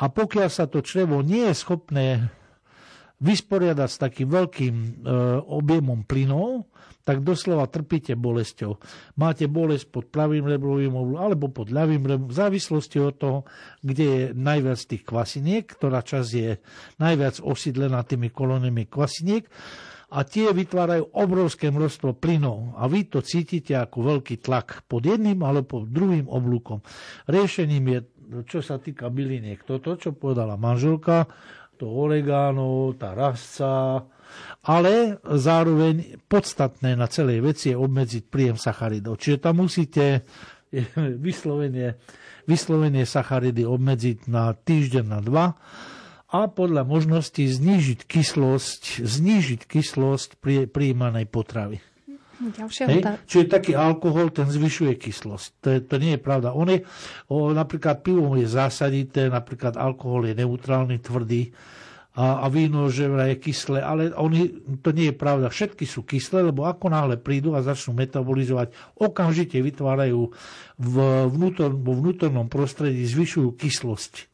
a 0.00 0.04
pokiaľ 0.08 0.48
sa 0.48 0.64
to 0.66 0.80
črevo 0.80 1.20
nie 1.20 1.46
je 1.52 1.54
schopné 1.54 2.06
vysporiadať 3.22 3.88
s 3.88 3.98
takým 4.00 4.28
veľkým 4.28 4.74
e, 4.74 4.88
objemom 5.44 6.02
plynov, 6.02 6.66
tak 7.04 7.20
doslova 7.20 7.68
trpíte 7.68 8.16
bolesťou. 8.16 8.80
Máte 9.20 9.44
bolesť 9.44 9.92
pod 9.92 10.08
pravým 10.08 10.48
rebrovým 10.48 10.96
oblúkom 10.96 11.20
alebo 11.20 11.52
pod 11.52 11.68
ľavým 11.68 12.00
rebrovým, 12.00 12.32
v 12.32 12.36
závislosti 12.40 12.98
od 13.04 13.14
toho, 13.20 13.38
kde 13.84 14.04
je 14.04 14.22
najviac 14.32 14.80
tých 14.80 15.04
kvasiniek, 15.04 15.64
ktorá 15.68 16.00
časť 16.00 16.30
je 16.32 16.58
najviac 16.98 17.44
osídlená 17.44 18.00
tými 18.08 18.32
kolóniami 18.32 18.88
kvasiniek 18.88 19.44
a 20.14 20.22
tie 20.22 20.54
vytvárajú 20.54 21.12
obrovské 21.12 21.68
množstvo 21.68 22.16
plynov 22.16 22.78
a 22.78 22.86
vy 22.86 23.10
to 23.10 23.20
cítite 23.20 23.74
ako 23.76 24.16
veľký 24.16 24.40
tlak 24.40 24.86
pod 24.88 25.04
jedným 25.04 25.42
alebo 25.44 25.84
pod 25.84 25.90
druhým 25.90 26.30
oblúkom. 26.30 26.80
Riešením 27.28 27.84
je, 27.90 27.98
čo 28.48 28.62
sa 28.62 28.78
týka 28.78 29.10
byliniek, 29.10 29.60
toto, 29.66 29.98
čo 29.98 30.16
povedala 30.16 30.54
manželka, 30.54 31.26
to 31.74 31.90
oregano, 31.90 32.94
tá 32.94 33.12
rasca, 33.18 34.06
ale 34.64 35.20
zároveň 35.22 36.24
podstatné 36.24 36.96
na 36.96 37.06
celej 37.08 37.44
veci 37.44 37.72
je 37.72 37.76
obmedziť 37.76 38.22
príjem 38.28 38.56
sacharidov. 38.56 39.20
Čiže 39.20 39.44
tam 39.44 39.64
musíte 39.64 40.24
vyslovene, 41.26 42.00
vyslovene 42.48 43.04
sacharidy 43.04 43.68
obmedziť 43.68 44.28
na 44.28 44.56
týždeň, 44.56 45.04
na 45.04 45.20
dva 45.20 45.46
a 46.34 46.50
podľa 46.50 46.82
možnosti 46.82 47.38
znížiť 47.38 48.10
kyslosť, 48.10 49.06
znížiť 49.06 49.60
kyslosť 49.70 50.42
pri, 50.42 50.66
príjmanej 50.66 51.30
potravy. 51.30 51.78
Ďalšia 52.34 52.84
Hej? 52.90 53.02
Čiže 53.30 53.44
taký 53.46 53.72
alkohol, 53.78 54.34
ten 54.34 54.50
zvyšuje 54.50 54.98
kyslosť. 54.98 55.48
To, 55.62 55.68
je, 55.70 55.78
to 55.86 55.96
nie 56.02 56.18
je 56.18 56.20
pravda. 56.20 56.50
On 56.50 56.66
je, 56.66 56.82
o, 57.30 57.54
napríklad 57.54 58.02
pivo 58.02 58.34
je 58.34 58.50
zásadité, 58.50 59.30
napríklad 59.30 59.78
alkohol 59.78 60.26
je 60.26 60.34
neutrálny, 60.42 60.98
tvrdý, 60.98 61.54
a, 62.14 62.46
a 62.46 62.46
víno, 62.46 62.86
že 62.94 63.10
je 63.10 63.36
kyslé, 63.42 63.82
ale 63.82 64.14
oni, 64.14 64.62
to 64.78 64.94
nie 64.94 65.10
je 65.10 65.18
pravda. 65.18 65.50
Všetky 65.50 65.82
sú 65.82 66.06
kyslé, 66.06 66.46
lebo 66.46 66.62
ako 66.62 66.86
náhle 66.86 67.18
prídu 67.18 67.58
a 67.58 67.66
začnú 67.66 67.98
metabolizovať, 67.98 68.70
okamžite 68.94 69.58
vytvárajú 69.58 70.30
v 70.78 70.96
vnútor, 71.26 71.74
vo 71.74 71.92
vnútornom 71.98 72.46
prostredí, 72.46 73.02
zvyšujú 73.02 73.58
kyslosť. 73.58 74.30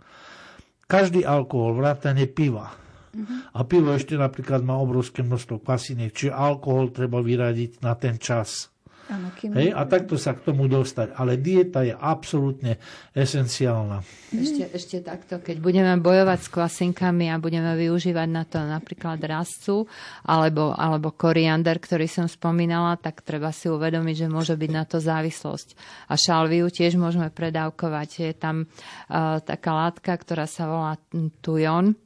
Každý 0.84 1.24
alkohol, 1.24 1.80
vrátane 1.80 2.28
piva. 2.28 2.76
Uh-huh. 3.10 3.48
A 3.56 3.64
pivo 3.64 3.96
ešte 3.96 4.14
napríklad 4.14 4.60
má 4.60 4.76
obrovské 4.76 5.24
množstvo 5.24 5.64
kvasiniek, 5.64 6.12
čiže 6.12 6.36
alkohol 6.36 6.92
treba 6.92 7.24
vyradiť 7.24 7.80
na 7.80 7.96
ten 7.96 8.20
čas. 8.20 8.68
Áno, 9.10 9.34
kým... 9.34 9.50
Hej, 9.58 9.74
a 9.74 9.82
takto 9.90 10.14
sa 10.14 10.38
k 10.38 10.46
tomu 10.46 10.70
dostať. 10.70 11.18
Ale 11.18 11.34
dieta 11.34 11.82
je 11.82 11.90
absolútne 11.90 12.78
esenciálna. 13.10 14.06
Ešte, 14.30 14.70
ešte 14.70 14.96
takto, 15.02 15.42
keď 15.42 15.58
budeme 15.58 15.98
bojovať 15.98 16.38
s 16.46 16.48
kvasinkami 16.54 17.26
a 17.26 17.42
budeme 17.42 17.74
využívať 17.74 18.28
na 18.30 18.46
to 18.46 18.62
napríklad 18.62 19.18
rastcu 19.26 19.90
alebo, 20.22 20.70
alebo 20.78 21.10
koriander, 21.10 21.82
ktorý 21.82 22.06
som 22.06 22.30
spomínala, 22.30 22.94
tak 23.02 23.26
treba 23.26 23.50
si 23.50 23.66
uvedomiť, 23.66 24.14
že 24.14 24.26
môže 24.30 24.54
byť 24.54 24.70
na 24.70 24.86
to 24.86 25.02
závislosť. 25.02 25.74
A 26.06 26.14
šalviu 26.14 26.70
tiež 26.70 26.94
môžeme 26.94 27.34
predávkovať. 27.34 28.08
Je 28.22 28.34
tam 28.38 28.70
uh, 28.70 29.42
taká 29.42 29.74
látka, 29.74 30.14
ktorá 30.14 30.46
sa 30.46 30.70
volá 30.70 30.94
tujon 31.42 31.98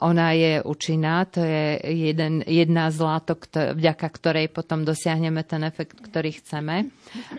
ona 0.00 0.28
je 0.32 0.62
účinná, 0.62 1.26
to 1.26 1.42
je 1.42 1.80
jeden, 1.82 2.46
jedna 2.46 2.88
z 2.88 2.98
látok, 3.02 3.50
vďaka 3.50 4.08
ktorej 4.08 4.46
potom 4.48 4.86
dosiahneme 4.86 5.42
ten 5.42 5.66
efekt, 5.66 5.98
ktorý 5.98 6.38
chceme, 6.38 6.88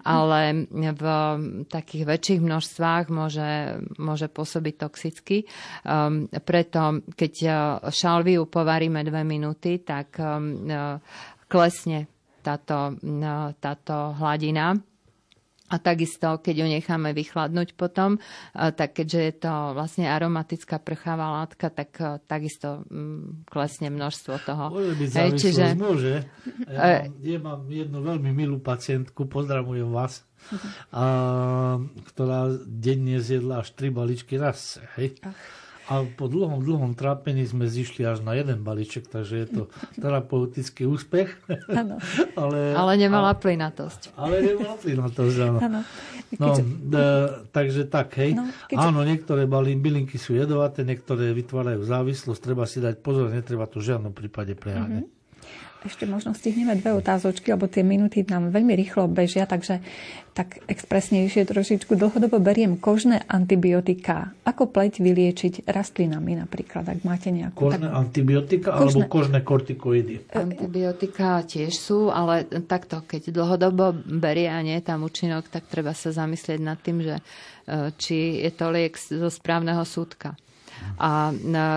ale 0.03 0.67
v 0.71 1.05
takých 1.71 2.03
väčších 2.03 2.41
množstvách 2.43 3.05
môže, 3.09 3.51
môže 3.95 4.27
pôsobiť 4.27 4.73
toxicky. 4.75 5.47
Um, 5.87 6.27
preto, 6.43 6.99
keď 7.15 7.33
uh, 7.47 7.53
šalviu 7.87 8.43
povaríme 8.45 9.01
dve 9.07 9.23
minúty, 9.23 9.79
tak 9.81 10.19
um, 10.19 10.67
uh, 10.67 10.99
klesne 11.47 12.11
táto, 12.43 12.99
uh, 12.99 13.55
táto 13.55 14.15
hladina 14.19 14.75
a 15.71 15.75
takisto, 15.79 16.43
keď 16.43 16.55
ju 16.59 16.67
necháme 16.67 17.15
vychladnúť 17.15 17.79
potom, 17.79 18.19
tak 18.51 18.99
keďže 18.99 19.19
je 19.23 19.33
to 19.39 19.53
vlastne 19.71 20.03
aromatická 20.03 20.83
prchavá 20.83 21.39
látka, 21.39 21.71
tak 21.71 21.95
takisto 22.27 22.83
mm, 22.91 23.47
klesne 23.47 23.87
množstvo 23.87 24.33
toho. 24.43 24.65
Môže 24.75 24.93
byť 24.99 25.09
Hej, 25.15 25.31
čiže... 25.39 25.65
môže. 25.79 26.27
Ja 26.67 26.75
mám, 26.75 27.15
ja 27.23 27.39
mám 27.39 27.61
jednu 27.71 27.99
veľmi 28.03 28.31
milú 28.35 28.59
pacientku, 28.59 29.31
pozdravujem 29.31 29.87
vás, 29.87 30.27
a, 30.91 31.79
ktorá 32.11 32.51
denne 32.67 33.23
zjedla 33.23 33.63
až 33.63 33.71
tri 33.71 33.87
baličky 33.87 34.35
raz. 34.35 34.83
Hej. 34.99 35.23
Ach 35.23 35.61
a 35.89 36.05
po 36.05 36.29
dlhom, 36.29 36.61
dlhom 36.61 36.91
trápení 36.93 37.41
sme 37.47 37.65
zišli 37.65 38.05
až 38.05 38.21
na 38.21 38.37
jeden 38.37 38.61
balíček, 38.61 39.09
takže 39.09 39.33
je 39.41 39.47
to 39.49 39.61
terapeutický 40.03 40.85
úspech. 40.85 41.33
Ano. 41.71 41.97
ale, 42.41 42.77
ale 42.77 42.93
nemala 43.01 43.33
plynatosť. 43.33 44.13
Ale 44.13 44.45
nemala 44.45 44.75
plynatosť, 44.77 45.37
áno. 45.41 45.59
ano. 45.59 45.79
No, 46.37 46.47
e, 46.55 47.05
takže 47.51 47.89
tak, 47.91 48.15
hej. 48.21 48.37
No, 48.37 48.47
keďže... 48.69 48.87
Áno, 48.87 48.99
niektoré 49.03 49.43
bylinky 49.49 50.15
sú 50.15 50.37
jedovaté, 50.37 50.87
niektoré 50.87 51.35
vytvárajú 51.35 51.83
závislosť, 51.83 52.39
treba 52.39 52.63
si 52.69 52.79
dať 52.79 53.01
pozor, 53.03 53.33
netreba 53.33 53.67
to 53.67 53.83
v 53.83 53.91
žiadnom 53.91 54.13
prípade 54.15 54.55
preháňať. 54.55 55.05
Mm-hmm. 55.07 55.20
Ešte 55.81 56.05
možno 56.05 56.37
stihneme 56.37 56.77
dve 56.77 56.93
otázočky, 56.93 57.49
lebo 57.57 57.65
tie 57.65 57.81
minúty 57.81 58.21
nám 58.21 58.53
veľmi 58.53 58.77
rýchlo 58.77 59.09
bežia, 59.09 59.49
takže 59.49 59.81
tak 60.37 60.61
expresnejšie 60.69 61.41
trošičku 61.41 61.97
dlhodobo 61.97 62.37
beriem 62.37 62.77
kožné 62.77 63.25
antibiotika. 63.25 64.29
Ako 64.45 64.69
pleť 64.69 65.01
vyliečiť 65.01 65.65
rastlinami 65.65 66.37
napríklad, 66.37 66.85
ak 66.85 67.01
máte 67.01 67.33
nejakú... 67.33 67.73
Kožné 67.73 67.89
tak... 67.89 67.97
antibiotika 67.97 68.69
kožné... 68.77 68.85
alebo 68.85 68.99
kožné 69.09 69.39
kortikoidy? 69.41 70.13
Antibiotika 70.37 71.41
tiež 71.41 71.73
sú, 71.73 72.13
ale 72.13 72.45
takto, 72.69 73.01
keď 73.01 73.33
dlhodobo 73.33 73.97
berie 74.05 74.53
a 74.53 74.61
nie 74.61 74.77
je 74.77 74.85
tam 74.85 75.01
účinok, 75.01 75.49
tak 75.49 75.65
treba 75.65 75.97
sa 75.97 76.13
zamyslieť 76.13 76.61
nad 76.61 76.77
tým, 76.77 77.01
že 77.01 77.17
e, 77.17 77.23
či 77.97 78.45
je 78.45 78.51
to 78.53 78.69
liek 78.69 78.93
zo 79.01 79.33
správneho 79.33 79.81
súdka. 79.81 80.37
A 81.01 81.29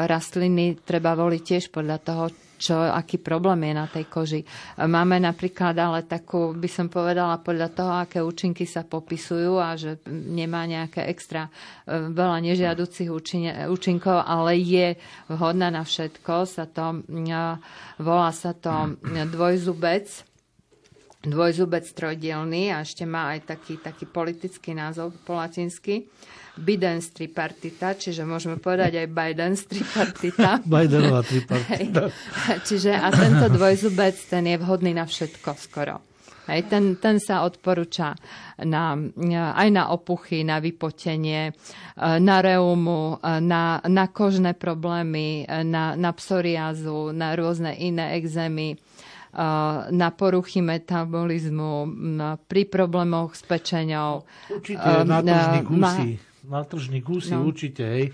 rastliny 0.08 0.80
treba 0.80 1.16
voliť 1.16 1.42
tiež 1.42 1.64
podľa 1.72 1.98
toho, 2.00 2.24
čo, 2.64 2.80
aký 2.80 3.20
problém 3.20 3.68
je 3.68 3.74
na 3.76 3.84
tej 3.84 4.08
koži. 4.08 4.40
Máme 4.80 5.20
napríklad 5.20 5.76
ale 5.76 6.08
takú, 6.08 6.56
by 6.56 6.68
som 6.72 6.88
povedala, 6.88 7.44
podľa 7.44 7.68
toho, 7.76 7.92
aké 8.00 8.24
účinky 8.24 8.64
sa 8.64 8.88
popisujú 8.88 9.60
a 9.60 9.76
že 9.76 10.00
nemá 10.08 10.64
nejaké 10.64 11.04
extra 11.04 11.52
e, 11.84 12.08
veľa 12.08 12.40
nežiaducich 12.40 13.12
účinkov, 13.68 14.24
ale 14.24 14.56
je 14.56 14.96
vhodná 15.28 15.68
na 15.68 15.84
všetko. 15.84 16.48
Sa 16.48 16.64
to, 16.64 17.04
volá 18.00 18.32
sa 18.32 18.56
to 18.56 18.96
dvojzubec 19.28 20.08
dvojzubec 21.24 21.88
trojdielný 21.88 22.68
a 22.68 22.84
ešte 22.84 23.08
má 23.08 23.32
aj 23.32 23.56
taký, 23.56 23.80
taký 23.80 24.04
politický 24.04 24.76
názov 24.76 25.16
po 25.24 25.40
latinsky. 25.40 26.04
Bidens 26.54 27.10
tripartita, 27.10 27.98
čiže 27.98 28.22
môžeme 28.22 28.62
povedať 28.62 29.02
aj 29.02 29.08
Biden 29.10 29.58
tripartita. 29.58 30.62
Bidenová 30.70 31.26
tripartita. 31.26 32.14
čiže 32.62 32.94
a 32.94 33.10
tento 33.10 33.50
dvojzubec, 33.50 34.14
ten 34.30 34.46
je 34.46 34.56
vhodný 34.62 34.94
na 34.94 35.02
všetko 35.02 35.50
skoro. 35.58 35.98
Hej, 36.44 36.68
ten, 36.68 37.00
ten 37.00 37.16
sa 37.16 37.40
odporúča 37.48 38.12
na, 38.68 38.92
aj 39.56 39.68
na 39.72 39.88
opuchy, 39.88 40.44
na 40.44 40.60
vypotenie, 40.60 41.56
na 41.96 42.36
reumu, 42.44 43.16
na, 43.24 43.80
na 43.80 44.04
kožné 44.12 44.52
problémy, 44.52 45.48
na, 45.48 45.96
na 45.96 46.10
psoriázu, 46.12 47.16
na 47.16 47.32
rôzne 47.32 47.72
iné 47.72 48.20
exémy 48.20 48.76
na 49.90 50.14
poruchy 50.14 50.62
metabolizmu, 50.62 51.90
pri 52.46 52.62
problémoch 52.70 53.34
s 53.34 53.42
pečeňou. 53.42 54.22
Určite 54.46 55.02
na 55.02 55.58
gusí. 55.58 56.22
Na 56.44 56.64
tržný 56.64 57.00
gusí 57.00 57.32
no. 57.32 57.44
určite, 57.48 57.82
hej 57.84 58.12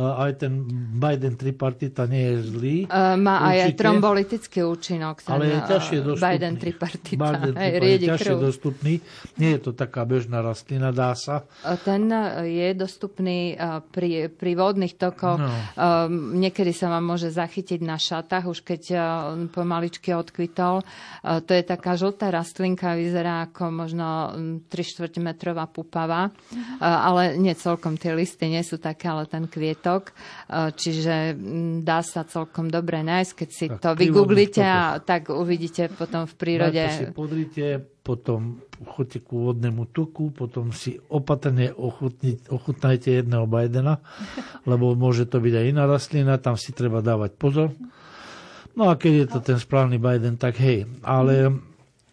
aj 0.00 0.32
ten 0.40 0.52
Biden 0.96 1.36
tripartita 1.36 2.08
nie 2.08 2.32
je 2.32 2.36
zlý. 2.48 2.76
Uh, 2.88 3.20
má 3.20 3.52
určite, 3.52 3.60
aj 3.60 3.70
trombolitický 3.76 4.58
účinok. 4.64 5.20
Ten, 5.20 5.32
ale 5.36 5.44
je 5.44 5.60
ťažšie 5.68 5.98
dostupný. 6.00 6.24
Biden 6.24 6.54
tripartita. 6.56 7.20
Biden 7.20 7.54
tripartita 7.54 7.86
je 7.94 7.98
ťažšie 8.08 8.32
krv. 8.32 8.40
dostupný. 8.40 8.94
Nie 9.36 9.50
je 9.56 9.60
to 9.60 9.70
taká 9.76 10.02
bežná 10.08 10.40
rastlina, 10.40 10.88
dá 10.90 11.12
sa. 11.12 11.44
Ten 11.84 12.08
je 12.48 12.68
dostupný 12.72 13.60
pri, 13.92 14.32
pri 14.32 14.52
vodných 14.56 14.96
tokoch. 14.96 15.38
No. 15.38 15.52
Niekedy 16.36 16.72
sa 16.72 16.88
vám 16.88 17.04
môže 17.04 17.28
zachytiť 17.28 17.80
na 17.84 18.00
šatách, 18.00 18.44
už 18.48 18.58
keď 18.64 18.82
pomaličky 19.52 20.16
odkvitol. 20.16 20.82
To 21.22 21.50
je 21.50 21.62
taká 21.66 21.98
žltá 21.98 22.32
rastlinka, 22.32 22.96
vyzerá 22.96 23.50
ako 23.50 23.62
možno 23.68 24.06
3 24.66 24.70
čtvrť 24.70 25.12
metrová 25.20 25.68
pupava, 25.68 26.32
ale 26.80 27.36
nie 27.36 27.52
celkom 27.52 27.98
tie 28.00 28.16
listy 28.16 28.48
nie 28.48 28.62
sú 28.64 28.80
také, 28.80 29.10
ale 29.10 29.28
ten 29.28 29.44
kvietok 29.50 29.89
kvietok, 29.90 30.04
e, 30.10 30.12
čiže 30.78 31.34
dá 31.82 32.00
sa 32.06 32.22
celkom 32.22 32.70
dobre 32.70 33.02
nájsť, 33.02 33.32
keď 33.34 33.48
si 33.50 33.66
tak, 33.66 33.80
to 33.82 33.88
vygooglite 33.98 34.62
a 34.62 35.02
tak 35.02 35.34
uvidíte 35.34 35.90
potom 35.90 36.26
v 36.30 36.34
prírode. 36.38 36.78
si 36.94 37.06
podrite, 37.10 37.82
potom 38.06 38.62
choďte 38.80 39.20
ku 39.26 39.50
vodnému 39.50 39.90
tuku, 39.90 40.30
potom 40.32 40.72
si 40.72 40.96
opatrne 41.10 41.74
ochutnajte 42.48 43.10
jedného 43.10 43.44
Bidena, 43.50 44.00
lebo 44.70 44.94
môže 44.94 45.26
to 45.26 45.42
byť 45.42 45.54
aj 45.54 45.64
iná 45.66 45.84
rastlina, 45.90 46.40
tam 46.40 46.54
si 46.54 46.70
treba 46.70 47.02
dávať 47.02 47.34
pozor. 47.34 47.74
No 48.78 48.86
a 48.86 48.94
keď 48.94 49.12
je 49.12 49.26
to 49.26 49.38
ten 49.42 49.58
správny 49.58 49.98
Biden, 49.98 50.38
tak 50.38 50.56
hej, 50.62 50.86
ale 51.02 51.58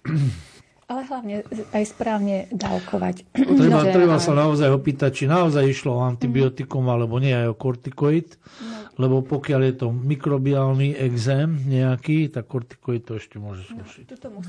ale 0.88 1.04
hlavne 1.04 1.44
aj 1.76 1.84
správne 1.84 2.48
dávkovať. 2.56 3.28
Treba, 3.36 3.84
no, 3.84 3.92
treba 3.92 4.18
sa 4.24 4.32
naozaj 4.32 4.72
opýtať, 4.72 5.12
či 5.12 5.24
naozaj 5.28 5.68
išlo 5.68 6.00
o 6.00 6.08
antibiotikum 6.08 6.88
mm. 6.88 6.92
alebo 6.96 7.20
nie 7.20 7.36
aj 7.36 7.52
o 7.52 7.56
kortikoid. 7.60 8.40
No. 8.64 8.88
Lebo 8.98 9.22
pokiaľ 9.22 9.62
je 9.68 9.74
to 9.84 9.88
mikrobiálny 9.92 10.96
exém 10.96 11.60
nejaký, 11.68 12.32
tak 12.32 12.48
kortikoid 12.48 13.04
to 13.04 13.20
ešte 13.20 13.36
môže 13.36 13.68
slúšiť. 13.68 14.06
No, 14.16 14.42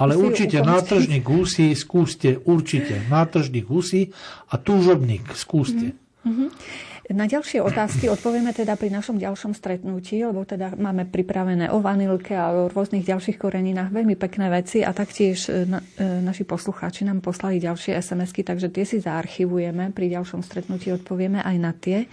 Ale 0.00 0.16
určite 0.16 0.64
nátržník 0.64 1.22
husí 1.28 1.76
skúste, 1.76 2.40
určite 2.42 3.04
nátržník 3.06 3.68
husí 3.68 4.10
a 4.50 4.56
túžobník 4.56 5.36
skúste. 5.36 5.94
Mm-hmm. 6.24 6.48
Na 7.12 7.28
ďalšie 7.28 7.60
otázky 7.60 8.08
odpovieme 8.08 8.56
teda 8.56 8.80
pri 8.80 8.88
našom 8.88 9.20
ďalšom 9.20 9.52
stretnutí, 9.52 10.24
lebo 10.24 10.40
teda 10.48 10.72
máme 10.72 11.04
pripravené 11.04 11.68
o 11.68 11.76
vanilke 11.84 12.32
a 12.32 12.48
o 12.48 12.72
rôznych 12.72 13.04
ďalších 13.04 13.36
koreninách 13.36 13.92
veľmi 13.92 14.16
pekné 14.16 14.48
veci 14.48 14.80
a 14.80 14.88
taktiež 14.96 15.52
e, 15.52 15.68
na, 15.68 15.84
e, 16.00 16.24
naši 16.24 16.48
poslucháči 16.48 17.04
nám 17.04 17.20
poslali 17.20 17.60
ďalšie 17.60 18.00
SMS-ky, 18.00 18.40
takže 18.40 18.72
tie 18.72 18.88
si 18.88 19.04
zaarchivujeme. 19.04 19.92
Pri 19.92 20.16
ďalšom 20.16 20.40
stretnutí 20.40 20.96
odpovieme 20.96 21.44
aj 21.44 21.56
na 21.60 21.72
tie 21.76 22.08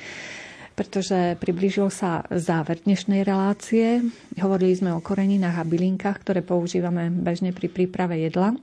pretože 0.72 1.38
priblížil 1.38 1.92
sa 1.94 2.26
záver 2.32 2.80
dnešnej 2.82 3.22
relácie. 3.28 4.02
Hovorili 4.39 4.74
sme 4.74 4.96
o 4.96 5.04
koreninách 5.04 5.62
a 5.62 5.68
bylinkách, 5.68 6.18
ktoré 6.26 6.42
používame 6.42 7.12
bežne 7.12 7.54
pri 7.54 7.70
príprave 7.70 8.18
jedla 8.18 8.56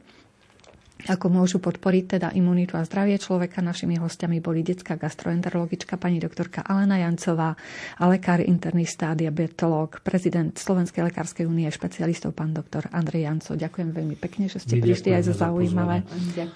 ako 1.07 1.31
môžu 1.31 1.63
podporiť 1.63 2.19
teda 2.19 2.29
imunitu 2.35 2.75
a 2.75 2.83
zdravie 2.83 3.15
človeka. 3.23 3.63
Našimi 3.63 3.95
hostiami 4.03 4.43
boli 4.43 4.67
detská 4.67 4.99
gastroenterologička 4.99 5.95
pani 5.95 6.19
doktorka 6.19 6.67
Alena 6.67 6.99
Jancová 6.99 7.55
a 8.03 8.05
lekár 8.11 8.43
internista 8.43 9.15
a 9.15 9.15
diabetológ, 9.15 10.03
prezident 10.03 10.51
Slovenskej 10.59 11.07
lekárskej 11.07 11.47
únie 11.47 11.71
špecialistov 11.71 12.35
pán 12.35 12.51
doktor 12.51 12.91
Andrej 12.91 13.31
Janco. 13.31 13.55
Ďakujem 13.55 13.95
veľmi 13.95 14.17
pekne, 14.19 14.51
že 14.51 14.59
ste 14.59 14.83
My 14.83 14.91
prišli 14.91 15.11
aj 15.15 15.23
za 15.31 15.35
zaujímavé 15.39 16.03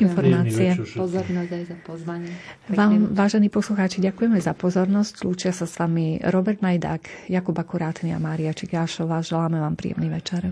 informácie. 0.03 0.75
Pozornosť 0.99 1.51
aj 1.55 1.65
za 1.71 1.77
pozvanie. 1.87 2.33
Vám, 2.67 3.15
vážení 3.15 3.47
poslucháči, 3.47 4.03
ďakujeme 4.03 4.43
za 4.43 4.59
pozornosť. 4.59 5.23
Lúčia 5.23 5.55
sa 5.55 5.71
s 5.71 5.79
vami 5.79 6.19
Robert 6.19 6.59
Majdák, 6.59 7.31
Jakub 7.31 7.55
Akurátny 7.55 8.11
a 8.11 8.19
Mária 8.19 8.51
Čigášová. 8.51 9.23
Želáme 9.23 9.63
vám 9.63 9.79
príjemný 9.79 10.11
večer. 10.11 10.51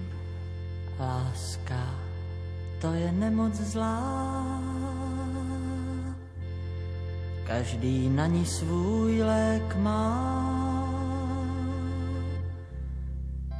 Láska 1.00 1.49
to 2.80 2.92
je 2.92 3.12
nemoc 3.12 3.54
zlá. 3.54 4.16
Každý 7.46 8.08
na 8.08 8.26
ní 8.26 8.46
svůj 8.46 9.22
lék 9.22 9.76
má. 9.76 10.40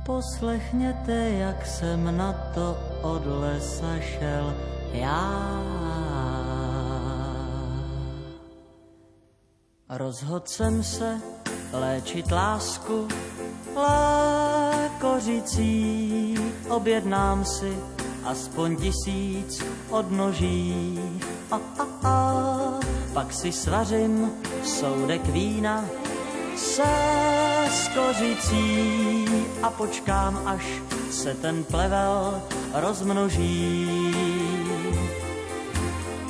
Poslechněte, 0.07 1.31
jak 1.31 1.67
jsem 1.67 2.17
na 2.17 2.33
to 2.55 2.79
od 3.03 3.23
lesa 3.27 4.01
šel 4.01 4.55
já. 4.93 5.61
Rozhodl 9.89 10.47
jsem 10.47 10.83
se 10.83 11.21
léčit 11.73 12.31
lásku 12.33 13.09
lékořicí, 15.01 16.39
objednám 16.69 17.45
si 17.45 18.00
aspoň 18.25 18.77
tisíc 18.77 19.65
odnoží. 19.91 20.99
A, 21.51 21.61
a, 21.79 22.09
a, 22.09 22.81
pak 23.13 23.33
si 23.33 23.53
svařím 23.53 24.31
soudek 24.65 25.27
vína 25.27 25.85
se 26.57 26.83
skořicí 27.71 29.25
a 29.63 29.71
počkám, 29.71 30.43
až 30.47 30.83
se 31.11 31.35
ten 31.35 31.65
plevel 31.65 32.43
rozmnoží. 32.75 33.89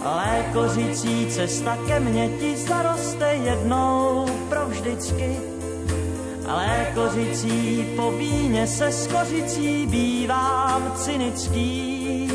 Lékořicí 0.04 1.26
cesta 1.30 1.78
ke 1.86 2.00
mně 2.00 2.28
ti 2.40 2.56
zaroste 2.56 3.34
jednou 3.34 4.26
provždycky 4.48 5.49
ale 6.50 6.92
kořicí 6.94 7.86
po 7.96 8.10
víně 8.10 8.66
se 8.66 8.92
s 8.92 9.06
kořicí 9.06 9.86
bývám 9.86 10.92
cynický, 10.96 12.30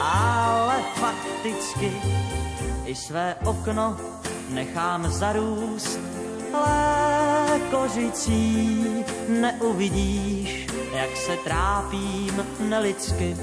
ale 0.00 0.76
fakticky 0.94 1.92
i 2.86 2.94
své 2.94 3.36
okno 3.44 3.96
nechám 4.50 5.10
zarůst. 5.10 6.00
Ale 6.54 7.60
kořicí 7.70 8.84
neuvidíš, 9.28 10.66
jak 10.92 11.16
se 11.16 11.36
trápím 11.44 12.46
nelidsky. 12.60 13.36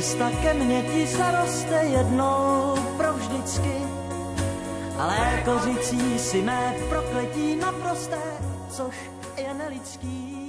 Cesta 0.00 0.30
ke 0.42 0.54
mně 0.54 0.82
ti 0.82 1.06
zaroste 1.06 1.84
jednou 1.84 2.74
provždycky. 2.96 3.74
Ale 4.98 5.42
kořící 5.44 6.18
si 6.18 6.42
mé 6.42 6.74
prokletí 6.88 7.56
naprosté, 7.56 8.22
což 8.70 8.94
je 9.36 9.54
nelidský. 9.54 10.39